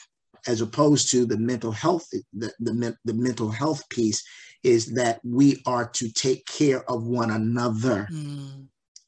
as 0.48 0.62
opposed 0.62 1.12
to 1.12 1.26
the 1.26 1.38
mental 1.38 1.72
health 1.72 2.08
the, 2.34 2.52
the, 2.60 2.96
the 3.06 3.14
mental 3.14 3.50
health 3.50 3.88
piece 3.90 4.24
is 4.64 4.94
that 4.94 5.20
we 5.24 5.62
are 5.66 5.88
to 5.88 6.12
take 6.12 6.46
care 6.46 6.90
of 6.90 7.04
one 7.08 7.32
another 7.32 8.08
mm. 8.12 8.66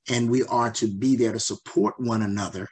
and 0.09 0.29
we 0.29 0.43
are 0.43 0.71
to 0.71 0.87
be 0.87 1.15
there 1.15 1.31
to 1.31 1.39
support 1.39 1.95
one 1.99 2.21
another 2.21 2.67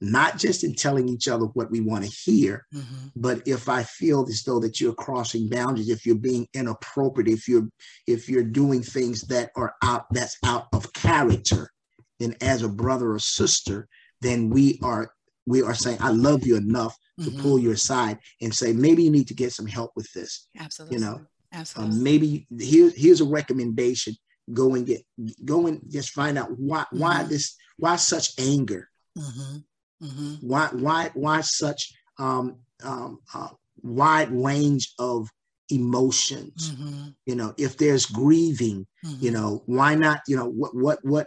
not 0.00 0.38
just 0.38 0.62
in 0.62 0.74
telling 0.74 1.08
each 1.08 1.28
other 1.28 1.46
what 1.46 1.70
we 1.70 1.80
want 1.80 2.04
to 2.04 2.10
hear, 2.10 2.66
mm-hmm. 2.74 3.08
but 3.16 3.40
if 3.46 3.68
I 3.68 3.82
feel 3.82 4.26
as 4.28 4.42
though 4.42 4.60
that 4.60 4.80
you're 4.80 4.94
crossing 4.94 5.48
boundaries, 5.48 5.88
if 5.88 6.04
you're 6.04 6.16
being 6.16 6.46
inappropriate, 6.52 7.28
if 7.28 7.48
you're 7.48 7.68
if 8.06 8.28
you're 8.28 8.44
doing 8.44 8.82
things 8.82 9.22
that 9.22 9.50
are 9.56 9.74
out 9.82 10.04
that's 10.10 10.36
out 10.44 10.66
of 10.72 10.92
character, 10.92 11.70
then 12.18 12.34
as 12.40 12.62
a 12.62 12.68
brother 12.68 13.12
or 13.12 13.18
sister, 13.18 13.88
then 14.20 14.50
we 14.50 14.78
are 14.82 15.10
we 15.46 15.62
are 15.62 15.74
saying, 15.74 15.98
I 16.00 16.10
love 16.10 16.44
you 16.44 16.56
enough 16.56 16.96
to 17.20 17.30
mm-hmm. 17.30 17.40
pull 17.40 17.58
you 17.58 17.70
aside 17.70 18.18
and 18.42 18.52
say, 18.52 18.72
maybe 18.72 19.04
you 19.04 19.10
need 19.10 19.28
to 19.28 19.34
get 19.34 19.52
some 19.52 19.66
help 19.66 19.92
with 19.94 20.12
this. 20.12 20.48
Absolutely. 20.58 20.98
You 20.98 21.04
know, 21.04 21.20
absolutely. 21.52 21.96
Um, 21.96 22.02
maybe 22.02 22.46
here, 22.58 22.90
here's 22.94 23.20
a 23.20 23.24
recommendation. 23.24 24.14
Go 24.52 24.74
and 24.74 24.86
get 24.86 25.02
go 25.44 25.66
and 25.66 25.80
just 25.88 26.10
find 26.10 26.38
out 26.38 26.50
why 26.56 26.80
mm-hmm. 26.80 27.00
why 27.00 27.22
this 27.24 27.56
why 27.76 27.96
such 27.96 28.32
anger. 28.38 28.88
Mm-hmm. 29.16 29.56
Mm-hmm. 30.02 30.34
Why, 30.46 30.68
why, 30.72 31.10
why 31.14 31.40
such 31.40 31.92
um, 32.18 32.58
um, 32.82 33.20
uh, 33.34 33.48
wide 33.82 34.30
range 34.30 34.92
of 34.98 35.28
emotions? 35.70 36.72
Mm-hmm. 36.72 37.08
You 37.26 37.34
know, 37.36 37.54
if 37.58 37.76
there's 37.76 38.06
grieving, 38.06 38.86
mm-hmm. 39.04 39.24
you 39.24 39.30
know, 39.30 39.62
why 39.66 39.94
not? 39.94 40.20
You 40.26 40.36
know, 40.36 40.46
what, 40.46 40.74
what, 40.74 40.98
what? 41.02 41.26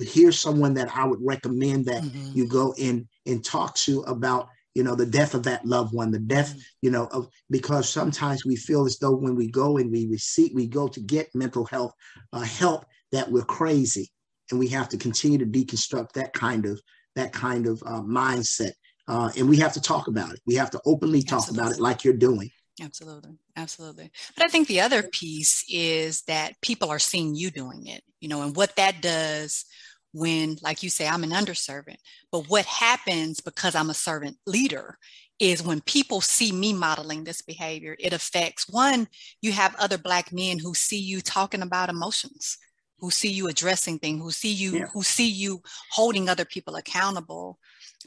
Here's 0.00 0.38
someone 0.38 0.74
that 0.74 0.94
I 0.96 1.04
would 1.04 1.18
recommend 1.22 1.86
that 1.86 2.02
mm-hmm. 2.02 2.30
you 2.32 2.46
go 2.46 2.74
in 2.78 3.08
and 3.26 3.44
talk 3.44 3.74
to 3.76 4.00
about 4.02 4.48
you 4.74 4.84
know 4.84 4.94
the 4.94 5.06
death 5.06 5.34
of 5.34 5.42
that 5.42 5.64
loved 5.66 5.92
one 5.92 6.12
the 6.12 6.20
death 6.20 6.50
mm-hmm. 6.50 6.60
you 6.82 6.90
know 6.92 7.06
of 7.06 7.26
because 7.50 7.88
sometimes 7.88 8.44
we 8.44 8.54
feel 8.54 8.84
as 8.84 8.98
though 8.98 9.16
when 9.16 9.34
we 9.34 9.50
go 9.50 9.78
and 9.78 9.90
we 9.90 10.06
receive 10.06 10.52
we 10.54 10.68
go 10.68 10.86
to 10.86 11.00
get 11.00 11.34
mental 11.34 11.64
health 11.64 11.92
uh, 12.32 12.42
help 12.42 12.84
that 13.10 13.28
we're 13.28 13.42
crazy 13.42 14.12
and 14.50 14.60
we 14.60 14.68
have 14.68 14.88
to 14.90 14.96
continue 14.96 15.38
to 15.38 15.46
deconstruct 15.46 16.12
that 16.12 16.32
kind 16.32 16.66
of 16.66 16.80
that 17.16 17.32
kind 17.32 17.66
of 17.66 17.82
uh, 17.84 18.00
mindset. 18.00 18.72
Uh, 19.06 19.30
and 19.36 19.48
we 19.48 19.56
have 19.56 19.72
to 19.72 19.80
talk 19.80 20.06
about 20.06 20.32
it. 20.32 20.40
We 20.46 20.54
have 20.56 20.70
to 20.70 20.80
openly 20.86 21.22
talk 21.22 21.38
Absolutely. 21.38 21.62
about 21.62 21.76
it 21.76 21.80
like 21.80 22.04
you're 22.04 22.14
doing. 22.14 22.50
Absolutely. 22.80 23.32
Absolutely. 23.56 24.10
But 24.36 24.44
I 24.44 24.48
think 24.48 24.68
the 24.68 24.80
other 24.80 25.02
piece 25.02 25.64
is 25.68 26.22
that 26.22 26.60
people 26.62 26.90
are 26.90 26.98
seeing 26.98 27.34
you 27.34 27.50
doing 27.50 27.86
it, 27.86 28.02
you 28.20 28.28
know, 28.28 28.42
and 28.42 28.54
what 28.54 28.76
that 28.76 29.02
does 29.02 29.64
when, 30.12 30.56
like 30.62 30.82
you 30.82 30.90
say, 30.90 31.06
I'm 31.06 31.24
an 31.24 31.30
underservant. 31.30 31.98
But 32.30 32.48
what 32.48 32.64
happens 32.64 33.40
because 33.40 33.74
I'm 33.74 33.90
a 33.90 33.94
servant 33.94 34.36
leader 34.46 34.98
is 35.38 35.62
when 35.62 35.80
people 35.82 36.20
see 36.20 36.50
me 36.50 36.72
modeling 36.72 37.24
this 37.24 37.42
behavior, 37.42 37.96
it 37.98 38.12
affects 38.12 38.68
one, 38.68 39.08
you 39.40 39.52
have 39.52 39.76
other 39.76 39.98
Black 39.98 40.32
men 40.32 40.58
who 40.58 40.74
see 40.74 40.98
you 40.98 41.20
talking 41.20 41.62
about 41.62 41.90
emotions 41.90 42.58
who 43.00 43.10
see 43.10 43.30
you 43.30 43.48
addressing 43.48 43.98
things, 43.98 44.22
who 44.22 44.30
see 44.30 44.52
you, 44.52 44.78
yeah. 44.78 44.86
who 44.92 45.02
see 45.02 45.28
you 45.28 45.62
holding 45.92 46.28
other 46.28 46.44
people 46.44 46.76
accountable. 46.76 47.58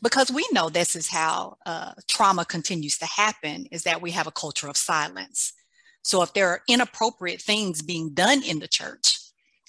Because 0.01 0.31
we 0.31 0.45
know 0.51 0.69
this 0.69 0.95
is 0.95 1.09
how 1.09 1.57
uh, 1.65 1.93
trauma 2.07 2.45
continues 2.45 2.97
to 2.99 3.05
happen, 3.05 3.67
is 3.71 3.83
that 3.83 4.01
we 4.01 4.11
have 4.11 4.27
a 4.27 4.31
culture 4.31 4.67
of 4.67 4.77
silence. 4.77 5.53
So 6.03 6.23
if 6.23 6.33
there 6.33 6.49
are 6.49 6.61
inappropriate 6.67 7.41
things 7.41 7.81
being 7.81 8.13
done 8.13 8.41
in 8.43 8.59
the 8.59 8.67
church 8.67 9.19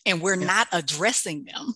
and 0.07 0.23
we're 0.23 0.39
yeah. 0.39 0.47
not 0.47 0.69
addressing 0.73 1.45
them, 1.45 1.75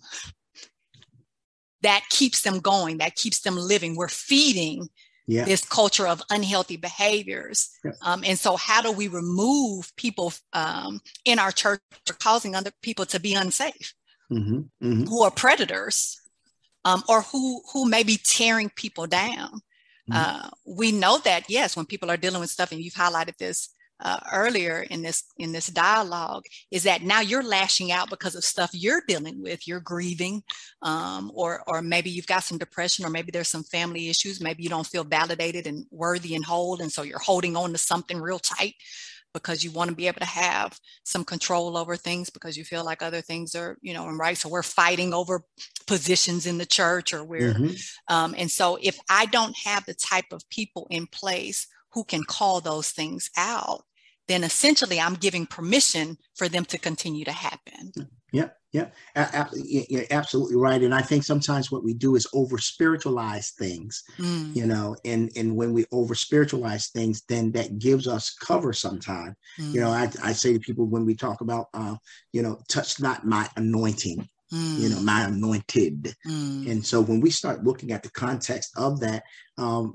that 1.83 2.09
keeps 2.09 2.43
them 2.43 2.61
going, 2.61 2.99
that 2.99 3.15
keeps 3.15 3.41
them 3.41 3.57
living. 3.57 3.97
We're 3.97 4.09
feeding 4.09 4.89
yeah. 5.27 5.45
this 5.45 5.65
culture 5.65 6.07
of 6.07 6.23
unhealthy 6.31 6.77
behaviors. 6.77 7.71
Yeah. 7.85 7.93
Um, 8.03 8.25
and 8.25 8.39
so, 8.39 8.57
how 8.57 8.83
do 8.83 8.93
we 8.93 9.09
remove 9.09 9.95
people 9.97 10.33
um, 10.53 11.01
in 11.25 11.39
our 11.39 11.53
church 11.53 11.81
causing 12.19 12.55
other 12.55 12.71
people 12.83 13.05
to 13.07 13.21
be 13.21 13.35
unsafe, 13.35 13.95
mm-hmm. 14.33 14.61
Mm-hmm. 14.83 15.05
who 15.05 15.23
are 15.23 15.31
predators, 15.31 16.21
um, 16.87 17.03
or 17.09 17.23
who 17.23 17.63
who 17.73 17.89
may 17.89 18.05
be 18.05 18.19
tearing 18.25 18.71
people 18.71 19.07
down? 19.07 19.61
Mm-hmm. 20.09 20.13
Uh, 20.13 20.49
we 20.65 20.93
know 20.93 21.19
that 21.25 21.51
yes, 21.51 21.77
when 21.77 21.85
people 21.85 22.11
are 22.11 22.17
dealing 22.17 22.41
with 22.41 22.51
stuff, 22.51 22.71
and 22.71 22.81
you've 22.81 22.95
highlighted 22.95 23.37
this 23.39 23.71
uh, 24.01 24.21
earlier 24.33 24.87
in 24.91 25.03
this 25.03 25.25
in 25.39 25.53
this 25.53 25.69
dialogue 25.69 26.45
is 26.71 26.83
that 26.83 27.03
now 27.03 27.21
you're 27.21 27.43
lashing 27.43 27.91
out 27.91 28.11
because 28.11 28.35
of 28.35 28.45
stuff 28.45 28.71
you're 28.75 29.03
dealing 29.09 29.41
with 29.43 29.67
you're 29.67 29.81
grieving 29.81 30.43
um, 30.83 31.33
or 31.35 31.63
or 31.67 31.81
maybe 31.81 32.11
you've 32.11 32.27
got 32.27 32.45
some 32.45 32.59
depression 32.59 33.07
or 33.07 33.11
maybe 33.11 33.31
there's 33.31 33.49
some 33.49 33.65
family 33.65 34.11
issues 34.11 34.39
maybe 34.39 34.63
you 34.63 34.69
don't 34.69 34.87
feel 34.87 35.03
validated 35.03 35.67
and 35.67 35.87
worthy 35.91 36.35
and 36.35 36.45
whole 36.45 36.83
and 36.83 36.93
so 36.93 37.03
you're 37.03 37.19
holding 37.19 37.57
on 37.57 37.73
to 37.73 37.79
something 37.79 38.21
real 38.21 38.39
tight 38.39 38.75
because 39.37 39.63
you 39.63 39.71
want 39.71 39.91
to 39.91 39.97
be 39.97 40.09
able 40.09 40.21
to 40.21 40.25
have 40.27 40.81
some 41.05 41.25
control 41.25 41.77
over 41.77 41.97
things 41.97 42.31
because 42.31 42.57
you 42.57 42.65
feel 42.65 42.85
like 42.85 43.03
other 43.03 43.21
things 43.21 43.55
are 43.55 43.77
you 43.83 43.93
know 43.95 44.09
and 44.09 44.19
right 44.19 44.39
so 44.39 44.49
we're 44.49 44.63
fighting 44.63 45.13
over 45.13 45.43
positions 45.87 46.47
in 46.47 46.59
the 46.59 46.67
church 46.67 47.13
or 47.13 47.23
we're 47.23 47.55
mm-hmm. 47.55 48.15
um, 48.15 48.35
and 48.39 48.51
so 48.51 48.79
if 48.83 48.99
i 49.09 49.27
don't 49.27 49.57
have 49.65 49.85
the 49.87 49.95
type 49.95 50.33
of 50.33 50.49
people 50.49 50.87
in 50.91 51.07
place 51.07 51.67
who 51.97 52.05
can 52.05 52.23
call 52.25 52.61
those 52.61 52.91
things 52.91 53.31
out, 53.39 53.85
then 54.29 54.45
essentially 54.45 55.01
I'm 55.01 55.15
giving 55.15 55.47
permission 55.47 56.19
for 56.35 56.47
them 56.47 56.67
to 56.67 56.77
continue 56.77 57.25
to 57.25 57.33
happen. 57.33 57.91
Yeah, 58.33 58.51
yeah, 58.77 59.47
you're 59.55 60.05
absolutely 60.11 60.57
right. 60.57 60.83
And 60.83 60.95
I 60.95 61.03
think 61.03 61.25
sometimes 61.25 61.71
what 61.71 61.85
we 61.85 61.95
do 61.95 62.17
is 62.17 62.27
over 62.35 62.59
spiritualize 62.59 63.53
things, 63.59 64.03
mm. 64.19 64.55
you 64.55 64.67
know, 64.67 64.97
and 65.05 65.31
and 65.37 65.57
when 65.57 65.73
we 65.73 65.87
over 65.93 66.15
spiritualize 66.15 66.89
things, 66.89 67.23
then 67.29 67.53
that 67.53 67.79
gives 67.79 68.07
us 68.07 68.35
cover. 68.35 68.73
Sometimes, 68.73 69.35
mm. 69.59 69.73
you 69.73 69.81
know, 69.81 69.91
I, 69.91 70.11
I 70.23 70.33
say 70.33 70.53
to 70.53 70.59
people 70.59 70.87
when 70.87 71.07
we 71.07 71.15
talk 71.15 71.41
about, 71.41 71.67
uh, 71.75 71.97
you 72.33 72.43
know, 72.43 72.59
touch 72.69 73.01
not 73.01 73.27
my 73.27 73.49
anointing. 73.57 74.29
Mm. 74.53 74.79
you 74.79 74.89
know 74.91 75.01
my 75.01 75.25
anointed 75.25 76.15
mm. 76.25 76.71
and 76.71 76.87
so 76.87 77.01
when 77.01 77.21
we 77.21 77.31
start 77.31 77.65
looking 77.65 77.91
at 77.91 78.05
the 78.05 78.11
context 78.11 78.71
of 78.77 79.01
that 79.01 79.25
um, 79.59 79.95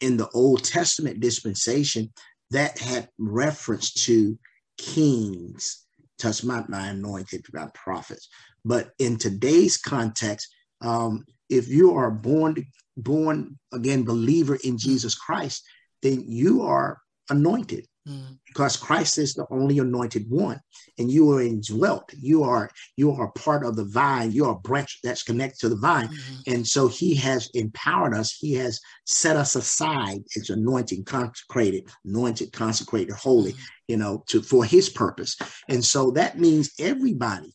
in 0.00 0.16
the 0.16 0.28
Old 0.34 0.64
Testament 0.64 1.20
dispensation, 1.20 2.12
that 2.50 2.78
had 2.78 3.08
reference 3.18 3.92
to 4.06 4.38
kings, 4.78 5.83
touch 6.24 6.42
my, 6.42 6.64
my 6.68 6.88
anointed 6.88 7.44
by 7.52 7.68
prophets. 7.74 8.28
But 8.64 8.92
in 8.98 9.18
today's 9.18 9.76
context, 9.76 10.48
um, 10.80 11.24
if 11.50 11.68
you 11.68 11.94
are 11.94 12.10
born 12.10 12.66
born 12.96 13.58
again 13.72 14.04
believer 14.04 14.56
in 14.64 14.78
Jesus 14.78 15.14
Christ, 15.14 15.62
then 16.02 16.24
you 16.26 16.62
are 16.62 17.00
anointed 17.28 17.86
mm. 18.08 18.38
because 18.46 18.76
Christ 18.76 19.18
is 19.18 19.34
the 19.34 19.46
only 19.50 19.78
anointed 19.78 20.28
one, 20.28 20.60
and 20.98 21.10
you 21.10 21.30
are 21.32 21.42
indwelt. 21.42 22.12
You 22.16 22.44
are 22.44 22.70
you 22.96 23.12
are 23.12 23.30
part 23.32 23.64
of 23.64 23.76
the 23.76 23.84
vine. 23.84 24.32
You 24.32 24.46
are 24.46 24.52
a 24.52 24.58
branch 24.60 24.98
that's 25.02 25.22
connected 25.22 25.60
to 25.60 25.68
the 25.68 25.76
vine, 25.76 26.08
mm-hmm. 26.08 26.52
and 26.54 26.66
so 26.66 26.88
He 26.88 27.14
has 27.16 27.50
empowered 27.54 28.14
us. 28.14 28.32
He 28.32 28.54
has 28.54 28.80
set 29.06 29.36
us 29.36 29.54
aside. 29.54 30.22
It's 30.34 30.50
anointing, 30.50 31.04
consecrated, 31.04 31.88
anointed, 32.04 32.52
consecrated, 32.52 33.14
holy. 33.14 33.52
Mm-hmm. 33.52 33.62
You 33.88 33.96
know, 33.98 34.24
to 34.28 34.42
for 34.42 34.64
His 34.64 34.88
purpose, 34.88 35.36
and 35.68 35.84
so 35.84 36.10
that 36.12 36.38
means 36.38 36.72
everybody 36.78 37.54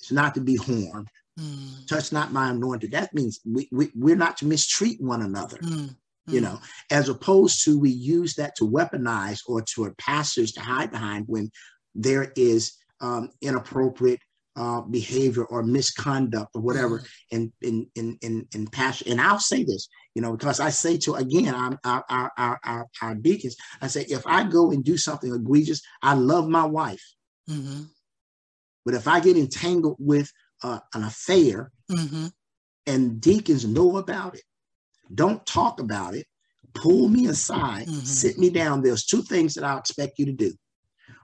is 0.00 0.12
not 0.12 0.34
to 0.34 0.40
be 0.40 0.56
harmed 0.56 1.08
Mm. 1.38 1.86
Touch 1.88 2.12
not 2.12 2.32
my 2.32 2.50
anointed. 2.50 2.92
That 2.92 3.14
means 3.14 3.40
we, 3.44 3.68
we, 3.72 3.90
we're 3.94 4.16
not 4.16 4.36
to 4.38 4.46
mistreat 4.46 5.00
one 5.00 5.22
another. 5.22 5.58
Mm. 5.58 5.96
You 6.26 6.40
know, 6.40 6.60
as 6.90 7.08
opposed 7.08 7.64
to 7.64 7.78
we 7.78 7.90
use 7.90 8.34
that 8.34 8.54
to 8.56 8.68
weaponize 8.68 9.40
or 9.46 9.60
to 9.74 9.84
our 9.84 9.94
pastors 9.94 10.52
to 10.52 10.60
hide 10.60 10.92
behind 10.92 11.24
when 11.26 11.50
there 11.94 12.32
is 12.36 12.74
um, 13.00 13.30
inappropriate 13.40 14.20
uh, 14.54 14.82
behavior 14.82 15.44
or 15.44 15.62
misconduct 15.62 16.50
or 16.54 16.60
whatever 16.60 17.00
mm. 17.00 17.06
in, 17.30 17.52
in 17.62 17.86
in 17.94 18.18
in 18.22 18.46
in 18.54 18.66
passion. 18.66 19.10
And 19.10 19.20
I'll 19.20 19.38
say 19.38 19.64
this, 19.64 19.88
you 20.14 20.22
know, 20.22 20.36
because 20.36 20.60
I 20.60 20.70
say 20.70 20.96
to 20.98 21.14
again 21.14 21.54
our 21.54 21.78
our, 21.84 22.04
our 22.38 22.60
our 22.64 22.88
our 23.00 23.14
deacons, 23.14 23.56
I 23.80 23.86
say 23.86 24.02
if 24.02 24.26
I 24.26 24.44
go 24.44 24.70
and 24.70 24.84
do 24.84 24.96
something 24.96 25.34
egregious, 25.34 25.82
I 26.02 26.14
love 26.14 26.48
my 26.48 26.64
wife. 26.64 27.02
Mm-hmm. 27.48 27.84
But 28.84 28.94
if 28.94 29.08
I 29.08 29.20
get 29.20 29.36
entangled 29.36 29.96
with 29.98 30.30
uh, 30.62 30.80
an 30.94 31.04
affair 31.04 31.72
mm-hmm. 31.90 32.26
and 32.86 33.20
deacons 33.20 33.64
know 33.64 33.96
about 33.96 34.34
it, 34.34 34.42
don't 35.14 35.44
talk 35.46 35.80
about 35.80 36.14
it, 36.14 36.26
pull 36.74 37.08
me 37.08 37.26
aside, 37.26 37.86
mm-hmm. 37.86 38.04
sit 38.04 38.38
me 38.38 38.50
down. 38.50 38.82
There's 38.82 39.04
two 39.04 39.22
things 39.22 39.54
that 39.54 39.64
I 39.64 39.76
expect 39.78 40.18
you 40.18 40.26
to 40.26 40.32
do. 40.32 40.52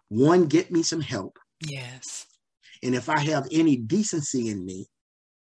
One, 0.08 0.46
get 0.46 0.70
me 0.70 0.82
some 0.82 1.00
help. 1.00 1.38
Yes. 1.66 2.26
And 2.82 2.94
if 2.94 3.08
I 3.08 3.18
have 3.18 3.48
any 3.50 3.76
decency 3.76 4.48
in 4.48 4.64
me, 4.64 4.86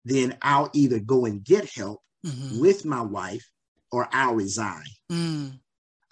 then 0.06 0.38
I'll 0.42 0.70
either 0.74 1.00
go 1.00 1.26
and 1.26 1.44
get 1.44 1.70
help 1.70 2.02
mm-hmm. 2.26 2.60
with 2.60 2.86
my 2.86 3.02
wife 3.02 3.46
or 3.92 4.10
I'll 4.12 4.36
resign. 4.36 4.84
Mm. 5.12 5.60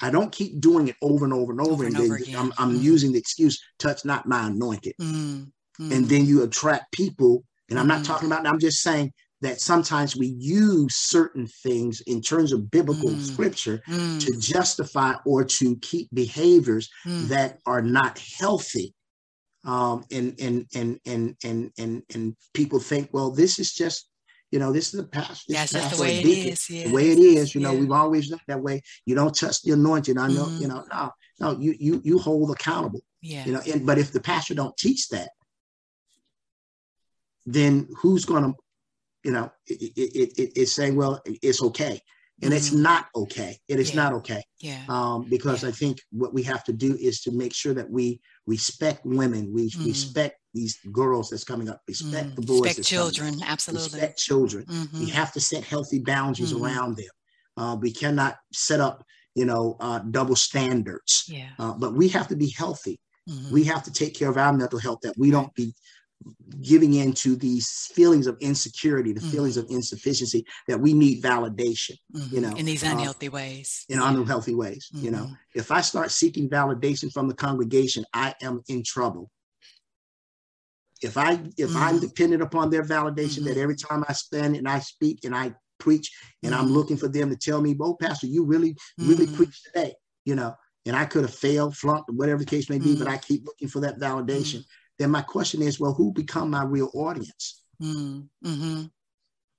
I 0.01 0.09
don't 0.09 0.31
keep 0.31 0.59
doing 0.61 0.87
it 0.87 0.95
over 1.01 1.25
and 1.25 1.33
over 1.33 1.51
and 1.51 1.61
over, 1.61 1.71
over 1.71 1.85
and, 1.85 1.97
over 1.97 2.15
again. 2.15 2.35
I'm, 2.35 2.53
I'm 2.57 2.79
mm. 2.79 2.81
using 2.81 3.11
the 3.11 3.19
excuse, 3.19 3.61
touch 3.79 4.05
not 4.05 4.27
my 4.27 4.47
anointed. 4.47 4.93
Mm. 4.99 5.51
Mm. 5.79 5.95
And 5.95 6.05
then 6.05 6.25
you 6.25 6.43
attract 6.43 6.91
people. 6.91 7.43
And 7.69 7.79
I'm 7.79 7.87
not 7.87 8.01
mm. 8.01 8.07
talking 8.07 8.27
about, 8.27 8.47
I'm 8.47 8.59
just 8.59 8.81
saying 8.81 9.11
that 9.41 9.59
sometimes 9.59 10.15
we 10.15 10.27
use 10.27 10.95
certain 10.95 11.47
things 11.47 12.01
in 12.01 12.21
terms 12.21 12.51
of 12.51 12.69
biblical 12.69 13.09
mm. 13.09 13.21
scripture 13.21 13.81
mm. 13.87 14.23
to 14.23 14.37
justify 14.37 15.13
or 15.25 15.43
to 15.43 15.75
keep 15.77 16.07
behaviors 16.13 16.89
mm. 17.05 17.27
that 17.27 17.59
are 17.65 17.81
not 17.81 18.19
healthy. 18.39 18.93
Um, 19.63 20.05
and, 20.11 20.39
and, 20.39 20.67
and, 20.75 20.99
and, 21.05 21.35
and, 21.43 21.71
and, 21.77 22.03
and 22.13 22.35
people 22.53 22.79
think, 22.79 23.09
well, 23.11 23.31
this 23.31 23.59
is 23.59 23.73
just, 23.73 24.07
you 24.51 24.59
know, 24.59 24.71
this 24.71 24.93
is 24.93 25.01
the 25.01 25.07
past. 25.07 25.45
This 25.47 25.71
That's 25.71 25.95
the 25.95 26.01
way 26.01 26.19
it 26.19 26.25
is. 26.25 26.69
Yeah. 26.69 26.87
The 26.87 26.93
way 26.93 27.09
it 27.11 27.19
is, 27.19 27.55
you 27.55 27.61
know, 27.61 27.71
yeah. 27.71 27.79
we've 27.79 27.91
always 27.91 28.29
done 28.29 28.39
that 28.47 28.61
way. 28.61 28.81
You 29.05 29.15
don't 29.15 29.35
touch 29.35 29.61
the 29.61 29.71
anointed. 29.71 30.17
I 30.17 30.27
know, 30.27 30.47
you 30.59 30.67
know, 30.67 30.83
no, 30.91 31.11
no, 31.39 31.59
you, 31.59 31.75
you, 31.79 32.01
you 32.03 32.19
hold 32.19 32.51
accountable. 32.51 33.01
Yeah. 33.21 33.45
You 33.45 33.53
know, 33.53 33.61
and, 33.71 33.85
but 33.85 33.97
if 33.97 34.11
the 34.11 34.19
pastor 34.19 34.53
don't 34.55 34.75
teach 34.77 35.09
that, 35.09 35.29
then 37.45 37.87
who's 37.97 38.25
going 38.25 38.43
to, 38.43 38.53
you 39.23 39.31
know, 39.31 39.51
it, 39.67 39.91
it, 39.95 40.39
it, 40.39 40.51
it's 40.55 40.73
saying, 40.73 40.95
well, 40.95 41.21
it's 41.25 41.61
okay. 41.61 42.01
And 42.43 42.49
mm-hmm. 42.49 42.57
it's 42.57 42.71
not 42.71 43.05
okay. 43.15 43.57
It 43.67 43.79
is 43.79 43.91
yeah. 43.91 44.03
not 44.03 44.13
okay. 44.13 44.43
Yeah. 44.59 44.81
Um, 44.89 45.27
because 45.29 45.61
yeah. 45.61 45.69
I 45.69 45.71
think 45.71 45.99
what 46.11 46.33
we 46.33 46.41
have 46.43 46.63
to 46.63 46.73
do 46.73 46.97
is 46.99 47.21
to 47.21 47.31
make 47.31 47.53
sure 47.53 47.75
that 47.75 47.89
we 47.89 48.19
respect 48.47 49.05
women, 49.05 49.53
we 49.53 49.69
mm-hmm. 49.69 49.85
respect 49.85 50.37
these 50.53 50.77
girls 50.91 51.29
that's 51.29 51.43
coming 51.43 51.69
up, 51.69 51.81
respect 51.87 52.27
mm-hmm. 52.27 52.41
the 52.41 52.47
boys. 52.47 52.61
Respect 52.61 52.87
children, 52.87 53.41
absolutely. 53.45 53.85
Respect 53.85 54.17
children. 54.17 54.65
We 54.67 54.75
mm-hmm. 54.75 55.05
have 55.07 55.31
to 55.33 55.39
set 55.39 55.63
healthy 55.63 55.99
boundaries 55.99 56.53
mm-hmm. 56.53 56.65
around 56.65 56.97
them. 56.97 57.09
Uh, 57.57 57.75
we 57.79 57.93
cannot 57.93 58.37
set 58.51 58.79
up, 58.79 59.05
you 59.35 59.45
know, 59.45 59.77
uh, 59.79 59.99
double 59.99 60.35
standards. 60.35 61.25
Yeah. 61.27 61.49
Uh, 61.59 61.73
but 61.73 61.93
we 61.93 62.07
have 62.09 62.27
to 62.29 62.35
be 62.35 62.49
healthy. 62.49 62.99
Mm-hmm. 63.29 63.53
We 63.53 63.65
have 63.65 63.83
to 63.83 63.93
take 63.93 64.15
care 64.15 64.29
of 64.29 64.37
our 64.37 64.51
mental 64.51 64.79
health 64.79 65.01
that 65.03 65.17
we 65.17 65.29
don't 65.29 65.53
be 65.53 65.75
giving 66.61 66.93
into 66.93 67.35
these 67.35 67.89
feelings 67.93 68.27
of 68.27 68.37
insecurity, 68.39 69.13
the 69.13 69.19
mm-hmm. 69.19 69.29
feelings 69.29 69.57
of 69.57 69.65
insufficiency 69.69 70.45
that 70.67 70.79
we 70.79 70.93
need 70.93 71.21
validation, 71.21 71.95
mm-hmm. 72.13 72.35
you 72.35 72.41
know, 72.41 72.55
in 72.55 72.65
these 72.65 72.83
uh, 72.83 72.87
unhealthy 72.87 73.27
uh, 73.27 73.31
ways, 73.31 73.85
in 73.89 73.99
yeah. 73.99 74.09
unhealthy 74.09 74.53
ways, 74.53 74.89
mm-hmm. 74.93 75.05
you 75.05 75.11
know, 75.11 75.23
mm-hmm. 75.23 75.33
if 75.55 75.71
I 75.71 75.81
start 75.81 76.11
seeking 76.11 76.49
validation 76.49 77.11
from 77.11 77.27
the 77.27 77.33
congregation, 77.33 78.05
I 78.13 78.33
am 78.41 78.61
in 78.67 78.83
trouble. 78.83 79.29
If 81.01 81.17
I 81.17 81.39
if 81.57 81.75
I'm 81.75 81.95
mm-hmm. 81.95 81.99
dependent 81.99 82.43
upon 82.43 82.69
their 82.69 82.83
validation 82.83 83.43
that 83.45 83.51
mm-hmm. 83.51 83.61
every 83.61 83.75
time 83.75 84.03
I 84.07 84.13
spend 84.13 84.55
and 84.55 84.67
I 84.67 84.79
speak 84.79 85.23
and 85.23 85.35
I 85.35 85.53
preach 85.79 86.11
and 86.43 86.53
I'm 86.53 86.67
looking 86.67 86.97
for 86.97 87.07
them 87.07 87.29
to 87.29 87.35
tell 87.35 87.59
me, 87.59 87.75
"Oh, 87.79 87.95
Pastor, 87.95 88.27
you 88.27 88.45
really 88.45 88.75
really 88.99 89.25
preached 89.27 89.63
today," 89.65 89.95
you 90.25 90.35
know, 90.35 90.53
and 90.85 90.95
I 90.95 91.05
could 91.05 91.23
have 91.23 91.33
failed, 91.33 91.75
flunked, 91.75 92.11
whatever 92.11 92.39
the 92.39 92.45
case 92.45 92.69
may 92.69 92.77
be, 92.77 92.95
but 92.95 93.07
I 93.07 93.17
keep 93.17 93.45
looking 93.45 93.67
for 93.67 93.79
that 93.79 93.99
validation 93.99 94.63
then 95.01 95.11
my 95.11 95.21
question 95.21 95.61
is, 95.61 95.79
well, 95.79 95.93
who 95.93 96.11
become 96.11 96.49
my 96.51 96.63
real 96.63 96.89
audience? 96.93 97.63
Mm-hmm. 97.81 98.85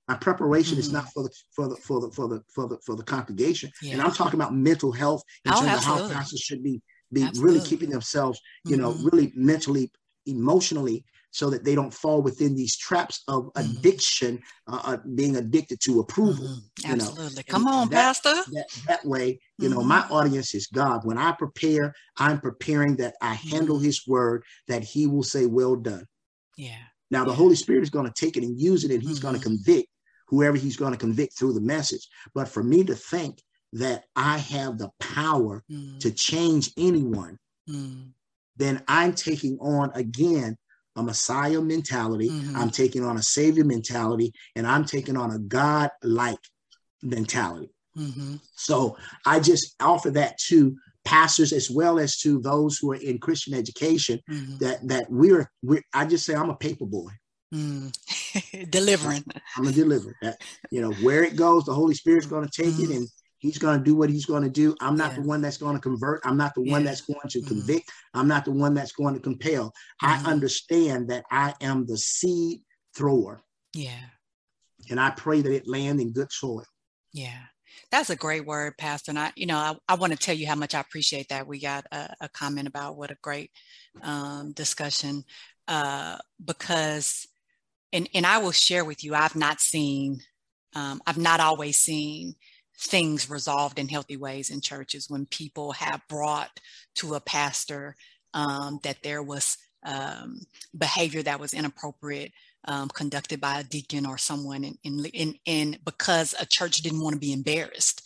My 0.07 0.15
preparation 0.15 0.73
mm-hmm. 0.73 0.79
is 0.79 0.91
not 0.91 1.05
for 1.13 1.23
the 1.23 1.29
for 1.55 1.67
the 1.67 1.75
for 1.75 2.01
the 2.01 2.11
for 2.11 2.27
the 2.27 2.41
for 2.53 2.67
the 2.67 2.77
for 2.85 2.95
the 2.95 3.03
congregation, 3.03 3.71
yeah. 3.81 3.93
and 3.93 4.01
I'm 4.01 4.11
talking 4.11 4.39
about 4.39 4.53
mental 4.53 4.91
health 4.91 5.23
in 5.45 5.53
oh, 5.53 5.59
terms 5.59 5.71
absolutely. 5.71 6.05
of 6.05 6.11
how 6.11 6.17
pastors 6.17 6.39
should 6.39 6.63
be 6.63 6.81
be 7.11 7.23
absolutely. 7.23 7.55
really 7.55 7.67
keeping 7.67 7.89
themselves, 7.89 8.39
you 8.65 8.75
know, 8.75 8.91
mm-hmm. 8.91 9.07
really 9.07 9.31
mentally, 9.35 9.91
emotionally 10.25 11.05
so 11.33 11.49
that 11.49 11.65
they 11.65 11.73
don't 11.73 11.93
fall 11.93 12.21
within 12.21 12.55
these 12.55 12.77
traps 12.77 13.23
of 13.27 13.45
mm-hmm. 13.45 13.71
addiction, 13.71 14.39
uh, 14.67 14.81
uh, 14.85 14.97
being 15.15 15.35
addicted 15.35 15.79
to 15.81 15.99
approval. 15.99 16.45
Mm-hmm. 16.45 16.91
Absolutely. 16.91 17.35
Know? 17.37 17.43
Come 17.49 17.67
on, 17.67 17.89
that, 17.89 18.01
Pastor. 18.01 18.51
That, 18.51 18.67
that 18.87 19.05
way, 19.05 19.39
you 19.57 19.67
mm-hmm. 19.67 19.79
know, 19.79 19.83
my 19.83 20.01
mm-hmm. 20.01 20.13
audience 20.13 20.53
is 20.53 20.67
God. 20.67 21.03
When 21.03 21.17
I 21.17 21.31
prepare, 21.31 21.93
I'm 22.17 22.39
preparing 22.39 22.97
that 22.97 23.15
I 23.19 23.33
handle 23.33 23.77
mm-hmm. 23.77 23.85
his 23.85 24.07
word, 24.07 24.43
that 24.67 24.83
he 24.83 25.07
will 25.07 25.23
say, 25.23 25.47
well 25.47 25.75
done. 25.75 26.05
Yeah. 26.55 26.77
Now, 27.09 27.25
the 27.25 27.31
yeah. 27.31 27.37
Holy 27.37 27.55
Spirit 27.55 27.81
is 27.81 27.89
going 27.89 28.05
to 28.05 28.13
take 28.13 28.37
it 28.37 28.43
and 28.43 28.61
use 28.61 28.83
it, 28.83 28.91
and 28.91 29.01
he's 29.01 29.19
going 29.19 29.33
to 29.33 29.39
mm-hmm. 29.39 29.55
convict 29.55 29.87
whoever 30.27 30.55
he's 30.55 30.77
going 30.77 30.93
to 30.93 30.99
convict 30.99 31.37
through 31.37 31.53
the 31.53 31.61
message. 31.61 32.07
But 32.35 32.47
for 32.47 32.63
me 32.63 32.83
to 32.83 32.95
think 32.95 33.41
that 33.73 34.03
I 34.15 34.37
have 34.37 34.77
the 34.77 34.91
power 34.99 35.63
to 35.99 36.11
change 36.11 36.71
anyone, 36.77 37.39
then 38.55 38.83
I'm 38.87 39.13
taking 39.13 39.57
on 39.59 39.91
again 39.95 40.57
a 40.95 41.03
Messiah 41.03 41.61
mentality. 41.61 42.29
Mm-hmm. 42.29 42.55
I'm 42.55 42.69
taking 42.69 43.03
on 43.03 43.17
a 43.17 43.23
Savior 43.23 43.63
mentality, 43.63 44.31
and 44.55 44.67
I'm 44.67 44.85
taking 44.85 45.17
on 45.17 45.31
a 45.31 45.39
God 45.39 45.89
like 46.03 46.39
mentality. 47.01 47.69
Mm-hmm. 47.97 48.35
So 48.55 48.97
I 49.25 49.39
just 49.39 49.75
offer 49.79 50.11
that 50.11 50.37
to 50.47 50.75
pastors 51.05 51.51
as 51.51 51.69
well 51.69 51.99
as 51.99 52.17
to 52.19 52.39
those 52.39 52.77
who 52.77 52.91
are 52.91 52.95
in 52.95 53.19
Christian 53.19 53.53
education 53.53 54.19
mm-hmm. 54.29 54.57
that 54.57 54.87
that 54.87 55.05
we're, 55.09 55.49
we're 55.61 55.83
I 55.93 56.05
just 56.05 56.25
say 56.25 56.33
I'm 56.33 56.49
a 56.49 56.55
paper 56.55 56.85
boy. 56.85 57.11
Mm. 57.53 58.69
Delivering. 58.71 59.23
I'm 59.55 59.67
a 59.67 59.71
deliver. 59.71 60.15
That, 60.23 60.37
you 60.71 60.81
know, 60.81 60.91
where 60.93 61.23
it 61.23 61.35
goes, 61.35 61.65
the 61.65 61.73
Holy 61.73 61.93
Spirit's 61.93 62.25
going 62.25 62.47
to 62.47 62.63
take 62.63 62.79
it 62.79 62.89
mm-hmm. 62.89 62.93
and 62.93 63.07
He's 63.43 63.57
going 63.57 63.77
to 63.77 63.83
do 63.83 63.93
what 63.93 64.09
he's 64.09 64.25
going 64.25 64.43
to 64.43 64.49
do. 64.49 64.73
I'm 64.79 64.95
not 64.95 65.11
yeah. 65.11 65.17
the 65.17 65.27
one 65.27 65.41
that's 65.41 65.57
going 65.57 65.75
to 65.75 65.81
convert. 65.81 66.21
I'm 66.23 66.37
not 66.37 66.55
the 66.55 66.63
yeah. 66.63 66.71
one 66.71 66.85
that's 66.85 67.01
going 67.01 67.19
to 67.27 67.39
mm-hmm. 67.39 67.47
convict. 67.49 67.91
I'm 68.13 68.25
not 68.25 68.45
the 68.45 68.51
one 68.51 68.73
that's 68.73 68.93
going 68.93 69.15
to 69.15 69.19
compel. 69.19 69.65
Mm-hmm. 70.01 70.27
I 70.27 70.31
understand 70.31 71.09
that 71.09 71.25
I 71.29 71.53
am 71.59 71.85
the 71.85 71.97
seed 71.97 72.61
thrower. 72.95 73.41
Yeah. 73.75 73.99
And 74.89 74.97
I 74.97 75.09
pray 75.09 75.41
that 75.41 75.53
it 75.53 75.67
land 75.67 75.99
in 75.99 76.13
good 76.13 76.31
soil. 76.31 76.63
Yeah. 77.11 77.37
That's 77.91 78.09
a 78.09 78.15
great 78.15 78.45
word, 78.45 78.77
Pastor. 78.77 79.11
And 79.11 79.19
I, 79.19 79.33
you 79.35 79.45
know, 79.45 79.57
I, 79.57 79.75
I 79.89 79.95
want 79.95 80.13
to 80.13 80.17
tell 80.17 80.35
you 80.35 80.47
how 80.47 80.55
much 80.55 80.73
I 80.73 80.79
appreciate 80.79 81.27
that. 81.27 81.45
We 81.45 81.59
got 81.59 81.85
a, 81.91 82.15
a 82.21 82.29
comment 82.29 82.69
about 82.69 82.95
what 82.95 83.11
a 83.11 83.17
great 83.21 83.51
um, 84.01 84.53
discussion 84.53 85.25
uh, 85.67 86.15
because, 86.45 87.27
and, 87.91 88.07
and 88.15 88.25
I 88.25 88.37
will 88.37 88.53
share 88.53 88.85
with 88.85 89.03
you, 89.03 89.15
I've 89.15 89.35
not 89.35 89.59
seen, 89.59 90.21
um, 90.75 91.01
I've 91.05 91.17
not 91.17 91.41
always 91.41 91.75
seen 91.75 92.35
things 92.77 93.29
resolved 93.29 93.79
in 93.79 93.87
healthy 93.87 94.17
ways 94.17 94.49
in 94.49 94.61
churches 94.61 95.09
when 95.09 95.25
people 95.27 95.71
have 95.73 96.01
brought 96.07 96.59
to 96.95 97.15
a 97.15 97.19
pastor 97.19 97.95
um, 98.33 98.79
that 98.83 99.01
there 99.03 99.21
was 99.21 99.57
um, 99.85 100.41
behavior 100.77 101.21
that 101.23 101.39
was 101.39 101.53
inappropriate 101.53 102.31
um, 102.65 102.87
conducted 102.89 103.41
by 103.41 103.59
a 103.59 103.63
deacon 103.63 104.05
or 104.05 104.17
someone 104.17 104.63
in, 104.63 104.77
in, 104.83 105.05
in, 105.05 105.35
in, 105.45 105.77
because 105.85 106.33
a 106.39 106.45
church 106.45 106.77
didn't 106.77 107.01
want 107.01 107.13
to 107.13 107.19
be 107.19 107.33
embarrassed 107.33 108.01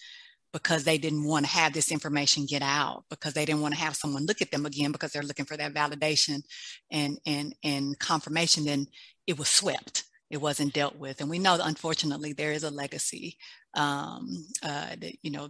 because 0.53 0.83
they 0.83 0.97
didn't 0.97 1.25
want 1.25 1.45
to 1.45 1.51
have 1.51 1.73
this 1.73 1.91
information 1.91 2.45
get 2.45 2.61
out 2.61 3.03
because 3.09 3.33
they 3.33 3.45
didn't 3.45 3.61
want 3.61 3.73
to 3.73 3.79
have 3.79 3.95
someone 3.95 4.25
look 4.25 4.41
at 4.41 4.49
them 4.49 4.65
again 4.65 4.91
because 4.91 5.11
they're 5.11 5.21
looking 5.21 5.45
for 5.45 5.57
that 5.57 5.73
validation 5.73 6.41
and 6.89 7.19
and 7.25 7.53
and 7.63 7.99
confirmation 7.99 8.65
then 8.65 8.87
it 9.27 9.37
was 9.37 9.49
swept 9.49 10.05
it 10.29 10.37
wasn't 10.37 10.73
dealt 10.73 10.97
with. 10.97 11.21
And 11.21 11.29
we 11.29 11.39
know, 11.39 11.57
unfortunately, 11.61 12.33
there 12.33 12.51
is 12.51 12.63
a 12.63 12.71
legacy, 12.71 13.37
um, 13.73 14.45
uh, 14.63 14.95
that, 14.99 15.13
you 15.21 15.31
know, 15.31 15.49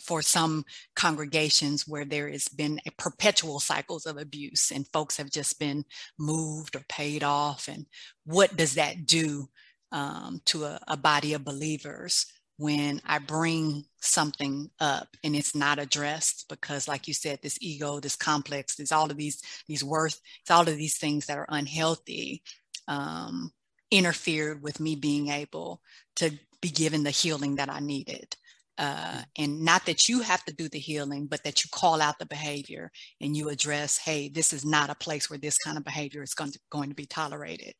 for 0.00 0.22
some 0.22 0.64
congregations 0.94 1.86
where 1.86 2.04
there 2.04 2.28
has 2.28 2.48
been 2.48 2.80
a 2.86 2.90
perpetual 2.92 3.60
cycles 3.60 4.06
of 4.06 4.16
abuse 4.16 4.70
and 4.70 4.86
folks 4.88 5.16
have 5.16 5.30
just 5.30 5.58
been 5.58 5.84
moved 6.18 6.76
or 6.76 6.84
paid 6.88 7.22
off. 7.22 7.68
And 7.68 7.86
what 8.24 8.56
does 8.56 8.74
that 8.74 9.06
do 9.06 9.48
um, 9.92 10.40
to 10.46 10.64
a, 10.64 10.80
a 10.88 10.96
body 10.96 11.32
of 11.34 11.44
believers? 11.44 12.26
when 12.58 13.00
I 13.04 13.18
bring 13.18 13.84
something 14.00 14.70
up 14.80 15.08
and 15.22 15.36
it's 15.36 15.54
not 15.54 15.78
addressed 15.78 16.46
because 16.48 16.88
like 16.88 17.06
you 17.06 17.14
said, 17.14 17.40
this 17.42 17.58
ego, 17.60 18.00
this 18.00 18.16
complex, 18.16 18.76
there's 18.76 18.92
all 18.92 19.10
of 19.10 19.16
these, 19.16 19.42
these 19.68 19.84
worth, 19.84 20.20
it's 20.40 20.50
all 20.50 20.66
of 20.66 20.76
these 20.76 20.96
things 20.96 21.26
that 21.26 21.36
are 21.36 21.46
unhealthy. 21.50 22.42
Um, 22.88 23.52
interfered 23.90 24.62
with 24.62 24.80
me 24.80 24.96
being 24.96 25.28
able 25.28 25.80
to 26.16 26.32
be 26.60 26.68
given 26.68 27.04
the 27.04 27.10
healing 27.10 27.56
that 27.56 27.70
I 27.70 27.80
needed. 27.80 28.36
Uh, 28.78 29.22
and 29.38 29.62
not 29.62 29.86
that 29.86 30.08
you 30.08 30.20
have 30.20 30.44
to 30.44 30.52
do 30.52 30.68
the 30.68 30.78
healing, 30.78 31.26
but 31.26 31.42
that 31.44 31.64
you 31.64 31.70
call 31.72 32.02
out 32.02 32.18
the 32.18 32.26
behavior 32.26 32.90
and 33.20 33.34
you 33.36 33.48
address, 33.48 33.96
hey, 33.96 34.28
this 34.28 34.52
is 34.52 34.64
not 34.64 34.90
a 34.90 34.94
place 34.94 35.30
where 35.30 35.38
this 35.38 35.56
kind 35.56 35.78
of 35.78 35.84
behavior 35.84 36.22
is 36.22 36.34
going 36.34 36.52
to, 36.52 36.58
going 36.70 36.90
to 36.90 36.94
be 36.94 37.06
tolerated. 37.06 37.74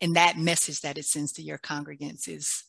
And 0.00 0.14
that 0.14 0.38
message 0.38 0.82
that 0.82 0.98
it 0.98 1.04
sends 1.04 1.32
to 1.32 1.42
your 1.42 1.58
congregants 1.58 2.28
is 2.28 2.62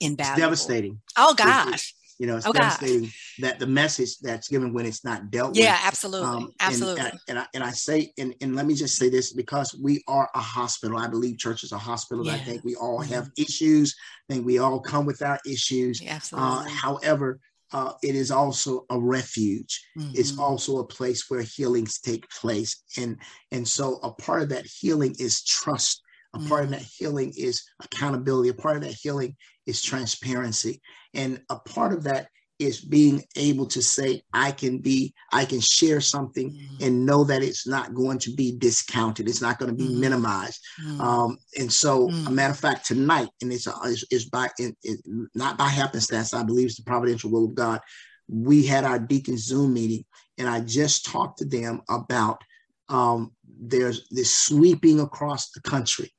invaluable. 0.00 0.52
It's 0.52 0.64
devastating. 0.66 1.00
Oh 1.16 1.34
gosh. 1.34 1.94
You 2.18 2.26
know, 2.26 2.36
it's 2.36 2.46
oh, 2.46 2.52
devastating 2.52 3.10
that 3.40 3.58
the 3.58 3.66
message 3.66 4.18
that's 4.18 4.48
given 4.48 4.72
when 4.72 4.86
it's 4.86 5.04
not 5.04 5.30
dealt 5.30 5.54
yeah, 5.54 5.72
with. 5.72 5.80
Yeah, 5.80 5.80
absolutely. 5.82 6.28
Um, 6.28 6.52
absolutely. 6.60 7.00
And, 7.02 7.18
and, 7.28 7.38
I, 7.38 7.46
and 7.54 7.64
I 7.64 7.70
say, 7.70 8.12
and, 8.18 8.34
and 8.40 8.56
let 8.56 8.66
me 8.66 8.74
just 8.74 8.96
say 8.96 9.08
this 9.08 9.32
because 9.32 9.78
we 9.82 10.02
are 10.08 10.28
a 10.34 10.40
hospital. 10.40 10.98
I 10.98 11.08
believe 11.08 11.38
church 11.38 11.62
is 11.62 11.72
a 11.72 11.78
hospital. 11.78 12.24
Yeah. 12.24 12.34
I 12.34 12.38
think 12.38 12.64
we 12.64 12.74
all 12.74 13.00
mm-hmm. 13.00 13.12
have 13.12 13.30
issues. 13.36 13.94
I 14.28 14.34
think 14.34 14.46
we 14.46 14.58
all 14.58 14.80
come 14.80 15.06
with 15.06 15.22
our 15.22 15.38
issues. 15.46 16.00
Yeah, 16.00 16.14
absolutely. 16.14 16.50
Uh, 16.50 16.68
however, 16.68 17.40
uh, 17.72 17.92
it 18.02 18.14
is 18.14 18.30
also 18.30 18.86
a 18.90 18.98
refuge. 18.98 19.84
Mm-hmm. 19.98 20.12
It's 20.14 20.38
also 20.38 20.78
a 20.78 20.86
place 20.86 21.28
where 21.28 21.42
healings 21.42 22.00
take 22.00 22.28
place, 22.30 22.82
and 22.96 23.18
and 23.50 23.66
so 23.66 23.98
a 24.02 24.12
part 24.12 24.42
of 24.42 24.48
that 24.50 24.66
healing 24.66 25.16
is 25.18 25.42
trust. 25.42 26.02
A 26.34 26.38
part 26.40 26.64
of 26.64 26.70
that 26.70 26.82
healing 26.82 27.32
is 27.36 27.62
accountability. 27.82 28.50
A 28.50 28.54
part 28.54 28.76
of 28.76 28.82
that 28.82 28.92
healing 28.92 29.36
is 29.66 29.82
transparency. 29.82 30.80
And 31.14 31.40
a 31.50 31.56
part 31.56 31.92
of 31.92 32.04
that 32.04 32.28
is 32.58 32.80
being 32.80 33.22
able 33.36 33.66
to 33.66 33.82
say, 33.82 34.22
I 34.32 34.50
can 34.50 34.78
be, 34.78 35.14
I 35.32 35.44
can 35.44 35.60
share 35.60 36.00
something 36.00 36.50
mm-hmm. 36.50 36.84
and 36.84 37.04
know 37.04 37.24
that 37.24 37.42
it's 37.42 37.66
not 37.66 37.94
going 37.94 38.18
to 38.20 38.32
be 38.34 38.56
discounted. 38.56 39.28
It's 39.28 39.42
not 39.42 39.58
going 39.58 39.70
to 39.70 39.76
be 39.76 39.90
mm-hmm. 39.90 40.00
minimized. 40.00 40.60
Mm-hmm. 40.82 41.00
Um, 41.00 41.38
and 41.58 41.70
so, 41.70 42.08
a 42.08 42.12
mm. 42.12 42.30
matter 42.30 42.52
of 42.52 42.58
fact, 42.58 42.86
tonight, 42.86 43.28
and 43.42 43.52
it's, 43.52 43.68
it's, 43.84 44.04
it's 44.10 44.24
by, 44.26 44.48
it, 44.58 44.74
it, 44.82 45.00
not 45.34 45.58
by 45.58 45.68
happenstance, 45.68 46.32
I 46.32 46.44
believe 46.44 46.66
it's 46.66 46.76
the 46.76 46.84
providential 46.84 47.30
will 47.30 47.44
of 47.44 47.54
God. 47.54 47.80
We 48.28 48.64
had 48.64 48.84
our 48.84 48.98
deacon 48.98 49.36
Zoom 49.36 49.74
meeting, 49.74 50.04
and 50.38 50.48
I 50.48 50.60
just 50.60 51.04
talked 51.04 51.38
to 51.38 51.44
them 51.44 51.82
about 51.88 52.42
um, 52.88 53.32
there's 53.60 54.08
this 54.10 54.36
sweeping 54.36 55.00
across 55.00 55.50
the 55.50 55.60
country 55.60 56.12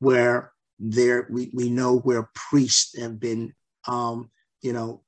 where 0.00 0.52
there 0.78 1.26
we, 1.30 1.50
we 1.54 1.70
know 1.70 1.98
where 1.98 2.30
priests 2.34 2.98
have 2.98 3.20
been 3.20 3.52
um, 3.86 4.30
you 4.62 4.72
know 4.72 5.02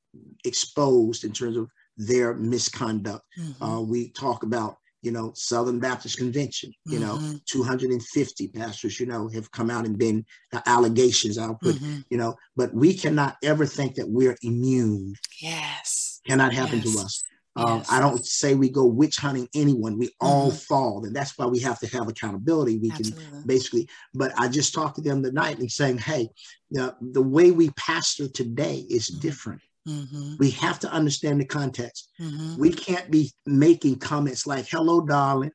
exposed 0.45 1.25
in 1.25 1.33
terms 1.33 1.57
of 1.57 1.69
their 1.97 2.35
misconduct 2.35 3.25
mm-hmm. 3.39 3.63
uh, 3.63 3.81
we 3.81 4.11
talk 4.11 4.43
about 4.43 4.77
you 5.03 5.11
know 5.11 5.33
southern 5.35 5.79
baptist 5.79 6.17
convention 6.17 6.73
you 6.87 6.99
mm-hmm. 6.99 7.33
know 7.33 7.39
250 7.47 8.49
pastors 8.49 9.01
you 9.01 9.07
know 9.07 9.29
have 9.29 9.51
come 9.51 9.71
out 9.71 9.85
and 9.85 9.99
been 9.99 10.25
uh, 10.53 10.61
allegations 10.67 11.39
i'll 11.39 11.59
put 11.63 11.77
mm-hmm. 11.77 12.01
you 12.11 12.17
know 12.17 12.35
but 12.57 12.73
we 12.75 12.95
cannot 12.95 13.37
ever 13.43 13.67
think 13.67 13.95
that 13.95 14.09
we're 14.09 14.37
immune 14.43 15.15
yes 15.41 16.21
cannot 16.27 16.53
happen 16.53 16.81
yes. 16.85 16.95
to 16.95 17.01
us 17.01 17.25
um, 17.55 17.79
yes. 17.79 17.93
I 17.93 18.01
don't 18.01 18.25
say 18.25 18.55
we 18.55 18.71
go 18.71 18.87
witch 18.87 19.17
hunting 19.17 19.49
anyone. 19.55 19.99
We 19.99 20.11
all 20.21 20.49
mm-hmm. 20.49 20.57
fall, 20.57 21.05
and 21.05 21.15
that's 21.15 21.37
why 21.37 21.47
we 21.47 21.59
have 21.61 21.79
to 21.81 21.87
have 21.89 22.09
accountability. 22.09 22.79
We 22.79 22.91
Absolutely. 22.91 23.25
can 23.25 23.43
basically, 23.47 23.89
but 24.15 24.33
I 24.39 24.49
just 24.49 24.73
talked 24.73 24.97
to 24.97 25.03
them 25.03 25.23
tonight 25.23 25.59
and 25.59 25.71
saying, 25.71 25.99
"Hey, 25.99 26.29
the, 26.71 26.95
the 27.01 27.23
way 27.23 27.51
we 27.51 27.71
pastor 27.71 28.29
today 28.29 28.85
is 28.89 29.11
mm-hmm. 29.11 29.21
different. 29.21 29.61
Mm-hmm. 29.87 30.37
We 30.39 30.51
have 30.53 30.79
to 30.81 30.93
understand 30.93 31.41
the 31.41 31.45
context. 31.45 32.11
Mm-hmm. 32.21 32.59
We 32.59 32.71
can't 32.71 33.11
be 33.11 33.33
making 33.45 33.99
comments 33.99 34.47
like, 34.47 34.67
"Hello, 34.69 35.03
darling, 35.03 35.53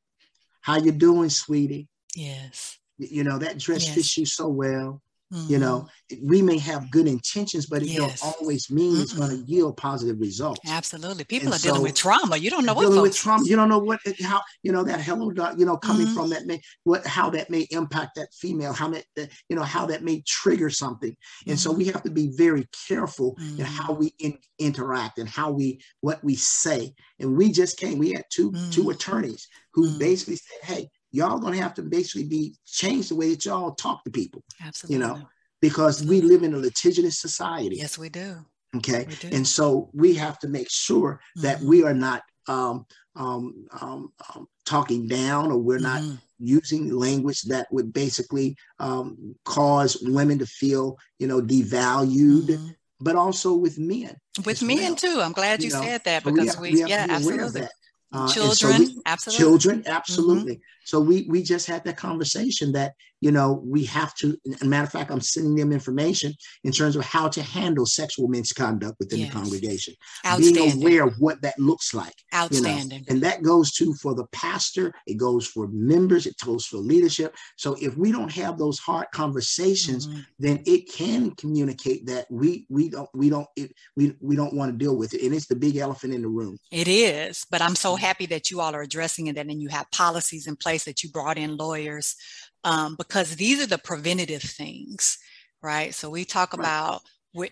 how 0.62 0.78
you 0.78 0.92
doing, 0.92 1.30
sweetie?" 1.30 1.88
Yes. 2.16 2.78
You 3.00 3.24
know 3.24 3.40
that 3.40 3.58
dress 3.58 3.86
yes. 3.86 3.96
fits 3.96 4.18
you 4.18 4.26
so 4.26 4.48
well. 4.50 5.02
Mm-hmm. 5.34 5.52
You 5.52 5.60
know, 5.60 5.88
we 6.24 6.42
may 6.42 6.58
have 6.58 6.90
good 6.90 7.06
intentions, 7.06 7.66
but 7.66 7.82
it 7.82 7.90
yes. 7.90 8.22
don't 8.22 8.34
always 8.34 8.72
mean 8.72 8.96
mm 8.96 9.02
it's 9.02 9.14
going 9.14 9.30
to 9.30 9.52
yield 9.52 9.76
positive 9.78 10.20
results. 10.20 10.60
Absolutely, 10.68 11.24
people 11.26 11.48
and 11.48 11.56
are 11.56 11.60
so, 11.60 11.70
dealing 11.70 11.84
with 11.84 11.96
trauma. 11.96 12.38
You 12.38 12.50
don't 12.50 12.66
know 12.66 12.74
what 12.74 12.84
dealing 12.84 13.02
with 13.02 13.16
trauma. 13.16 13.44
You 13.46 13.56
don't 13.56 13.70
know 13.70 13.78
what 13.78 14.00
how 14.22 14.42
you 14.64 14.72
know 14.72 14.84
that 14.84 15.02
hello, 15.02 15.32
you 15.58 15.66
know, 15.66 15.78
coming 15.78 16.08
mm-hmm. 16.08 16.16
from 16.16 16.30
that 16.30 16.46
may 16.46 16.62
what 16.86 17.06
how 17.06 17.30
that 17.32 17.50
may 17.50 17.68
impact 17.72 18.16
that 18.16 18.34
female, 18.34 18.74
how 18.74 18.90
that 18.90 19.06
you 19.50 19.56
know 19.56 19.64
how 19.64 19.86
that 19.88 20.04
may 20.04 20.24
trigger 20.26 20.70
something, 20.70 21.16
and 21.46 21.60
so 21.60 21.72
we 21.72 21.84
mm-hmm. 21.84 21.94
have 21.94 22.04
to 22.04 22.12
be 22.12 22.32
very 22.36 22.68
careful 22.88 23.36
in 23.40 23.66
how 23.66 23.90
mm-hmm. 23.90 24.00
we 24.00 24.14
in, 24.20 24.38
interact 24.60 25.20
and 25.20 25.28
how 25.28 25.52
we 25.52 25.82
what 26.02 26.24
we 26.24 26.36
say. 26.36 26.94
And 27.20 27.36
we 27.36 27.52
just 27.52 27.78
came. 27.78 27.98
We 27.98 28.14
had 28.14 28.26
two 28.30 28.52
two 28.72 28.86
mm. 28.86 28.94
attorneys 28.94 29.48
who 29.74 29.98
basically 29.98 30.38
said, 30.38 30.60
"Hey, 30.64 30.90
y'all 31.12 31.40
gonna 31.40 31.58
have 31.58 31.74
to 31.76 31.82
basically 31.82 32.28
be 32.28 32.56
change 32.66 33.10
the 33.10 33.16
way 33.16 33.30
that 33.32 33.46
y'all 33.46 33.76
talk 33.76 34.04
to 34.04 34.12
people. 34.12 34.44
Absolutely. 34.62 34.96
You 34.96 35.00
know, 35.00 35.28
because 35.62 36.06
we 36.06 36.22
live 36.22 36.44
in 36.44 36.54
a 36.54 36.58
litigious 36.58 37.20
society. 37.20 37.78
Yes, 37.78 37.98
we 37.98 38.10
do. 38.10 38.46
Okay. 38.76 39.06
We 39.08 39.16
do. 39.16 39.30
And 39.36 39.48
so 39.48 39.90
we 39.94 40.14
have 40.16 40.40
to 40.40 40.48
make 40.48 40.70
sure 40.70 41.20
that 41.38 41.58
mm-hmm. 41.58 41.70
we 41.70 41.84
are 41.84 41.94
not 41.94 42.24
um, 42.48 42.86
um, 43.16 43.68
um, 43.82 44.14
um, 44.34 44.48
talking 44.66 45.08
down 45.08 45.52
or 45.52 45.58
we're 45.58 45.80
not 45.80 46.02
mm-hmm. 46.02 46.16
using 46.40 46.96
language 46.96 47.42
that 47.44 47.68
would 47.72 47.92
basically 47.92 48.56
um, 48.80 49.36
cause 49.46 49.98
women 50.02 50.40
to 50.40 50.46
feel, 50.46 50.98
you 51.20 51.28
know, 51.28 51.42
devalued. 51.42 52.48
Mm-hmm. 52.48 52.68
But 53.00 53.16
also 53.16 53.54
with 53.56 53.78
men. 53.78 54.16
With 54.44 54.64
men 54.64 54.78
well. 54.78 54.96
too. 54.96 55.22
I'm 55.22 55.32
glad 55.32 55.62
you, 55.62 55.70
you 55.70 55.76
know? 55.76 55.84
said 55.84 56.04
that 56.06 56.24
because 56.24 56.54
so 56.54 56.62
we, 56.62 56.72
we, 56.72 56.84
we 56.84 56.90
yeah, 56.90 57.06
absolutely. 57.08 57.68
Uh, 58.12 58.28
children, 58.28 58.56
so 58.56 58.70
we, 58.70 59.02
absolutely. 59.06 59.44
Children, 59.44 59.84
absolutely. 59.86 60.54
Mm-hmm. 60.54 60.62
So 60.88 61.02
we 61.02 61.26
we 61.28 61.44
just 61.44 61.68
had 61.68 61.84
that 61.84 61.98
conversation 61.98 62.72
that 62.72 62.94
you 63.20 63.30
know 63.30 63.62
we 63.66 63.84
have 63.86 64.16
to. 64.16 64.38
As 64.54 64.62
a 64.62 64.66
matter 64.66 64.86
of 64.86 64.92
fact, 64.92 65.12
I'm 65.12 65.20
sending 65.20 65.56
them 65.56 65.74
information 65.74 66.34
in 66.64 66.72
terms 66.72 66.96
of 66.96 67.04
how 67.04 67.28
to 67.28 67.44
handle 67.44 67.86
sexual 67.86 68.30
misconduct 68.30 68.96
within 68.98 69.20
yes. 69.20 69.28
the 69.28 69.34
congregation, 69.38 69.96
being 70.38 70.82
aware 70.82 71.04
of 71.04 71.14
what 71.20 71.42
that 71.42 71.60
looks 71.60 71.94
like. 71.94 72.14
Outstanding. 72.34 73.00
You 73.00 73.06
know? 73.06 73.14
And 73.14 73.24
that 73.24 73.44
goes 73.44 73.74
to 73.74 73.94
for 73.96 74.16
the 74.16 74.28
pastor. 74.32 74.94
It 75.06 75.18
goes 75.18 75.46
for 75.46 75.68
members. 75.68 76.26
It 76.26 76.36
goes 76.46 76.66
for 76.66 76.78
leadership. 76.78 77.36
So 77.58 77.76
if 77.82 77.98
we 77.98 78.14
don't 78.14 78.32
have 78.32 78.58
those 78.58 78.80
hard 78.80 79.08
conversations, 79.14 80.08
mm-hmm. 80.08 80.20
then 80.40 80.64
it 80.66 80.90
can 80.90 81.32
communicate 81.32 82.06
that 82.06 82.28
we 82.32 82.66
we 82.70 82.88
don't 82.90 83.10
we 83.14 83.30
don't 83.30 83.48
it, 83.58 83.74
we 83.98 84.16
we 84.22 84.38
don't 84.38 84.54
want 84.54 84.72
to 84.72 84.78
deal 84.78 84.96
with 84.96 85.14
it, 85.14 85.22
and 85.22 85.36
it's 85.36 85.48
the 85.48 85.56
big 85.56 85.76
elephant 85.76 86.14
in 86.14 86.22
the 86.22 86.30
room. 86.30 86.58
It 86.72 86.88
is, 86.88 87.46
but 87.52 87.62
I'm 87.62 87.76
so 87.76 87.98
happy 87.98 88.26
that 88.28 88.50
you 88.50 88.62
all 88.62 88.74
are 88.74 88.82
addressing 88.82 89.28
it 89.28 89.38
and 89.38 89.50
then 89.50 89.60
you 89.60 89.68
have 89.68 89.92
policies 89.92 90.48
in 90.48 90.56
place 90.56 90.77
that 90.86 91.04
you 91.04 91.10
brought 91.10 91.38
in 91.38 91.58
lawyers 91.58 92.16
um, 92.64 92.96
because 92.98 93.36
these 93.36 93.62
are 93.62 93.68
the 93.68 93.78
preventative 93.78 94.42
things, 94.42 95.18
right? 95.62 95.94
So 95.94 96.10
we 96.10 96.26
talk 96.26 96.54
right. 96.54 96.60
about 96.60 97.02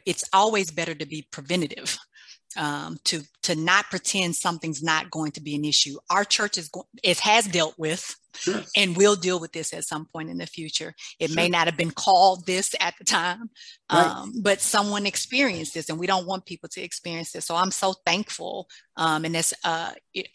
it's 0.06 0.24
always 0.34 0.72
better 0.72 0.96
to 0.96 1.06
be 1.06 1.28
preventative. 1.32 1.98
Um, 2.58 3.00
to 3.04 3.22
to 3.44 3.54
not 3.54 3.90
pretend 3.90 4.34
something's 4.38 4.82
not 4.82 5.12
going 5.12 5.34
to 5.34 5.42
be 5.42 5.56
an 5.56 5.66
issue. 5.66 5.98
Our 6.10 6.24
church 6.24 6.58
is 6.58 6.70
go- 6.70 6.88
it 7.04 7.20
has 7.20 7.48
dealt 7.48 7.78
with 7.78 8.16
Sure. 8.38 8.62
and 8.76 8.96
will 8.96 9.16
deal 9.16 9.40
with 9.40 9.52
this 9.52 9.74
at 9.74 9.86
some 9.86 10.06
point 10.06 10.30
in 10.30 10.38
the 10.38 10.46
future. 10.46 10.94
It 11.20 11.30
sure. 11.30 11.36
may 11.36 11.50
not 11.50 11.68
have 11.68 11.78
been 11.78 11.92
called 11.92 12.46
this 12.46 12.74
at 12.80 12.94
the 12.98 13.04
time, 13.04 13.50
right. 13.92 14.06
um, 14.06 14.34
but 14.42 14.62
someone 14.62 15.06
experienced 15.06 15.74
this, 15.74 15.90
and 15.90 16.00
we 16.00 16.08
don't 16.08 16.28
want 16.28 16.46
people 16.46 16.70
to 16.70 16.82
experience 16.82 17.32
this. 17.32 17.46
So 17.46 17.56
I'm 17.56 17.72
so 17.72 17.94
thankful, 18.06 18.70
um, 18.98 19.26
and 19.26 19.36
it's 19.36 19.54
uh, 19.64 19.92
it, 20.14 20.28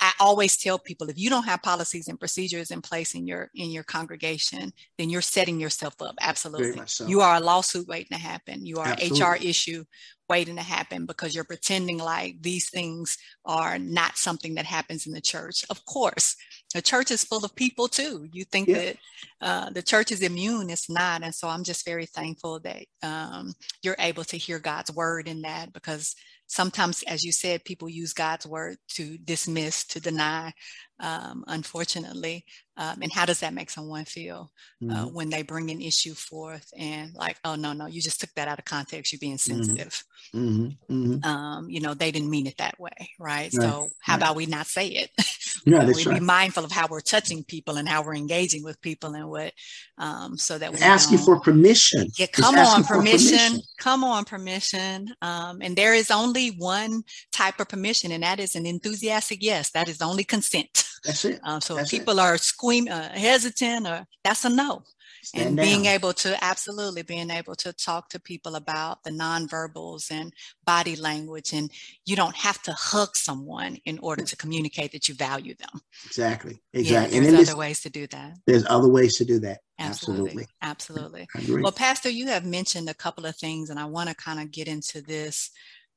I 0.00 0.12
always 0.20 0.56
tell 0.56 0.78
people 0.78 1.08
if 1.08 1.18
you 1.18 1.30
don't 1.30 1.44
have 1.44 1.62
policies 1.62 2.08
and 2.08 2.18
procedures 2.18 2.70
in 2.70 2.82
place 2.82 3.14
in 3.14 3.26
your 3.26 3.50
in 3.54 3.70
your 3.70 3.84
congregation, 3.84 4.72
then 4.98 5.08
you're 5.08 5.22
setting 5.22 5.60
yourself 5.60 5.94
up. 6.02 6.16
Absolutely. 6.20 6.82
So. 6.86 7.06
You 7.06 7.20
are 7.20 7.36
a 7.36 7.40
lawsuit 7.40 7.86
waiting 7.86 8.16
to 8.16 8.22
happen. 8.22 8.66
You 8.66 8.78
are 8.78 8.88
Absolutely. 8.88 9.20
an 9.20 9.26
HR 9.26 9.36
issue 9.36 9.84
waiting 10.28 10.56
to 10.56 10.62
happen 10.62 11.06
because 11.06 11.34
you're 11.34 11.44
pretending 11.44 11.98
like 11.98 12.40
these 12.40 12.70
things 12.70 13.18
are 13.44 13.78
not 13.78 14.16
something 14.16 14.54
that 14.54 14.64
happens 14.64 15.06
in 15.06 15.12
the 15.12 15.20
church. 15.20 15.64
Of 15.70 15.84
course, 15.84 16.36
the 16.74 16.82
church 16.82 17.10
is 17.10 17.24
full 17.24 17.44
of 17.44 17.54
people 17.54 17.88
too. 17.88 18.26
You 18.32 18.44
think 18.44 18.68
yeah. 18.68 18.78
that 18.78 18.96
uh, 19.40 19.70
the 19.70 19.82
church 19.82 20.12
is 20.12 20.22
immune, 20.22 20.70
it's 20.70 20.90
not. 20.90 21.22
And 21.22 21.34
so 21.34 21.48
I'm 21.48 21.64
just 21.64 21.84
very 21.84 22.06
thankful 22.06 22.60
that 22.60 22.84
um, 23.02 23.54
you're 23.82 23.96
able 23.98 24.24
to 24.24 24.36
hear 24.36 24.58
God's 24.58 24.92
word 24.92 25.28
in 25.28 25.42
that 25.42 25.72
because 25.72 26.16
sometimes, 26.46 27.02
as 27.04 27.24
you 27.24 27.32
said, 27.32 27.64
people 27.64 27.88
use 27.88 28.12
God's 28.12 28.46
word 28.46 28.76
to 28.90 29.18
dismiss, 29.18 29.84
to 29.86 30.00
deny, 30.00 30.52
um, 31.00 31.44
unfortunately. 31.46 32.44
Um, 32.76 33.02
and 33.02 33.12
how 33.12 33.24
does 33.24 33.40
that 33.40 33.54
make 33.54 33.70
someone 33.70 34.04
feel 34.04 34.50
uh, 34.82 34.86
mm-hmm. 34.86 35.14
when 35.14 35.30
they 35.30 35.42
bring 35.42 35.70
an 35.70 35.80
issue 35.80 36.14
forth 36.14 36.72
and 36.76 37.14
like, 37.14 37.36
oh 37.44 37.54
no, 37.54 37.72
no, 37.72 37.86
you 37.86 38.00
just 38.00 38.20
took 38.20 38.32
that 38.34 38.48
out 38.48 38.58
of 38.58 38.64
context. 38.64 39.12
You're 39.12 39.20
being 39.20 39.36
mm-hmm. 39.36 39.62
sensitive. 39.62 40.02
Mm-hmm. 40.34 40.92
Mm-hmm. 40.92 41.24
Um, 41.24 41.70
you 41.70 41.80
know, 41.80 41.94
they 41.94 42.10
didn't 42.10 42.30
mean 42.30 42.48
it 42.48 42.58
that 42.58 42.78
way, 42.80 42.90
right? 43.18 43.52
right. 43.52 43.52
So 43.52 43.88
how 44.00 44.14
right. 44.14 44.16
about 44.16 44.36
we 44.36 44.46
not 44.46 44.66
say 44.66 44.88
it? 44.88 45.10
Yeah, 45.66 45.86
we 45.86 46.04
right. 46.04 46.18
be 46.18 46.20
mindful 46.20 46.64
of 46.64 46.72
how 46.72 46.86
we're 46.88 47.00
touching 47.00 47.42
people 47.42 47.78
and 47.78 47.88
how 47.88 48.02
we're 48.02 48.16
engaging 48.16 48.64
with 48.64 48.80
people 48.82 49.14
and 49.14 49.30
what, 49.30 49.52
um, 49.96 50.36
so 50.36 50.58
that 50.58 50.72
we 50.72 50.78
asking 50.80 51.18
for 51.18 51.40
permission. 51.40 52.08
Yeah, 52.18 52.26
come 52.26 52.56
on, 52.56 52.84
permission. 52.84 53.38
permission. 53.38 53.62
Come 53.78 54.04
on, 54.04 54.24
permission. 54.26 55.08
Um, 55.22 55.62
and 55.62 55.74
there 55.74 55.94
is 55.94 56.10
only 56.10 56.48
one 56.48 57.02
type 57.32 57.60
of 57.60 57.68
permission, 57.68 58.12
and 58.12 58.22
that 58.22 58.40
is 58.40 58.54
an 58.56 58.66
enthusiastic 58.66 59.42
yes. 59.42 59.70
That 59.70 59.88
is 59.88 60.02
only 60.02 60.24
consent. 60.24 60.83
That's 61.04 61.24
it. 61.24 61.40
Um, 61.42 61.60
so 61.60 61.76
that's 61.76 61.92
if 61.92 61.98
people 61.98 62.18
it. 62.18 62.22
are 62.22 62.36
squeam, 62.36 62.88
uh, 62.90 63.10
hesitant, 63.10 63.86
or 63.86 64.06
that's 64.22 64.44
a 64.44 64.50
no. 64.50 64.82
Stand 65.24 65.46
and 65.46 65.56
down. 65.56 65.64
being 65.64 65.86
able 65.86 66.12
to 66.12 66.44
absolutely 66.44 67.02
being 67.02 67.30
able 67.30 67.54
to 67.54 67.72
talk 67.72 68.10
to 68.10 68.20
people 68.20 68.56
about 68.56 69.02
the 69.04 69.10
nonverbals 69.10 70.10
and 70.10 70.34
body 70.66 70.96
language, 70.96 71.52
and 71.54 71.70
you 72.04 72.14
don't 72.14 72.36
have 72.36 72.60
to 72.62 72.72
hug 72.72 73.16
someone 73.16 73.78
in 73.86 73.98
order 74.00 74.22
to 74.22 74.36
communicate 74.36 74.92
that 74.92 75.08
you 75.08 75.14
value 75.14 75.54
them. 75.54 75.80
Exactly. 76.04 76.60
Exactly. 76.74 77.14
Yeah, 77.14 77.22
there's 77.22 77.38
and 77.38 77.48
other 77.48 77.58
ways 77.58 77.80
to 77.82 77.90
do 77.90 78.06
that. 78.08 78.36
There's 78.46 78.66
other 78.68 78.88
ways 78.88 79.16
to 79.16 79.24
do 79.24 79.38
that. 79.40 79.60
Absolutely. 79.78 80.46
Absolutely. 80.60 81.26
Absolutely. 81.34 81.62
Well, 81.62 81.72
Pastor, 81.72 82.10
you 82.10 82.28
have 82.28 82.44
mentioned 82.44 82.90
a 82.90 82.94
couple 82.94 83.24
of 83.24 83.34
things, 83.36 83.70
and 83.70 83.80
I 83.80 83.86
want 83.86 84.10
to 84.10 84.14
kind 84.14 84.40
of 84.40 84.50
get 84.50 84.68
into 84.68 85.00
this. 85.00 85.50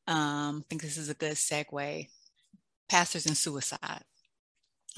Um, 0.08 0.64
I 0.64 0.66
think 0.70 0.82
this 0.82 0.98
is 0.98 1.10
a 1.10 1.14
good 1.14 1.34
segue. 1.34 2.08
Pastors 2.88 3.26
and 3.26 3.36
suicide 3.36 4.06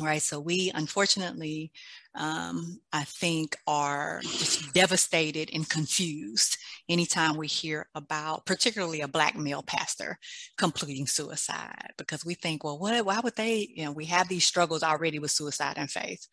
right? 0.05 0.21
So 0.21 0.39
we 0.39 0.71
unfortunately 0.73 1.71
um, 2.15 2.79
i 2.91 3.03
think 3.03 3.55
are 3.67 4.19
just 4.23 4.73
devastated 4.73 5.49
and 5.53 5.69
confused 5.69 6.57
anytime 6.89 7.37
we 7.37 7.45
hear 7.45 7.87
about 7.93 8.47
particularly 8.47 9.01
a 9.01 9.07
black 9.07 9.37
male 9.37 9.61
pastor 9.61 10.17
completing 10.57 11.05
suicide 11.05 11.93
because 11.97 12.25
we 12.25 12.33
think 12.33 12.63
well 12.63 12.79
what 12.79 13.05
why 13.05 13.19
would 13.19 13.35
they 13.35 13.69
you 13.75 13.85
know 13.85 13.91
we 13.91 14.05
have 14.05 14.27
these 14.27 14.43
struggles 14.43 14.81
already 14.81 15.19
with 15.19 15.29
suicide 15.29 15.75
and 15.77 15.91
faith 15.91 16.27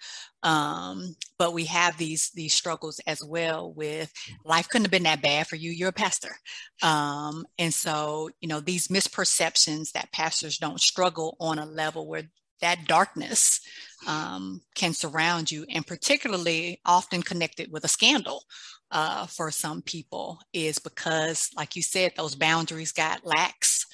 um, 0.47 1.17
but 1.39 1.53
we 1.53 1.65
have 1.65 1.99
these 1.99 2.31
these 2.31 2.55
struggles 2.55 3.01
as 3.07 3.23
well 3.25 3.73
with 3.73 4.13
life 4.45 4.69
couldn't 4.69 4.85
have 4.85 4.93
been 4.93 5.03
that 5.03 5.21
bad 5.21 5.49
for 5.49 5.57
you. 5.57 5.73
You're 5.73 5.89
a 5.89 5.93
pastor. 5.93 6.37
Um, 6.83 7.45
and 7.59 7.75
so 7.75 8.31
you 8.41 8.49
know 8.49 8.61
these 8.61 8.87
misperceptions 8.87 9.91
that 9.93 10.13
pastors 10.13 10.59
don't 10.59 10.81
struggle 10.81 11.37
on 11.41 11.59
a 11.59 11.67
level 11.67 12.07
where 12.07 12.31
that 12.61 12.87
darkness 12.87 13.61
um, 14.07 14.61
can 14.75 14.93
surround 14.93 15.51
you, 15.51 15.65
and 15.69 15.87
particularly 15.87 16.81
often 16.85 17.23
connected 17.23 17.71
with 17.73 17.85
a 17.85 17.89
scandal 17.89 18.45
uh, 18.91 19.27
for 19.27 19.51
some 19.51 19.83
people, 19.83 20.39
is 20.53 20.79
because, 20.79 21.51
like 21.57 21.77
you 21.77 21.83
said, 21.83 22.13
those 22.17 22.35
boundaries 22.35 22.93
got 22.93 23.27
lax. 23.27 23.87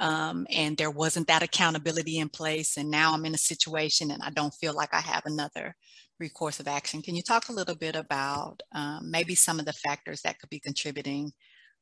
Um, 0.00 0.46
and 0.50 0.76
there 0.76 0.92
wasn't 0.92 1.26
that 1.26 1.42
accountability 1.42 2.18
in 2.18 2.28
place. 2.28 2.76
And 2.76 2.88
now 2.88 3.12
I'm 3.12 3.24
in 3.24 3.34
a 3.34 3.38
situation 3.38 4.12
and 4.12 4.22
I 4.22 4.30
don't 4.30 4.54
feel 4.54 4.72
like 4.72 4.94
I 4.94 5.00
have 5.00 5.24
another 5.26 5.74
recourse 6.20 6.60
of 6.60 6.68
action. 6.68 7.02
Can 7.02 7.16
you 7.16 7.22
talk 7.22 7.48
a 7.48 7.52
little 7.52 7.74
bit 7.74 7.96
about 7.96 8.62
um, 8.72 9.10
maybe 9.10 9.34
some 9.34 9.58
of 9.58 9.66
the 9.66 9.72
factors 9.72 10.22
that 10.22 10.38
could 10.38 10.50
be 10.50 10.60
contributing 10.60 11.32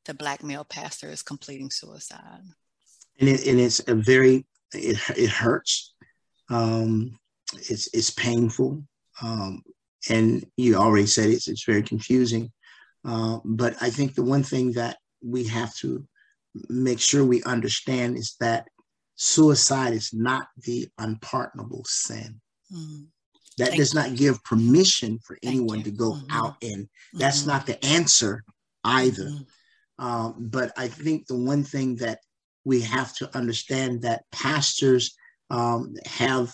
to 0.06 0.14
Black 0.14 0.42
male 0.42 0.64
pastors 0.64 1.22
completing 1.22 1.70
suicide? 1.70 2.40
And, 3.20 3.28
it, 3.28 3.46
and 3.46 3.60
it's 3.60 3.86
a 3.86 3.94
very, 3.94 4.46
it, 4.72 4.98
it 5.16 5.30
hurts 5.30 5.94
um, 6.50 7.18
it's 7.54 7.88
it's 7.92 8.10
painful, 8.10 8.82
um, 9.22 9.62
and 10.08 10.44
you 10.56 10.76
already 10.76 11.06
said 11.06 11.30
it's 11.30 11.48
it's 11.48 11.64
very 11.64 11.82
confusing. 11.82 12.52
Uh, 13.04 13.38
but 13.44 13.76
I 13.80 13.90
think 13.90 14.14
the 14.14 14.24
one 14.24 14.42
thing 14.42 14.72
that 14.72 14.98
we 15.22 15.44
have 15.44 15.74
to 15.76 16.06
make 16.68 17.00
sure 17.00 17.24
we 17.24 17.42
understand 17.44 18.16
is 18.16 18.36
that 18.40 18.66
suicide 19.14 19.92
is 19.92 20.12
not 20.12 20.48
the 20.64 20.88
unpardonable 20.98 21.84
sin. 21.86 22.40
Mm-hmm. 22.72 23.04
That 23.58 23.68
Thank 23.68 23.78
does 23.78 23.94
you. 23.94 24.00
not 24.00 24.16
give 24.16 24.44
permission 24.44 25.18
for 25.24 25.38
Thank 25.42 25.54
anyone 25.54 25.78
you. 25.78 25.84
to 25.84 25.90
go 25.90 26.12
mm-hmm. 26.12 26.30
out 26.30 26.56
and 26.62 26.88
that's 27.14 27.40
mm-hmm. 27.40 27.50
not 27.50 27.66
the 27.66 27.84
answer 27.84 28.44
either. 28.84 29.30
Um, 29.98 30.34
but 30.38 30.72
I 30.76 30.88
think 30.88 31.26
the 31.26 31.38
one 31.38 31.64
thing 31.64 31.96
that 31.96 32.20
we 32.64 32.82
have 32.82 33.14
to 33.16 33.34
understand 33.36 34.02
that 34.02 34.24
pastors 34.32 35.16
um, 35.50 35.94
have 36.06 36.52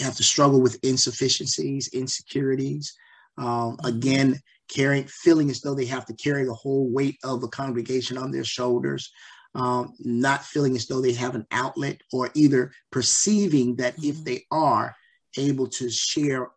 have 0.00 0.16
to 0.16 0.22
struggle 0.22 0.60
with 0.60 0.78
insufficiencies, 0.82 1.88
insecurities. 1.88 2.94
Um, 3.38 3.46
mm-hmm. 3.46 3.86
again, 3.86 4.40
carrying, 4.68 5.06
feeling 5.06 5.50
as 5.50 5.60
though 5.60 5.74
they 5.74 5.86
have 5.86 6.06
to 6.06 6.14
carry 6.14 6.44
the 6.44 6.54
whole 6.54 6.90
weight 6.90 7.18
of 7.24 7.40
the 7.40 7.48
congregation 7.48 8.16
on 8.16 8.30
their 8.30 8.44
shoulders. 8.44 9.10
Um, 9.54 9.94
not 9.98 10.44
feeling 10.44 10.76
as 10.76 10.86
though 10.86 11.00
they 11.00 11.12
have 11.14 11.34
an 11.34 11.46
outlet, 11.50 12.00
or 12.12 12.30
either 12.34 12.72
perceiving 12.92 13.76
that 13.76 13.96
mm-hmm. 13.96 14.10
if 14.10 14.24
they 14.24 14.44
are 14.50 14.94
able 15.36 15.66
to 15.68 15.90
share 15.90 16.50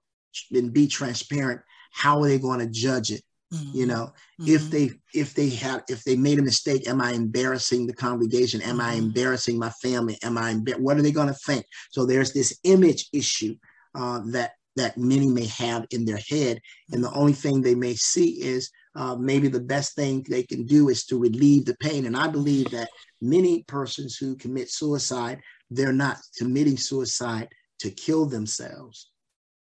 and 0.51 0.73
be 0.73 0.87
transparent, 0.87 1.61
how 1.91 2.21
are 2.21 2.27
they 2.27 2.39
going 2.39 2.59
to 2.59 2.67
judge 2.67 3.11
it? 3.11 3.21
Mm-hmm. 3.54 3.78
You 3.78 3.86
know, 3.86 4.14
mm-hmm. 4.39 4.56
if 4.56 4.70
they 4.70 4.91
if 5.14 5.34
they 5.34 5.49
have 5.49 5.84
if 5.88 6.04
they 6.04 6.16
made 6.16 6.39
a 6.39 6.43
mistake, 6.43 6.88
am 6.88 7.01
I 7.01 7.12
embarrassing 7.12 7.88
the 7.88 7.93
congregation? 7.93 8.62
Am 8.62 8.82
I 8.82 8.93
mm-hmm. 8.93 9.06
embarrassing 9.06 9.60
my 9.60 9.70
family? 9.70 10.18
Am 10.24 10.38
I 10.38 10.54
embar- 10.54 10.80
what 10.80 10.97
are 10.97 11.01
they 11.01 11.12
going 11.12 11.28
to 11.28 11.34
think? 11.34 11.66
So 11.91 12.06
there's 12.06 12.34
this 12.34 12.58
image 12.64 13.10
issue 13.14 13.56
uh, 13.95 14.22
that 14.28 14.54
that 14.76 14.97
many 14.97 15.28
may 15.28 15.45
have 15.45 15.86
in 15.91 16.04
their 16.04 16.20
head, 16.30 16.60
and 16.91 17.04
the 17.04 17.12
only 17.14 17.34
thing 17.34 17.62
they 17.62 17.76
may 17.76 17.93
see 17.93 18.41
is 18.41 18.72
uh, 18.95 19.16
maybe 19.16 19.47
the 19.47 19.60
best 19.60 19.95
thing 19.95 20.26
they 20.28 20.43
can 20.43 20.66
do 20.66 20.89
is 20.89 21.06
to 21.06 21.20
relieve 21.20 21.66
the 21.66 21.76
pain. 21.76 22.06
And 22.06 22.18
I 22.18 22.28
believe 22.28 22.72
that 22.72 22.89
many 23.22 23.64
persons 23.64 24.18
who 24.18 24.36
commit 24.36 24.70
suicide, 24.70 25.41
they're 25.70 25.93
not 25.93 26.18
committing 26.38 26.78
suicide 26.78 27.49
to 27.80 27.91
kill 27.91 28.26
themselves. 28.26 29.12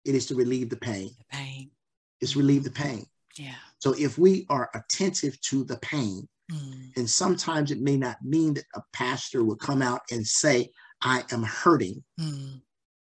It 0.06 0.16
is 0.16 0.26
to 0.28 0.36
relieve 0.36 0.70
the 0.70 0.78
pain. 0.78 1.12
The 1.18 1.38
pain. 1.38 1.72
It's 2.20 2.36
relieve 2.36 2.64
the 2.64 2.72
pain. 2.72 3.06
Yeah. 3.38 3.56
So 3.82 3.94
if 3.98 4.18
we 4.18 4.46
are 4.50 4.70
attentive 4.76 5.42
to 5.42 5.64
the 5.64 5.78
pain, 5.78 6.28
mm. 6.52 6.96
and 6.96 7.10
sometimes 7.10 7.72
it 7.72 7.82
may 7.82 7.98
not 7.98 8.18
mean 8.24 8.54
that 8.54 8.66
a 8.76 8.82
pastor 8.94 9.44
will 9.44 9.56
come 9.56 9.82
out 9.82 10.02
and 10.12 10.26
say, 10.26 10.70
I 11.02 11.24
am 11.32 11.42
hurting, 11.42 12.04
mm. 12.20 12.62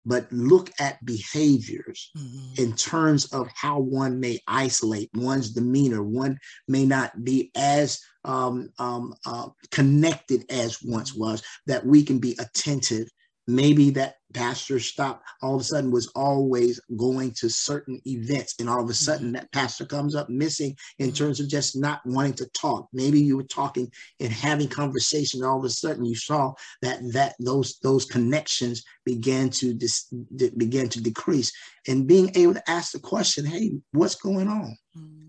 but 0.06 0.30
look 0.34 0.70
at 0.80 1.04
behaviors 1.06 2.12
mm-hmm. 2.18 2.62
in 2.62 2.76
terms 2.76 3.26
of 3.34 3.48
how 3.56 3.80
one 3.80 4.20
may 4.20 4.40
isolate 4.48 5.10
one's 5.14 5.52
demeanor. 5.52 6.04
One 6.04 6.38
may 6.68 6.86
not 6.86 7.24
be 7.24 7.52
as 7.56 8.02
um, 8.26 8.70
um, 8.78 9.14
uh, 9.26 9.48
connected 9.72 10.44
as 10.50 10.84
once 10.84 11.16
was, 11.16 11.42
that 11.68 11.86
we 11.86 12.04
can 12.04 12.20
be 12.20 12.36
attentive 12.38 13.08
maybe 13.48 13.92
that 13.92 14.16
pastor 14.34 14.80
stopped 14.80 15.24
all 15.42 15.56
of 15.56 15.62
a 15.62 15.64
sudden 15.64 15.92
was 15.92 16.08
always 16.16 16.80
going 16.98 17.32
to 17.32 17.50
certain 17.50 18.02
events 18.06 18.56
and 18.60 18.70
all 18.70 18.84
of 18.84 18.90
a 18.90 18.94
sudden 18.94 19.28
mm-hmm. 19.28 19.36
that 19.36 19.52
pastor 19.54 19.86
comes 19.86 20.14
up 20.14 20.30
missing 20.30 20.76
in 21.00 21.08
mm-hmm. 21.08 21.16
terms 21.16 21.40
of 21.40 21.48
just 21.48 21.78
not 21.78 22.02
wanting 22.06 22.34
to 22.34 22.46
talk 22.48 22.88
maybe 22.92 23.20
you 23.20 23.38
were 23.38 23.44
talking 23.44 23.90
and 24.20 24.34
having 24.34 24.68
conversation 24.68 25.40
and 25.40 25.50
all 25.50 25.58
of 25.58 25.64
a 25.64 25.70
sudden 25.70 26.04
you 26.04 26.16
saw 26.16 26.54
that 26.82 27.00
that 27.14 27.34
those 27.40 27.78
those 27.82 28.06
connections 28.06 28.84
began 29.06 29.50
to 29.50 29.74
dis, 29.74 30.12
began 30.58 30.90
to 30.90 31.02
decrease 31.02 31.52
and 31.88 32.08
being 32.08 32.30
able 32.36 32.54
to 32.54 32.70
ask 32.70 32.92
the 32.92 33.00
question 33.00 33.46
hey 33.46 33.72
what's 33.94 34.16
going 34.16 34.50
on 34.50 34.76
mm-hmm. 34.98 35.28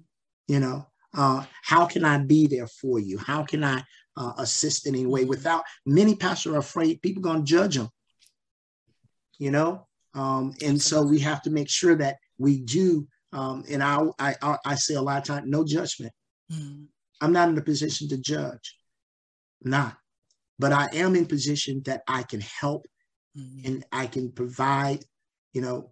you 0.49 0.59
know 0.59 0.85
uh, 1.17 1.43
how 1.63 1.87
can 1.87 2.05
I 2.05 2.19
be 2.19 2.47
there 2.47 2.67
for 2.67 2.99
you? 2.99 3.17
How 3.17 3.43
can 3.43 3.65
I 3.65 3.83
uh, 4.19 4.33
assist 4.37 4.87
in 4.87 4.95
any 4.95 5.07
way? 5.07 5.23
Mm-hmm. 5.23 5.31
Without 5.31 5.65
many 5.87 6.15
pastors 6.15 6.53
are 6.53 6.59
afraid 6.59 7.01
people 7.01 7.23
going 7.23 7.39
to 7.39 7.43
judge 7.45 7.77
them 7.77 7.89
you 9.39 9.51
know 9.51 9.87
um, 10.15 10.55
and 10.65 10.81
so 10.81 11.03
we 11.03 11.19
have 11.19 11.43
to 11.43 11.51
make 11.51 11.69
sure 11.69 11.95
that 11.95 12.17
we 12.39 12.61
do 12.61 13.07
um, 13.33 13.65
and 13.71 13.83
I, 13.83 14.01
I 14.19 14.57
i 14.65 14.75
say 14.75 14.95
a 14.95 15.03
lot 15.03 15.19
of 15.19 15.25
times 15.25 15.47
no 15.47 15.65
judgment 15.65 16.13
mm. 16.53 16.87
i'm 17.21 17.33
not 17.33 17.49
in 17.49 17.59
a 17.59 17.63
position 17.63 18.09
to 18.09 18.19
judge 18.19 18.79
not 19.63 19.97
but 20.59 20.73
i 20.73 20.89
am 20.93 21.17
in 21.17 21.27
position 21.27 21.83
that 21.87 22.03
i 22.09 22.23
can 22.23 22.41
help 22.41 22.87
mm. 23.37 23.67
and 23.67 23.85
i 23.93 24.07
can 24.07 24.33
provide 24.33 25.05
you 25.53 25.61
know 25.61 25.91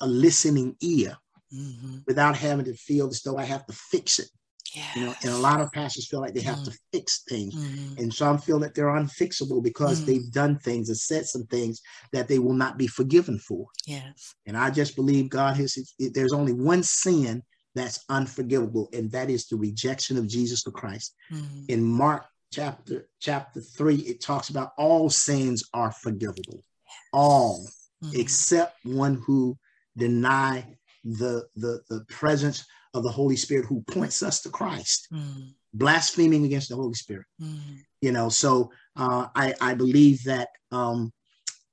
a 0.00 0.06
listening 0.06 0.76
ear 0.80 1.16
mm-hmm. 1.52 1.98
without 2.06 2.36
having 2.36 2.64
to 2.64 2.74
feel 2.74 3.08
as 3.08 3.22
though 3.22 3.38
i 3.38 3.44
have 3.44 3.64
to 3.66 3.72
fix 3.72 4.18
it 4.18 4.28
Yes. 4.74 4.96
You 4.96 5.06
know, 5.06 5.14
and 5.22 5.30
a 5.30 5.38
lot 5.38 5.60
of 5.60 5.70
pastors 5.72 6.08
feel 6.08 6.20
like 6.20 6.34
they 6.34 6.40
have 6.40 6.58
mm. 6.58 6.64
to 6.64 6.78
fix 6.92 7.22
things. 7.28 7.54
Mm. 7.54 7.98
And 7.98 8.12
some 8.12 8.38
feel 8.38 8.58
that 8.60 8.74
they're 8.74 8.86
unfixable 8.86 9.62
because 9.62 10.00
mm. 10.00 10.06
they've 10.06 10.32
done 10.32 10.58
things 10.58 10.88
and 10.88 10.98
said 10.98 11.26
some 11.26 11.44
things 11.44 11.80
that 12.12 12.26
they 12.26 12.38
will 12.38 12.54
not 12.54 12.76
be 12.76 12.86
forgiven 12.86 13.38
for. 13.38 13.66
Yes. 13.86 14.34
And 14.46 14.56
I 14.56 14.70
just 14.70 14.96
believe 14.96 15.28
God 15.30 15.56
has, 15.56 15.78
there's 15.98 16.32
only 16.32 16.52
one 16.52 16.82
sin 16.82 17.42
that's 17.74 18.04
unforgivable, 18.08 18.88
and 18.92 19.10
that 19.10 19.30
is 19.30 19.46
the 19.46 19.56
rejection 19.56 20.16
of 20.16 20.28
Jesus 20.28 20.62
the 20.62 20.70
Christ. 20.70 21.14
Mm. 21.32 21.68
In 21.68 21.82
Mark 21.82 22.24
chapter 22.52 23.08
chapter 23.20 23.60
three, 23.60 23.96
it 23.96 24.20
talks 24.20 24.48
about 24.48 24.72
all 24.78 25.10
sins 25.10 25.64
are 25.74 25.90
forgivable. 25.90 26.62
Yes. 26.62 26.94
All 27.12 27.66
mm. 28.02 28.14
except 28.14 28.84
one 28.84 29.20
who 29.26 29.58
deny 29.96 30.76
the 31.04 31.46
the 31.56 31.80
the 31.88 32.04
presence 32.08 32.64
of 32.94 33.02
the 33.02 33.10
Holy 33.10 33.36
Spirit 33.36 33.66
who 33.66 33.82
points 33.82 34.22
us 34.22 34.40
to 34.42 34.48
Christ, 34.48 35.08
mm. 35.12 35.52
blaspheming 35.72 36.44
against 36.44 36.68
the 36.68 36.76
Holy 36.76 36.94
Spirit. 36.94 37.26
Mm. 37.42 37.80
You 38.00 38.12
know, 38.12 38.28
so 38.28 38.70
uh, 38.96 39.26
I, 39.34 39.54
I 39.60 39.74
believe 39.74 40.22
that 40.24 40.48
um, 40.70 41.12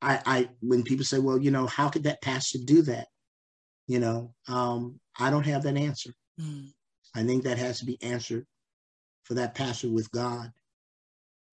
I, 0.01 0.19
I, 0.25 0.49
when 0.61 0.83
people 0.83 1.05
say, 1.05 1.19
well, 1.19 1.37
you 1.37 1.51
know, 1.51 1.67
how 1.67 1.89
could 1.89 2.03
that 2.03 2.21
pastor 2.21 2.59
do 2.65 2.81
that? 2.83 3.07
You 3.87 3.99
know, 3.99 4.33
um, 4.47 4.99
I 5.19 5.29
don't 5.29 5.45
have 5.45 5.63
that 5.63 5.77
answer. 5.77 6.11
Mm. 6.39 6.69
I 7.15 7.23
think 7.23 7.43
that 7.43 7.57
has 7.57 7.79
to 7.79 7.85
be 7.85 8.01
answered 8.01 8.45
for 9.23 9.35
that 9.35 9.55
pastor 9.55 9.89
with 9.89 10.09
God. 10.11 10.51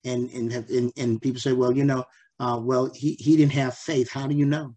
And 0.04 0.30
and 0.30 0.52
have, 0.52 0.70
and, 0.70 0.92
and 0.96 1.20
people 1.20 1.40
say, 1.40 1.52
well, 1.52 1.72
you 1.72 1.84
know, 1.84 2.04
uh, 2.38 2.58
well, 2.62 2.88
he, 2.94 3.14
he 3.18 3.36
didn't 3.36 3.52
have 3.52 3.74
faith. 3.76 4.08
How 4.10 4.28
do 4.28 4.34
you 4.34 4.46
know? 4.46 4.76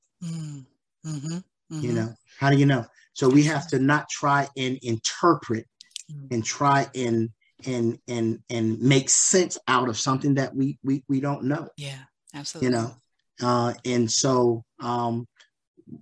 Mm-hmm. 1.06 1.38
Mm-hmm. 1.72 1.86
You 1.86 1.94
know, 1.94 2.14
how 2.40 2.50
do 2.50 2.58
you 2.58 2.66
know? 2.66 2.86
So 3.14 3.30
we 3.30 3.44
have 3.44 3.68
to 3.70 3.80
not 3.80 4.10
try 4.10 4.48
and 4.58 4.78
interpret 4.82 5.66
mm. 6.12 6.28
and 6.32 6.44
try 6.44 6.88
and 6.96 7.30
and 7.66 8.00
and 8.08 8.40
and 8.50 8.80
make 8.80 9.10
sense 9.10 9.58
out 9.68 9.90
of 9.90 9.98
something 9.98 10.36
that 10.36 10.56
we 10.56 10.78
we 10.84 11.04
we 11.08 11.20
don't 11.22 11.44
know. 11.44 11.70
Yeah, 11.78 12.00
absolutely. 12.34 12.68
You 12.68 12.72
know, 12.76 12.96
uh, 13.42 13.74
and 13.86 14.10
so 14.12 14.64
um, 14.80 15.28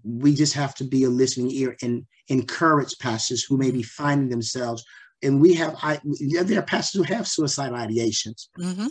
we 0.03 0.33
just 0.33 0.53
have 0.53 0.75
to 0.75 0.83
be 0.83 1.03
a 1.03 1.09
listening 1.09 1.51
ear 1.51 1.75
and 1.81 2.05
encourage 2.27 2.97
pastors 2.99 3.43
who 3.43 3.57
may 3.57 3.71
be 3.71 3.79
mm-hmm. 3.79 4.03
finding 4.03 4.29
themselves. 4.29 4.83
And 5.21 5.41
we 5.41 5.53
have, 5.55 5.75
I, 5.81 5.99
there 6.45 6.59
are 6.59 6.63
pastors 6.63 7.05
who 7.05 7.13
have 7.13 7.27
suicidal 7.27 7.77
ideations. 7.77 8.47
Mm-hmm. 8.57 8.87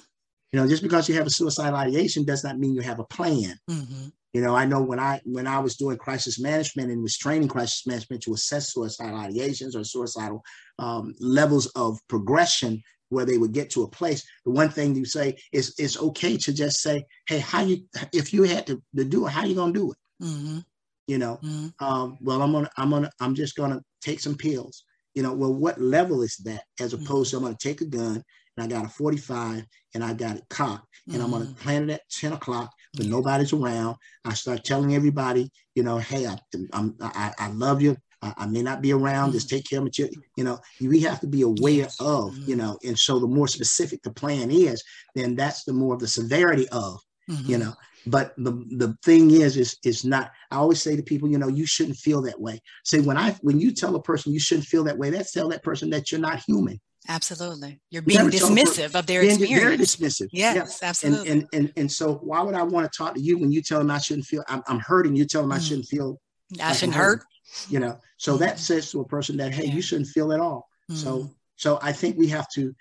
You 0.52 0.60
know, 0.60 0.68
just 0.68 0.82
because 0.82 1.08
you 1.08 1.14
have 1.14 1.26
a 1.26 1.30
suicidal 1.30 1.76
ideation 1.76 2.24
does 2.24 2.44
not 2.44 2.58
mean 2.58 2.74
you 2.74 2.80
have 2.82 2.98
a 2.98 3.04
plan. 3.04 3.58
Mm-hmm. 3.70 4.08
You 4.34 4.42
know, 4.42 4.54
I 4.54 4.66
know 4.66 4.82
when 4.82 4.98
I 5.00 5.20
when 5.24 5.46
I 5.46 5.58
was 5.58 5.76
doing 5.76 5.96
crisis 5.96 6.38
management 6.38 6.90
and 6.90 7.02
was 7.02 7.16
training 7.16 7.48
crisis 7.48 7.86
management 7.86 8.22
to 8.24 8.34
assess 8.34 8.72
suicidal 8.72 9.18
ideations 9.18 9.74
or 9.74 9.84
suicidal 9.84 10.42
um, 10.78 11.14
levels 11.18 11.66
of 11.68 11.98
progression 12.08 12.82
where 13.08 13.24
they 13.24 13.38
would 13.38 13.52
get 13.52 13.70
to 13.70 13.84
a 13.84 13.88
place. 13.88 14.26
The 14.44 14.50
one 14.50 14.68
thing 14.68 14.94
you 14.94 15.06
say 15.06 15.36
is 15.52 15.74
it's 15.78 15.98
okay 15.98 16.36
to 16.36 16.52
just 16.52 16.82
say, 16.82 17.04
"Hey, 17.26 17.38
how 17.38 17.62
you 17.62 17.78
if 18.12 18.34
you 18.34 18.42
had 18.42 18.66
to, 18.66 18.82
to 18.96 19.04
do 19.04 19.26
it, 19.26 19.30
how 19.30 19.44
you 19.44 19.54
gonna 19.54 19.72
do 19.72 19.92
it?" 19.92 19.98
Mm-hmm. 20.22 20.58
You 21.06 21.18
know, 21.18 21.38
mm-hmm. 21.42 21.84
um, 21.84 22.18
well, 22.20 22.42
I'm 22.42 22.52
gonna 22.52 22.70
I'm 22.76 22.90
gonna 22.90 23.10
I'm 23.20 23.34
just 23.34 23.56
gonna 23.56 23.80
take 24.02 24.20
some 24.20 24.36
pills. 24.36 24.84
You 25.14 25.22
know, 25.22 25.32
well, 25.32 25.54
what 25.54 25.80
level 25.80 26.22
is 26.22 26.36
that? 26.44 26.64
As 26.78 26.92
mm-hmm. 26.92 27.04
opposed 27.04 27.32
mm-hmm. 27.32 27.44
to 27.44 27.46
I'm 27.46 27.52
gonna 27.52 27.56
take 27.58 27.80
a 27.80 27.86
gun 27.86 28.22
and 28.56 28.64
I 28.64 28.76
got 28.76 28.86
a 28.86 28.88
45 28.88 29.64
and 29.94 30.04
I 30.04 30.12
got 30.12 30.36
it 30.36 30.44
cocked 30.50 30.86
and 31.12 31.22
I'm 31.22 31.30
gonna 31.30 31.46
mm-hmm. 31.46 31.54
plant 31.54 31.90
it 31.90 31.94
at 31.94 32.08
10 32.10 32.34
o'clock 32.34 32.70
when 32.98 33.10
nobody's 33.10 33.52
around. 33.52 33.96
I 34.24 34.34
start 34.34 34.64
telling 34.64 34.94
everybody, 34.94 35.50
you 35.74 35.82
know, 35.82 35.98
hey, 35.98 36.26
I, 36.26 36.38
I'm, 36.72 36.96
I, 37.00 37.32
I 37.38 37.48
love 37.50 37.80
you. 37.80 37.96
I, 38.20 38.34
I, 38.36 38.46
may 38.46 38.62
not 38.62 38.82
be 38.82 38.92
around. 38.92 39.32
Just 39.32 39.48
take 39.48 39.68
care 39.68 39.80
of 39.80 39.86
it. 39.86 39.98
You 39.98 40.44
know, 40.44 40.58
we 40.80 41.00
have 41.00 41.20
to 41.20 41.26
be 41.26 41.42
aware 41.42 41.88
of, 42.00 42.36
you 42.36 42.56
know, 42.56 42.78
and 42.84 42.98
so 42.98 43.18
the 43.18 43.26
more 43.26 43.48
specific 43.48 44.02
the 44.02 44.12
plan 44.12 44.50
is, 44.50 44.82
then 45.14 45.36
that's 45.36 45.64
the 45.64 45.72
more 45.72 45.94
of 45.94 46.00
the 46.00 46.08
severity 46.08 46.68
of, 46.70 46.98
mm-hmm. 47.30 47.50
you 47.50 47.58
know. 47.58 47.74
But 48.06 48.34
the 48.38 48.52
the 48.76 48.96
thing 49.04 49.30
is, 49.30 49.56
is 49.56 49.76
is 49.84 50.04
not. 50.04 50.30
I 50.50 50.56
always 50.56 50.80
say 50.80 50.96
to 50.96 51.02
people, 51.02 51.28
you 51.28 51.36
know, 51.36 51.48
you 51.48 51.66
shouldn't 51.66 51.98
feel 51.98 52.22
that 52.22 52.40
way. 52.40 52.60
Say 52.84 53.00
when 53.00 53.18
I 53.18 53.32
when 53.42 53.60
you 53.60 53.72
tell 53.72 53.94
a 53.96 54.02
person 54.02 54.32
you 54.32 54.40
shouldn't 54.40 54.66
feel 54.66 54.84
that 54.84 54.96
way, 54.96 55.10
that's 55.10 55.32
tell 55.32 55.48
that 55.50 55.62
person 55.62 55.90
that 55.90 56.10
you're 56.10 56.20
not 56.20 56.42
human. 56.46 56.80
Absolutely. 57.08 57.80
You're 57.90 58.02
being 58.02 58.28
dismissive 58.28 58.94
of 58.94 59.06
their 59.06 59.22
being 59.22 59.40
experience. 59.40 59.62
Very 59.62 59.78
dismissive. 59.78 60.28
Yes, 60.30 60.78
yeah. 60.82 60.88
absolutely. 60.88 61.30
And, 61.30 61.40
and, 61.40 61.48
and, 61.54 61.72
and 61.76 61.92
so 61.92 62.14
why 62.16 62.42
would 62.42 62.54
I 62.54 62.62
want 62.62 62.90
to 62.90 62.96
talk 62.96 63.14
to 63.14 63.20
you 63.20 63.38
when 63.38 63.50
you 63.50 63.62
tell 63.62 63.78
them 63.78 63.90
I 63.90 63.98
shouldn't 63.98 64.26
feel, 64.26 64.44
I'm, 64.48 64.62
I'm 64.66 64.78
hurting, 64.78 65.16
you 65.16 65.24
tell 65.24 65.40
them 65.42 65.50
mm. 65.50 65.56
I 65.56 65.58
shouldn't 65.58 65.86
feel. 65.86 66.20
I 66.62 66.72
shouldn't 66.72 66.96
hurt. 66.96 67.24
You 67.70 67.80
know, 67.80 67.98
so 68.18 68.36
mm. 68.36 68.40
that 68.40 68.58
says 68.58 68.90
to 68.92 69.00
a 69.00 69.06
person 69.06 69.38
that, 69.38 69.54
hey, 69.54 69.64
yeah. 69.64 69.72
you 69.72 69.80
shouldn't 69.80 70.08
feel 70.08 70.32
at 70.32 70.40
all. 70.40 70.68
Mm. 70.90 70.96
So, 70.96 71.30
so 71.56 71.78
I 71.80 71.92
think 71.92 72.18
we 72.18 72.28
have 72.28 72.46
to 72.52 72.74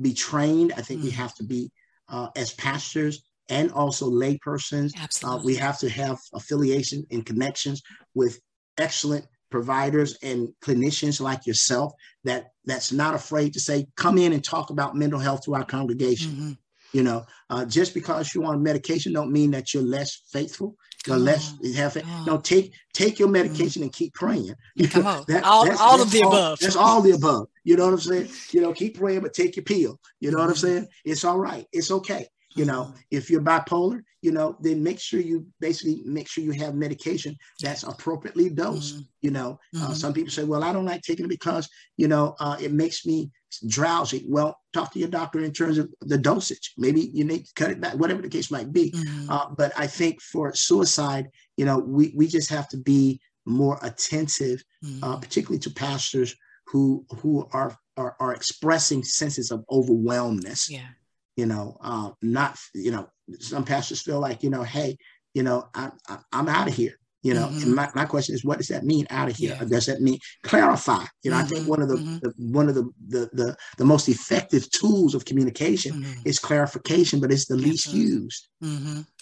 be 0.00 0.14
trained. 0.14 0.72
I 0.76 0.82
think 0.82 1.04
we 1.04 1.10
mm. 1.10 1.14
have 1.14 1.34
to 1.36 1.44
be, 1.44 1.70
uh, 2.08 2.28
as 2.34 2.52
pastors 2.54 3.22
and 3.48 3.70
also 3.70 4.10
laypersons, 4.10 4.92
uh, 5.24 5.40
we 5.44 5.54
have 5.56 5.78
to 5.78 5.88
have 5.88 6.18
affiliation 6.34 7.06
and 7.12 7.24
connections 7.24 7.82
with 8.14 8.40
excellent 8.78 9.26
providers 9.50 10.16
and 10.22 10.48
clinicians 10.62 11.20
like 11.20 11.46
yourself 11.46 11.92
that 12.24 12.52
that's 12.64 12.92
not 12.92 13.14
afraid 13.14 13.52
to 13.52 13.60
say 13.60 13.86
come 13.96 14.18
in 14.18 14.32
and 14.32 14.44
talk 14.44 14.70
about 14.70 14.96
mental 14.96 15.18
health 15.18 15.42
to 15.44 15.54
our 15.54 15.64
congregation. 15.64 16.30
Mm-hmm. 16.30 16.52
you 16.92 17.02
know 17.02 17.24
uh, 17.50 17.64
just 17.64 17.94
because 17.94 18.34
you're 18.34 18.44
on 18.44 18.62
medication 18.62 19.12
don't 19.12 19.32
mean 19.32 19.50
that 19.50 19.74
you're 19.74 19.82
less 19.82 20.22
faithful 20.32 20.76
or 21.08 21.16
less 21.16 21.54
have 21.76 21.96
it. 21.96 22.04
No 22.26 22.38
take 22.38 22.74
take 22.92 23.18
your 23.18 23.28
mm-hmm. 23.28 23.44
medication 23.44 23.80
mm-hmm. 23.80 23.84
and 23.84 23.92
keep 23.92 24.12
praying. 24.12 24.54
Come 24.90 25.06
on. 25.06 25.24
That, 25.28 25.44
all, 25.44 25.64
that's, 25.64 25.80
all 25.80 25.96
that's 25.96 26.02
of 26.02 26.12
the 26.12 26.22
all, 26.24 26.32
above. 26.32 26.58
that's 26.58 26.76
all 26.76 27.00
the 27.00 27.12
above. 27.12 27.48
You 27.64 27.76
know 27.76 27.86
what 27.86 27.94
i'm 27.94 28.00
saying? 28.00 28.28
You 28.52 28.60
know 28.60 28.72
keep 28.72 28.98
praying 28.98 29.20
but 29.20 29.32
take 29.32 29.56
your 29.56 29.64
pill. 29.64 29.98
You 30.20 30.30
know 30.30 30.38
what 30.38 30.48
i'm 30.48 30.54
mm-hmm. 30.54 30.66
saying? 30.66 30.88
It's 31.04 31.24
all 31.24 31.38
right. 31.38 31.66
It's 31.72 31.90
okay 31.90 32.28
you 32.56 32.64
know, 32.64 32.92
if 33.10 33.30
you're 33.30 33.42
bipolar, 33.42 34.02
you 34.22 34.32
know, 34.32 34.56
then 34.60 34.82
make 34.82 34.98
sure 34.98 35.20
you 35.20 35.46
basically 35.60 36.02
make 36.04 36.28
sure 36.28 36.44
you 36.44 36.52
have 36.52 36.74
medication 36.74 37.36
that's 37.60 37.84
appropriately 37.84 38.50
dosed. 38.50 38.94
Mm-hmm. 38.94 39.02
You 39.22 39.30
know, 39.30 39.58
uh, 39.74 39.78
mm-hmm. 39.78 39.92
uh, 39.92 39.94
some 39.94 40.12
people 40.12 40.30
say, 40.30 40.44
well, 40.44 40.64
I 40.64 40.72
don't 40.72 40.84
like 40.84 41.02
taking 41.02 41.26
it 41.26 41.28
because, 41.28 41.68
you 41.96 42.08
know, 42.08 42.34
uh, 42.40 42.56
it 42.60 42.72
makes 42.72 43.06
me 43.06 43.30
drowsy. 43.68 44.24
Well, 44.28 44.58
talk 44.72 44.92
to 44.92 44.98
your 44.98 45.08
doctor 45.08 45.40
in 45.40 45.52
terms 45.52 45.78
of 45.78 45.90
the 46.00 46.18
dosage. 46.18 46.72
Maybe 46.76 47.10
you 47.14 47.24
need 47.24 47.46
to 47.46 47.54
cut 47.54 47.70
it 47.70 47.80
back, 47.80 47.94
whatever 47.94 48.22
the 48.22 48.28
case 48.28 48.50
might 48.50 48.72
be. 48.72 48.90
Mm-hmm. 48.90 49.30
Uh, 49.30 49.46
but 49.56 49.72
I 49.76 49.86
think 49.86 50.20
for 50.20 50.54
suicide, 50.54 51.28
you 51.56 51.64
know, 51.64 51.78
we, 51.78 52.12
we 52.16 52.26
just 52.26 52.50
have 52.50 52.68
to 52.70 52.76
be 52.76 53.20
more 53.46 53.78
attentive, 53.82 54.62
uh, 54.84 54.86
mm-hmm. 54.86 55.20
particularly 55.20 55.60
to 55.60 55.70
pastors 55.70 56.34
who 56.66 57.04
who 57.16 57.48
are, 57.52 57.76
are, 57.96 58.16
are 58.20 58.34
expressing 58.34 59.02
senses 59.02 59.50
of 59.50 59.64
overwhelmness. 59.70 60.68
Yeah 60.70 60.88
you 61.36 61.46
know, 61.46 61.76
uh, 61.80 62.10
not, 62.22 62.58
you 62.74 62.90
know, 62.90 63.08
some 63.38 63.64
pastors 63.64 64.02
feel 64.02 64.20
like, 64.20 64.42
you 64.42 64.50
know, 64.50 64.62
hey, 64.62 64.96
you 65.34 65.42
know, 65.42 65.68
I, 65.74 65.90
I, 66.08 66.18
I'm 66.32 66.48
out 66.48 66.68
of 66.68 66.74
here. 66.74 66.96
You 67.22 67.34
know, 67.34 67.48
mm-hmm. 67.48 67.62
and 67.64 67.74
my, 67.74 67.90
my 67.94 68.06
question 68.06 68.34
is, 68.34 68.46
what 68.46 68.56
does 68.56 68.68
that 68.68 68.82
mean 68.82 69.06
out 69.10 69.28
of 69.28 69.36
here? 69.36 69.54
Yeah. 69.60 69.66
Does 69.66 69.84
that 69.86 70.00
mean 70.00 70.18
clarify? 70.42 71.04
You 71.22 71.30
know, 71.30 71.36
mm-hmm. 71.36 71.44
I 71.44 71.48
think 71.48 71.60
mm-hmm. 71.60 71.68
one 71.68 71.82
of 71.82 71.88
the, 71.88 71.96
mm-hmm. 71.96 72.16
the, 72.22 72.32
one 72.38 72.68
of 72.70 72.74
the, 72.74 72.88
the 73.08 73.30
the 73.34 73.56
the 73.76 73.84
most 73.84 74.08
effective 74.08 74.70
tools 74.70 75.14
of 75.14 75.26
communication 75.26 76.00
mm-hmm. 76.00 76.20
is 76.24 76.38
clarification, 76.38 77.20
but 77.20 77.30
it's 77.30 77.44
the 77.44 77.56
least 77.56 77.92
used. 77.92 78.48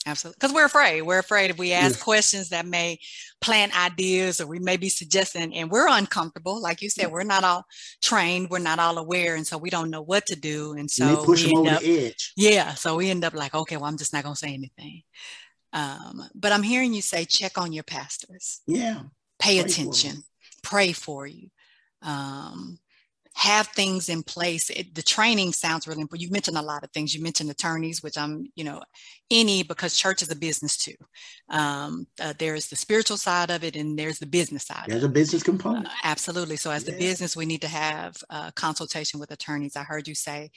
Absolutely, 0.08 0.38
because 0.40 0.54
we're 0.54 0.64
afraid. 0.64 1.02
We're 1.02 1.18
afraid 1.18 1.50
if 1.50 1.58
we 1.58 1.74
ask 1.74 2.00
questions 2.00 2.48
that 2.48 2.64
may 2.64 2.98
plant 3.42 3.78
ideas, 3.78 4.40
or 4.40 4.46
we 4.46 4.58
may 4.58 4.78
be 4.78 4.88
suggesting, 4.88 5.54
and 5.54 5.70
we're 5.70 5.86
uncomfortable. 5.86 6.62
Like 6.62 6.80
you 6.80 6.88
said, 6.88 7.12
we're 7.12 7.24
not 7.24 7.44
all 7.44 7.66
trained, 8.00 8.48
we're 8.48 8.58
not 8.58 8.78
all 8.78 8.96
aware, 8.96 9.34
and 9.34 9.46
so 9.46 9.58
we 9.58 9.68
don't 9.68 9.90
know 9.90 10.00
what 10.00 10.24
to 10.26 10.34
do. 10.34 10.72
And 10.72 10.90
so 10.90 11.08
and 11.08 11.18
push 11.18 11.44
them 11.44 11.58
over 11.58 11.70
up, 11.70 11.82
the 11.82 12.06
edge. 12.06 12.32
Yeah, 12.36 12.72
so 12.72 12.96
we 12.96 13.10
end 13.10 13.22
up 13.22 13.34
like, 13.34 13.54
okay, 13.54 13.76
well, 13.76 13.84
I'm 13.84 13.98
just 13.98 14.14
not 14.14 14.24
going 14.24 14.34
to 14.34 14.38
say 14.38 14.54
anything. 14.54 15.02
Um, 15.74 16.22
but 16.34 16.52
I'm 16.52 16.62
hearing 16.62 16.94
you 16.94 17.02
say 17.02 17.26
check 17.26 17.58
on 17.58 17.74
your 17.74 17.84
pastors. 17.84 18.62
Yeah. 18.66 19.00
Pay 19.38 19.60
pray 19.60 19.70
attention. 19.70 20.16
For 20.16 20.22
pray 20.62 20.92
for 20.92 21.26
you. 21.26 21.50
Um, 22.00 22.78
have 23.38 23.68
things 23.68 24.08
in 24.08 24.24
place. 24.24 24.68
It, 24.68 24.96
the 24.96 25.02
training 25.02 25.52
sounds 25.52 25.86
really 25.86 26.00
important. 26.00 26.26
You 26.26 26.32
mentioned 26.32 26.58
a 26.58 26.62
lot 26.62 26.82
of 26.82 26.90
things. 26.90 27.14
You 27.14 27.22
mentioned 27.22 27.48
attorneys, 27.48 28.02
which 28.02 28.18
I'm, 28.18 28.50
you 28.56 28.64
know, 28.64 28.82
any 29.30 29.62
because 29.62 29.96
church 29.96 30.22
is 30.22 30.30
a 30.32 30.34
business 30.34 30.76
too. 30.76 30.96
Um, 31.48 32.08
uh, 32.20 32.34
there's 32.36 32.66
the 32.66 32.74
spiritual 32.74 33.16
side 33.16 33.50
of 33.50 33.62
it, 33.62 33.76
and 33.76 33.96
there's 33.96 34.18
the 34.18 34.26
business 34.26 34.66
side. 34.66 34.86
There's 34.88 35.04
a 35.04 35.08
business 35.08 35.44
component. 35.44 35.86
Uh, 35.86 35.90
absolutely. 36.02 36.56
So 36.56 36.72
as 36.72 36.84
yeah. 36.84 36.90
the 36.90 36.98
business, 36.98 37.36
we 37.36 37.46
need 37.46 37.62
to 37.62 37.68
have 37.68 38.16
uh, 38.28 38.50
consultation 38.56 39.20
with 39.20 39.30
attorneys. 39.30 39.76
I 39.76 39.84
heard 39.84 40.08
you 40.08 40.16
say 40.16 40.50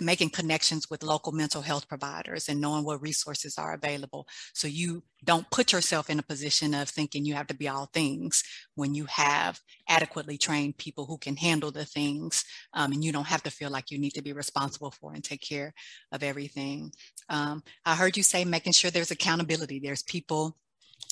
making 0.00 0.30
connections 0.30 0.88
with 0.88 1.02
local 1.02 1.32
mental 1.32 1.62
health 1.62 1.88
providers 1.88 2.48
and 2.48 2.60
knowing 2.60 2.84
what 2.84 3.02
resources 3.02 3.56
are 3.58 3.74
available 3.74 4.26
so 4.52 4.68
you 4.68 5.02
don't 5.24 5.50
put 5.50 5.72
yourself 5.72 6.08
in 6.08 6.18
a 6.18 6.22
position 6.22 6.74
of 6.74 6.88
thinking 6.88 7.24
you 7.24 7.34
have 7.34 7.46
to 7.48 7.54
be 7.54 7.68
all 7.68 7.86
things 7.86 8.44
when 8.74 8.94
you 8.94 9.04
have 9.06 9.60
adequately 9.88 10.38
trained 10.38 10.78
people 10.78 11.06
who 11.06 11.18
can 11.18 11.36
handle 11.36 11.70
the 11.70 11.84
things 11.84 12.44
um, 12.74 12.92
and 12.92 13.04
you 13.04 13.12
don't 13.12 13.26
have 13.26 13.42
to 13.42 13.50
feel 13.50 13.70
like 13.70 13.90
you 13.90 13.98
need 13.98 14.14
to 14.14 14.22
be 14.22 14.32
responsible 14.32 14.90
for 14.90 15.12
and 15.12 15.24
take 15.24 15.40
care 15.40 15.74
of 16.12 16.22
everything. 16.22 16.92
Um, 17.28 17.62
i 17.84 17.94
heard 17.94 18.16
you 18.16 18.22
say 18.22 18.44
making 18.44 18.72
sure 18.72 18.90
there's 18.90 19.10
accountability. 19.10 19.78
There's 19.78 20.02
people 20.02 20.56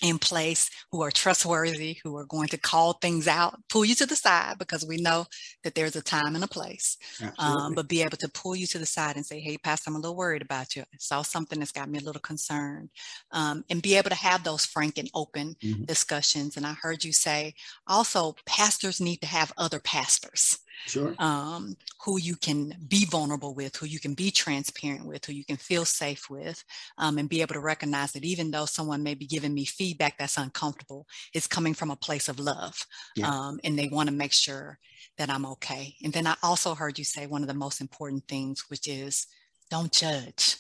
in 0.03 0.18
place 0.18 0.70
who 0.92 1.03
are 1.03 1.11
trustworthy, 1.11 1.99
who 2.05 2.16
are 2.16 2.26
going 2.26 2.49
to 2.49 2.59
call 2.59 2.94
things 2.94 3.26
out, 3.26 3.59
pull 3.68 3.84
you 3.84 3.94
to 3.94 4.05
the 4.05 4.16
side 4.16 4.59
because 4.59 4.84
we 4.84 4.99
know 4.99 5.24
that 5.64 5.74
there's 5.74 5.97
a 5.97 6.03
time 6.03 6.34
and 6.34 6.44
a 6.44 6.49
place. 6.49 6.99
Um, 7.38 7.74
but 7.74 7.88
be 7.88 8.03
able 8.03 8.18
to 8.18 8.28
pull 8.28 8.55
you 8.55 8.66
to 8.68 8.78
the 8.78 8.86
side 8.86 9.16
and 9.16 9.24
say, 9.24 9.40
hey, 9.40 9.57
Pastor, 9.57 9.90
I'm 9.90 9.97
a 9.97 9.99
little 9.99 10.16
worried 10.16 10.42
about 10.42 10.76
you. 10.76 10.82
I 10.82 10.97
saw 10.99 11.22
something 11.22 11.59
that's 11.59 11.72
got 11.72 11.88
me 11.88 11.99
a 11.99 12.03
little 12.03 12.20
concerned. 12.20 12.90
Um, 13.32 13.64
and 13.70 13.80
be 13.80 13.97
able 13.97 14.11
to 14.11 14.16
have 14.16 14.44
those 14.44 14.66
frank 14.66 14.99
and 14.99 15.11
open 15.14 15.57
mm-hmm. 15.62 15.84
discussions. 15.84 16.57
And 16.57 16.66
I 16.66 16.74
heard 16.74 17.03
you 17.03 17.12
say 17.12 17.55
also, 17.86 18.36
pastors 18.44 19.01
need 19.01 19.22
to 19.22 19.26
have 19.26 19.53
other 19.57 19.80
pastors 19.80 20.59
sure. 20.86 21.14
um, 21.18 21.76
who 22.04 22.18
you 22.18 22.36
can 22.36 22.76
be 22.88 23.04
vulnerable 23.06 23.54
with, 23.54 23.76
who 23.76 23.86
you 23.86 23.98
can 23.98 24.14
be 24.14 24.30
transparent 24.30 25.06
with, 25.06 25.24
who 25.24 25.32
you 25.32 25.44
can 25.44 25.56
feel 25.56 25.84
safe 25.84 26.28
with, 26.28 26.62
um, 26.98 27.18
and 27.18 27.28
be 27.28 27.40
able 27.40 27.54
to 27.54 27.60
recognize 27.60 28.12
that 28.12 28.24
even 28.24 28.50
though 28.50 28.66
someone 28.66 29.02
may 29.02 29.14
be 29.14 29.26
giving 29.26 29.54
me 29.54 29.64
feedback 29.64 30.18
that's 30.18 30.38
uncomfortable, 30.38 31.06
it's 31.32 31.46
coming 31.46 31.74
from 31.74 31.90
a 31.90 31.96
place 31.96 32.28
of 32.28 32.38
love. 32.38 32.86
Yeah. 33.16 33.30
Um, 33.30 33.60
and 33.64 33.78
they 33.78 33.88
want 33.88 34.08
to 34.08 34.14
make 34.14 34.32
sure 34.32 34.78
that 35.18 35.30
I'm 35.30 35.46
okay. 35.46 35.94
And 36.04 36.12
then 36.12 36.26
I 36.26 36.36
also 36.42 36.74
heard 36.74 36.98
you 36.98 37.04
say 37.04 37.26
one 37.26 37.42
of 37.42 37.48
the 37.48 37.54
most 37.54 37.80
important 37.80 38.28
things, 38.28 38.64
which 38.68 38.86
is 38.86 39.26
don't 39.70 39.92
judge. 39.92 40.56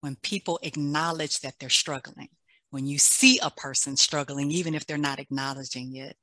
When 0.00 0.14
people 0.16 0.60
acknowledge 0.62 1.40
that 1.40 1.54
they're 1.58 1.70
struggling, 1.70 2.28
when 2.70 2.86
you 2.86 2.98
see 2.98 3.40
a 3.40 3.50
person 3.50 3.96
struggling, 3.96 4.50
even 4.50 4.74
if 4.74 4.86
they're 4.86 4.96
not 4.98 5.18
acknowledging 5.18 5.96
it, 5.96 6.16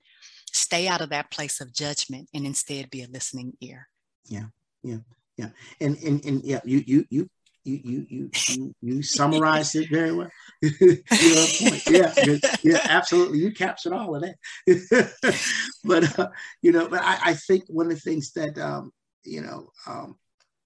stay 0.55 0.87
out 0.87 1.01
of 1.01 1.09
that 1.09 1.31
place 1.31 1.59
of 1.61 1.73
judgment 1.73 2.29
and 2.33 2.45
instead 2.45 2.89
be 2.89 3.03
a 3.03 3.07
listening 3.07 3.53
ear. 3.61 3.87
Yeah, 4.27 4.45
yeah, 4.83 4.99
yeah. 5.37 5.49
And 5.81 5.97
and 5.97 6.23
and 6.25 6.43
yeah, 6.43 6.61
you 6.63 6.83
you 6.85 7.05
you 7.09 7.29
you 7.65 7.81
you 7.83 8.05
you 8.09 8.29
you, 8.49 8.75
you 8.81 9.03
summarized 9.03 9.75
it 9.75 9.89
very 9.89 10.13
well. 10.13 10.29
yeah, 10.61 12.13
yeah, 12.63 12.79
absolutely. 12.85 13.39
You 13.39 13.51
captured 13.51 13.93
all 13.93 14.15
of 14.15 14.23
that. 14.23 15.53
but 15.83 16.19
uh, 16.19 16.29
you 16.61 16.71
know, 16.71 16.87
but 16.87 17.01
I, 17.03 17.17
I, 17.25 17.33
think 17.33 17.63
one 17.67 17.87
of 17.87 17.93
the 17.93 17.99
things 17.99 18.31
that 18.33 18.57
um, 18.57 18.91
you 19.23 19.41
know, 19.41 19.71
um, 19.87 20.15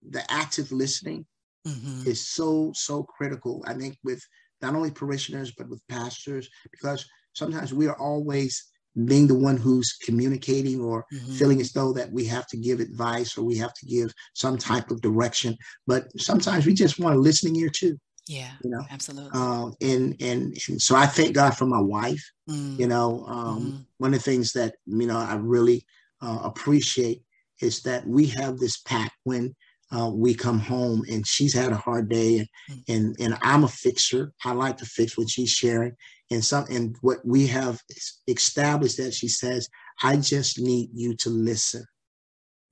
the 0.07 0.23
active 0.31 0.71
listening 0.71 1.25
mm-hmm. 1.67 2.07
is 2.07 2.27
so 2.27 2.71
so 2.75 3.03
critical. 3.03 3.63
I 3.65 3.73
think 3.73 3.97
with 4.03 4.23
not 4.61 4.75
only 4.75 4.91
parishioners 4.91 5.51
but 5.51 5.69
with 5.69 5.87
pastors 5.87 6.49
because 6.71 7.05
sometimes 7.33 7.73
we 7.73 7.87
are 7.87 7.97
always 7.97 8.69
being 9.05 9.27
the 9.27 9.35
one 9.35 9.57
who's 9.57 9.97
communicating 10.03 10.81
or 10.81 11.05
mm-hmm. 11.13 11.33
feeling 11.33 11.61
as 11.61 11.71
though 11.71 11.93
that 11.93 12.11
we 12.11 12.25
have 12.25 12.47
to 12.47 12.57
give 12.57 12.79
advice 12.79 13.37
or 13.37 13.43
we 13.43 13.57
have 13.57 13.73
to 13.73 13.85
give 13.85 14.11
some 14.33 14.57
type 14.57 14.89
of 14.91 15.01
direction 15.01 15.55
but 15.87 16.07
sometimes 16.19 16.65
we 16.65 16.73
just 16.73 16.99
want 16.99 17.15
a 17.15 17.19
listening 17.19 17.55
ear 17.55 17.69
too 17.69 17.97
yeah 18.27 18.51
you 18.63 18.69
know 18.69 18.83
absolutely 18.89 19.31
uh, 19.33 19.69
and, 19.81 20.15
and 20.21 20.57
and 20.67 20.81
so 20.81 20.95
i 20.95 21.05
thank 21.05 21.33
god 21.33 21.55
for 21.55 21.65
my 21.65 21.79
wife 21.79 22.23
mm. 22.49 22.77
you 22.79 22.87
know 22.87 23.23
um, 23.27 23.59
mm-hmm. 23.59 23.77
one 23.99 24.13
of 24.13 24.19
the 24.19 24.31
things 24.31 24.53
that 24.53 24.75
you 24.85 25.07
know 25.07 25.17
i 25.17 25.35
really 25.35 25.85
uh, 26.21 26.39
appreciate 26.43 27.21
is 27.61 27.81
that 27.81 28.05
we 28.07 28.25
have 28.25 28.57
this 28.57 28.77
pact 28.77 29.13
when 29.23 29.55
uh, 29.91 30.09
we 30.13 30.33
come 30.33 30.59
home 30.59 31.03
and 31.09 31.25
she's 31.25 31.53
had 31.53 31.71
a 31.71 31.77
hard 31.77 32.09
day 32.09 32.39
and, 32.39 32.47
mm. 32.69 32.83
and 32.95 33.15
and 33.19 33.37
I'm 33.41 33.63
a 33.63 33.67
fixer. 33.67 34.33
I 34.45 34.51
like 34.51 34.77
to 34.77 34.85
fix 34.85 35.17
what 35.17 35.29
she's 35.29 35.49
sharing. 35.49 35.95
And 36.31 36.45
some 36.45 36.65
and 36.69 36.95
what 37.01 37.25
we 37.25 37.47
have 37.47 37.81
established 38.27 38.97
that 38.97 39.13
she 39.13 39.27
says, 39.27 39.67
I 40.03 40.17
just 40.17 40.59
need 40.59 40.89
you 40.93 41.15
to 41.17 41.29
listen. 41.29 41.83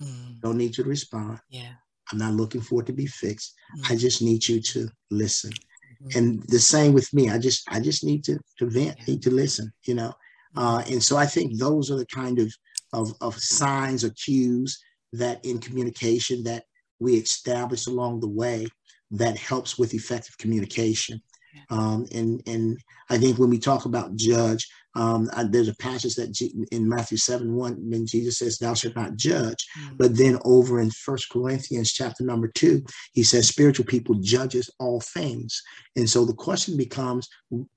Mm. 0.01 0.41
Don't 0.41 0.57
need 0.57 0.77
you 0.77 0.83
to 0.83 0.89
respond. 0.89 1.39
Yeah. 1.49 1.73
I'm 2.11 2.19
not 2.19 2.33
looking 2.33 2.61
for 2.61 2.81
it 2.81 2.85
to 2.85 2.93
be 2.93 3.07
fixed. 3.07 3.53
Mm. 3.79 3.91
I 3.91 3.95
just 3.95 4.21
need 4.21 4.47
you 4.47 4.61
to 4.61 4.87
listen. 5.09 5.51
Mm-hmm. 5.51 6.17
And 6.17 6.43
the 6.43 6.59
same 6.59 6.93
with 6.93 7.11
me. 7.13 7.29
I 7.29 7.39
just 7.39 7.63
I 7.69 7.79
just 7.79 8.03
need 8.03 8.23
to 8.25 8.39
to 8.59 8.69
vent, 8.69 8.97
yeah. 8.99 9.05
need 9.07 9.23
to 9.23 9.31
listen, 9.31 9.71
you 9.85 9.95
know. 9.95 10.13
Mm. 10.55 10.61
Uh, 10.61 10.83
and 10.91 11.03
so 11.03 11.17
I 11.17 11.25
think 11.25 11.57
those 11.57 11.89
are 11.89 11.97
the 11.97 12.05
kind 12.05 12.39
of, 12.39 12.53
of 12.93 13.11
of 13.21 13.37
signs 13.37 14.03
or 14.03 14.11
cues 14.11 14.79
that 15.13 15.43
in 15.43 15.59
communication 15.59 16.43
that 16.43 16.65
we 16.99 17.15
establish 17.15 17.87
along 17.87 18.19
the 18.19 18.27
way 18.27 18.67
that 19.11 19.37
helps 19.37 19.77
with 19.77 19.93
effective 19.93 20.37
communication. 20.37 21.21
Um, 21.69 22.05
and 22.13 22.41
and 22.47 22.77
I 23.09 23.17
think 23.17 23.37
when 23.37 23.49
we 23.49 23.59
talk 23.59 23.85
about 23.85 24.15
judge, 24.15 24.67
um, 24.97 25.29
I, 25.35 25.43
there's 25.43 25.67
a 25.67 25.75
passage 25.75 26.15
that 26.15 26.31
G, 26.31 26.53
in 26.71 26.89
Matthew 26.89 27.17
7 27.17 27.53
1, 27.53 27.89
when 27.89 28.07
Jesus 28.07 28.39
says, 28.39 28.57
Thou 28.57 28.73
shalt 28.73 28.95
not 28.95 29.15
judge. 29.15 29.67
Mm-hmm. 29.79 29.95
But 29.97 30.17
then 30.17 30.39
over 30.43 30.79
in 30.79 30.89
First 30.89 31.29
Corinthians 31.29 31.93
chapter 31.93 32.23
number 32.23 32.47
two, 32.47 32.83
he 33.13 33.23
says, 33.23 33.47
Spiritual 33.47 33.85
people 33.85 34.15
judges 34.15 34.71
all 34.79 34.99
things. 35.01 35.61
And 35.95 36.09
so 36.09 36.25
the 36.25 36.33
question 36.33 36.77
becomes, 36.77 37.29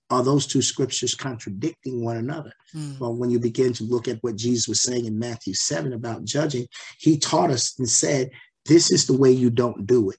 are 0.09 0.23
those 0.23 0.47
two 0.47 0.63
scriptures 0.63 1.15
contradicting 1.15 2.03
one 2.03 2.17
another? 2.17 2.53
Mm-hmm. 2.75 2.99
Well, 2.99 3.15
when 3.15 3.31
you 3.31 3.39
begin 3.39 3.75
to 3.75 3.85
look 3.85 4.09
at 4.09 4.19
what 4.23 4.37
Jesus 4.37 4.67
was 4.67 4.83
saying 4.83 5.05
in 5.05 5.19
Matthew 5.19 5.53
7 5.53 5.93
about 5.93 6.25
judging, 6.25 6.67
he 6.99 7.19
taught 7.19 7.51
us 7.51 7.79
and 7.79 7.89
said 7.89 8.31
this 8.65 8.91
is 8.91 9.07
the 9.07 9.17
way 9.17 9.31
you 9.31 9.51
don't 9.51 9.87
do 9.87 10.11
it. 10.11 10.17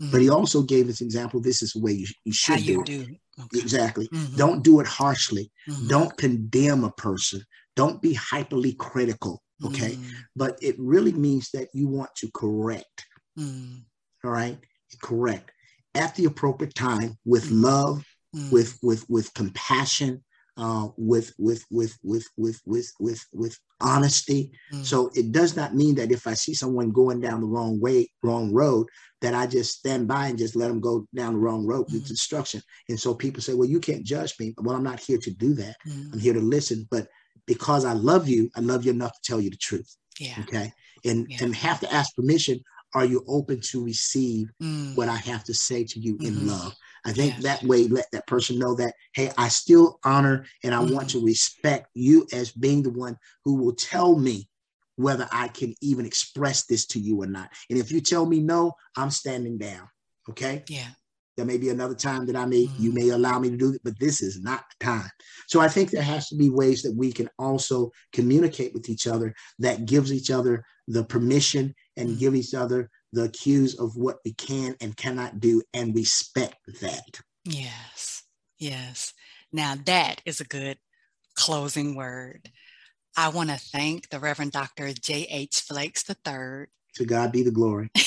Mm-hmm. 0.00 0.12
But 0.12 0.20
he 0.20 0.30
also 0.30 0.62
gave 0.62 0.88
us 0.88 1.00
example. 1.00 1.40
This 1.40 1.62
is 1.62 1.72
the 1.72 1.80
way 1.80 1.92
you, 1.92 2.06
you 2.24 2.32
should 2.32 2.54
How 2.54 2.60
do 2.60 2.72
you 2.72 2.80
it. 2.80 2.86
Do. 2.86 3.00
Okay. 3.02 3.60
Exactly. 3.60 4.08
Mm-hmm. 4.08 4.36
Don't 4.36 4.62
do 4.62 4.80
it 4.80 4.86
harshly. 4.86 5.50
Mm-hmm. 5.68 5.88
Don't 5.88 6.16
condemn 6.16 6.84
a 6.84 6.90
person. 6.92 7.42
Don't 7.76 8.00
be 8.00 8.14
hyperly 8.14 8.76
critical. 8.76 9.42
Okay. 9.64 9.90
Mm. 9.90 10.10
But 10.34 10.58
it 10.62 10.74
really 10.78 11.12
means 11.12 11.50
that 11.52 11.68
you 11.74 11.86
want 11.86 12.10
to 12.16 12.30
correct. 12.32 13.06
Mm. 13.38 13.82
All 14.24 14.30
right. 14.30 14.58
Correct 15.02 15.52
at 15.94 16.14
the 16.14 16.24
appropriate 16.24 16.74
time 16.74 17.16
with 17.24 17.50
love, 17.50 18.04
with 18.50 18.78
with 18.82 19.04
with 19.08 19.32
compassion, 19.34 20.22
uh, 20.60 20.88
with 20.98 21.32
with 21.38 21.64
with 21.70 21.98
with 22.02 22.28
with 22.36 22.60
with 22.66 22.92
with 23.00 23.26
with 23.32 23.58
honesty. 23.80 24.52
Mm. 24.72 24.84
So 24.84 25.10
it 25.14 25.32
does 25.32 25.56
not 25.56 25.74
mean 25.74 25.94
that 25.94 26.12
if 26.12 26.26
I 26.26 26.34
see 26.34 26.52
someone 26.52 26.92
going 26.92 27.20
down 27.20 27.40
the 27.40 27.46
wrong 27.46 27.80
way, 27.80 28.10
wrong 28.22 28.52
road, 28.52 28.86
that 29.22 29.34
I 29.34 29.46
just 29.46 29.78
stand 29.78 30.06
by 30.06 30.26
and 30.26 30.38
just 30.38 30.54
let 30.54 30.68
them 30.68 30.80
go 30.80 31.06
down 31.14 31.32
the 31.32 31.38
wrong 31.38 31.66
road 31.66 31.88
mm. 31.88 31.94
with 31.94 32.06
destruction. 32.06 32.60
And 32.90 33.00
so 33.00 33.14
people 33.14 33.42
say, 33.42 33.54
"Well, 33.54 33.68
you 33.68 33.80
can't 33.80 34.04
judge 34.04 34.34
me." 34.38 34.54
Well, 34.58 34.76
I'm 34.76 34.84
not 34.84 35.00
here 35.00 35.18
to 35.18 35.30
do 35.30 35.54
that. 35.54 35.76
Mm. 35.88 36.12
I'm 36.12 36.20
here 36.20 36.34
to 36.34 36.40
listen. 36.40 36.86
But 36.90 37.08
because 37.46 37.86
I 37.86 37.94
love 37.94 38.28
you, 38.28 38.50
I 38.54 38.60
love 38.60 38.84
you 38.84 38.92
enough 38.92 39.12
to 39.12 39.20
tell 39.24 39.40
you 39.40 39.48
the 39.50 39.56
truth. 39.56 39.96
Yeah. 40.18 40.36
Okay. 40.40 40.72
And 41.06 41.26
yeah. 41.30 41.38
and 41.40 41.54
have 41.56 41.80
to 41.80 41.92
ask 41.92 42.14
permission. 42.14 42.60
Are 42.94 43.04
you 43.04 43.24
open 43.28 43.60
to 43.60 43.84
receive 43.84 44.50
mm. 44.62 44.96
what 44.96 45.08
I 45.08 45.16
have 45.16 45.44
to 45.44 45.54
say 45.54 45.84
to 45.84 46.00
you 46.00 46.16
in 46.20 46.34
mm-hmm. 46.34 46.48
love? 46.48 46.74
I 47.04 47.12
think 47.12 47.34
yes. 47.34 47.42
that 47.44 47.62
way 47.62 47.88
let 47.88 48.10
that 48.12 48.26
person 48.26 48.58
know 48.58 48.74
that, 48.74 48.94
hey, 49.14 49.30
I 49.38 49.48
still 49.48 49.98
honor 50.04 50.44
and 50.62 50.74
I 50.74 50.78
mm-hmm. 50.78 50.94
want 50.94 51.10
to 51.10 51.24
respect 51.24 51.88
you 51.94 52.26
as 52.32 52.52
being 52.52 52.82
the 52.82 52.90
one 52.90 53.16
who 53.44 53.54
will 53.54 53.74
tell 53.74 54.16
me 54.16 54.48
whether 54.96 55.26
I 55.32 55.48
can 55.48 55.74
even 55.80 56.04
express 56.04 56.66
this 56.66 56.86
to 56.88 57.00
you 57.00 57.22
or 57.22 57.26
not. 57.26 57.50
And 57.70 57.78
if 57.78 57.90
you 57.90 58.00
tell 58.00 58.26
me 58.26 58.40
no, 58.40 58.74
I'm 58.96 59.10
standing 59.10 59.56
down. 59.56 59.88
Okay. 60.28 60.62
Yeah. 60.68 60.88
There 61.40 61.46
may 61.46 61.56
be 61.56 61.70
another 61.70 61.94
time 61.94 62.26
that 62.26 62.36
I 62.36 62.44
may, 62.44 62.68
you 62.78 62.92
may 62.92 63.08
allow 63.08 63.38
me 63.38 63.48
to 63.48 63.56
do 63.56 63.72
it, 63.72 63.80
but 63.82 63.98
this 63.98 64.20
is 64.20 64.42
not 64.42 64.62
the 64.68 64.84
time. 64.84 65.08
So 65.48 65.58
I 65.58 65.68
think 65.68 65.90
there 65.90 66.02
has 66.02 66.28
to 66.28 66.36
be 66.36 66.50
ways 66.50 66.82
that 66.82 66.94
we 66.94 67.12
can 67.12 67.30
also 67.38 67.92
communicate 68.12 68.74
with 68.74 68.90
each 68.90 69.06
other 69.06 69.34
that 69.58 69.86
gives 69.86 70.12
each 70.12 70.30
other 70.30 70.66
the 70.86 71.02
permission 71.02 71.74
and 71.96 72.10
mm-hmm. 72.10 72.18
give 72.18 72.34
each 72.34 72.52
other 72.52 72.90
the 73.14 73.30
cues 73.30 73.74
of 73.78 73.96
what 73.96 74.18
we 74.22 74.34
can 74.34 74.76
and 74.82 74.94
cannot 74.98 75.40
do 75.40 75.62
and 75.72 75.94
respect 75.94 76.58
that. 76.82 77.22
Yes, 77.46 78.24
yes. 78.58 79.14
Now 79.50 79.76
that 79.86 80.20
is 80.26 80.42
a 80.42 80.44
good 80.44 80.76
closing 81.36 81.94
word. 81.94 82.50
I 83.16 83.30
want 83.30 83.48
to 83.48 83.56
thank 83.56 84.10
the 84.10 84.20
Reverend 84.20 84.52
Dr. 84.52 84.92
J.H. 84.92 85.60
Flakes 85.60 86.04
III. 86.06 86.66
To 86.96 87.06
God 87.06 87.32
be 87.32 87.42
the 87.42 87.50
glory. 87.50 87.90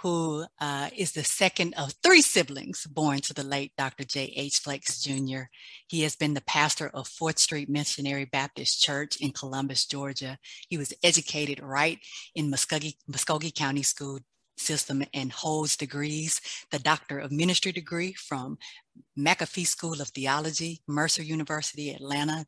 who 0.00 0.44
uh, 0.60 0.90
is 0.96 1.12
the 1.12 1.24
second 1.24 1.74
of 1.74 1.94
three 2.02 2.20
siblings 2.20 2.86
born 2.86 3.20
to 3.20 3.32
the 3.32 3.42
late 3.42 3.72
Dr. 3.78 4.04
J.H. 4.04 4.58
Flakes 4.58 5.02
Jr. 5.02 5.44
He 5.88 6.02
has 6.02 6.16
been 6.16 6.34
the 6.34 6.42
pastor 6.42 6.90
of 6.92 7.08
Fourth 7.08 7.38
Street 7.38 7.68
Missionary 7.68 8.26
Baptist 8.26 8.82
Church 8.82 9.16
in 9.20 9.32
Columbus, 9.32 9.86
Georgia. 9.86 10.38
He 10.68 10.76
was 10.76 10.92
educated 11.02 11.60
right 11.60 11.98
in 12.34 12.50
Muscogee, 12.50 12.96
Muscogee 13.08 13.50
County 13.50 13.82
School 13.82 14.20
system 14.58 15.04
and 15.12 15.32
holds 15.32 15.76
degrees 15.76 16.40
the 16.70 16.78
doctor 16.78 17.18
of 17.18 17.30
ministry 17.30 17.72
degree 17.72 18.14
from 18.14 18.56
mcafee 19.18 19.66
school 19.66 20.00
of 20.00 20.08
theology 20.08 20.80
mercer 20.88 21.22
university 21.22 21.90
atlanta 21.90 22.46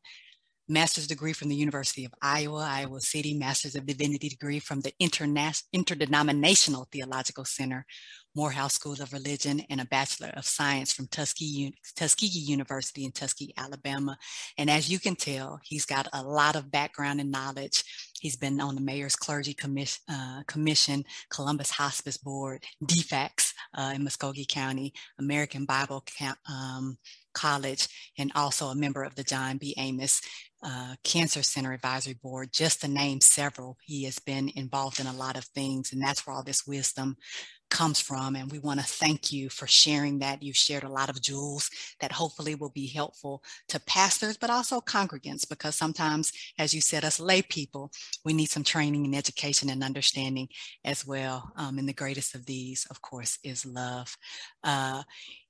master's 0.69 1.07
degree 1.07 1.33
from 1.33 1.49
the 1.49 1.55
University 1.55 2.05
of 2.05 2.13
Iowa, 2.21 2.65
Iowa 2.69 3.01
City, 3.01 3.33
master's 3.33 3.75
of 3.75 3.85
divinity 3.85 4.29
degree 4.29 4.59
from 4.59 4.81
the 4.81 4.93
Interna- 5.01 5.63
Interdenominational 5.73 6.87
Theological 6.91 7.43
Center, 7.43 7.85
Morehouse 8.35 8.75
School 8.75 8.93
of 8.93 9.11
Religion, 9.11 9.61
and 9.69 9.81
a 9.81 9.85
Bachelor 9.85 10.31
of 10.35 10.45
Science 10.45 10.93
from 10.93 11.07
Tuskegee, 11.07 11.73
Tuskegee 11.95 12.39
University 12.39 13.03
in 13.03 13.11
Tuskegee, 13.11 13.53
Alabama. 13.57 14.17
And 14.57 14.69
as 14.69 14.89
you 14.89 14.99
can 14.99 15.15
tell, 15.15 15.59
he's 15.63 15.85
got 15.85 16.07
a 16.13 16.21
lot 16.21 16.55
of 16.55 16.71
background 16.71 17.19
and 17.19 17.31
knowledge. 17.31 17.83
He's 18.21 18.35
been 18.35 18.61
on 18.61 18.75
the 18.75 18.81
Mayor's 18.81 19.15
Clergy 19.15 19.53
Commission, 19.53 20.01
uh, 20.09 20.43
Commission 20.47 21.03
Columbus 21.31 21.71
Hospice 21.71 22.17
Board, 22.17 22.63
DFACS 22.83 23.53
uh, 23.73 23.93
in 23.95 24.03
Muscogee 24.03 24.45
County, 24.45 24.93
American 25.17 25.65
Bible 25.65 26.03
um, 26.47 26.97
College, 27.33 27.87
and 28.17 28.31
also 28.35 28.67
a 28.67 28.75
member 28.75 29.03
of 29.03 29.15
the 29.15 29.23
John 29.23 29.57
B. 29.57 29.73
Amos 29.77 30.21
uh, 30.61 30.95
Cancer 31.03 31.43
Center 31.43 31.73
Advisory 31.73 32.15
Board, 32.15 32.49
just 32.51 32.81
to 32.81 32.87
name 32.87 33.21
several. 33.21 33.77
He 33.81 34.03
has 34.03 34.19
been 34.19 34.51
involved 34.55 34.99
in 34.99 35.07
a 35.07 35.13
lot 35.13 35.37
of 35.37 35.45
things, 35.45 35.93
and 35.93 36.01
that's 36.01 36.25
where 36.25 36.35
all 36.35 36.43
this 36.43 36.67
wisdom 36.67 37.17
comes 37.69 37.99
from. 38.01 38.35
And 38.35 38.51
we 38.51 38.59
want 38.59 38.79
to 38.79 38.85
thank 38.85 39.31
you 39.31 39.49
for 39.49 39.67
sharing 39.67 40.19
that. 40.19 40.41
You've 40.41 40.55
shared 40.55 40.83
a 40.83 40.89
lot 40.91 41.09
of 41.09 41.21
jewels 41.21 41.69
that 41.99 42.11
hopefully 42.11 42.55
will 42.55 42.71
be 42.71 42.87
helpful 42.87 43.43
to 43.69 43.79
pastors, 43.81 44.37
but 44.37 44.49
also 44.49 44.81
congregants, 44.81 45.47
because 45.47 45.75
sometimes, 45.75 46.31
as 46.57 46.73
you 46.73 46.81
said, 46.81 47.05
us 47.05 47.19
lay 47.19 47.41
people, 47.41 47.91
we 48.25 48.33
need 48.33 48.49
some 48.49 48.63
training 48.63 49.05
and 49.05 49.15
education 49.15 49.69
and 49.69 49.83
understanding 49.83 50.49
as 50.83 51.05
well. 51.05 51.51
Um, 51.55 51.77
and 51.77 51.87
the 51.87 51.93
greatest 51.93 52.35
of 52.35 52.45
these, 52.45 52.85
of 52.89 53.01
course, 53.01 53.37
is 53.43 53.65
love. 53.65 54.17
Uh, 54.63 55.03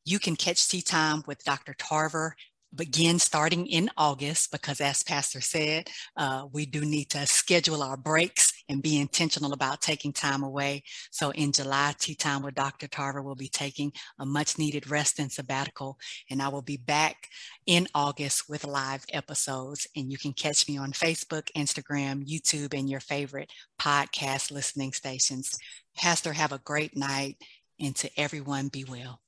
you 0.05 0.19
can 0.19 0.35
catch 0.35 0.67
Tea 0.67 0.81
Time 0.81 1.23
with 1.27 1.43
Dr. 1.43 1.75
Tarver 1.77 2.35
begin 2.75 3.19
starting 3.19 3.65
in 3.67 3.89
August 3.97 4.51
because, 4.51 4.79
as 4.81 5.03
Pastor 5.03 5.41
said, 5.41 5.89
uh, 6.17 6.45
we 6.51 6.65
do 6.65 6.81
need 6.81 7.09
to 7.11 7.25
schedule 7.25 7.81
our 7.81 7.97
breaks 7.97 8.53
and 8.69 8.83
be 8.83 8.99
intentional 8.99 9.53
about 9.53 9.81
taking 9.81 10.13
time 10.13 10.43
away. 10.43 10.83
So, 11.11 11.31
in 11.31 11.51
July, 11.51 11.93
Tea 11.97 12.15
Time 12.15 12.43
with 12.43 12.55
Dr. 12.55 12.87
Tarver 12.87 13.21
will 13.21 13.35
be 13.35 13.49
taking 13.49 13.91
a 14.19 14.25
much 14.25 14.57
needed 14.57 14.89
rest 14.89 15.19
and 15.19 15.31
sabbatical, 15.31 15.97
and 16.29 16.41
I 16.41 16.49
will 16.49 16.61
be 16.61 16.77
back 16.77 17.27
in 17.65 17.87
August 17.95 18.49
with 18.49 18.65
live 18.65 19.05
episodes. 19.13 19.87
And 19.95 20.11
you 20.11 20.17
can 20.17 20.33
catch 20.33 20.67
me 20.67 20.77
on 20.77 20.91
Facebook, 20.91 21.51
Instagram, 21.55 22.27
YouTube, 22.27 22.77
and 22.77 22.89
your 22.89 22.99
favorite 22.99 23.51
podcast 23.79 24.51
listening 24.51 24.93
stations. 24.93 25.57
Pastor, 25.95 26.33
have 26.33 26.51
a 26.51 26.59
great 26.59 26.95
night 26.95 27.37
and 27.79 27.95
to 27.95 28.09
everyone 28.19 28.67
be 28.67 28.83
well. 28.83 29.21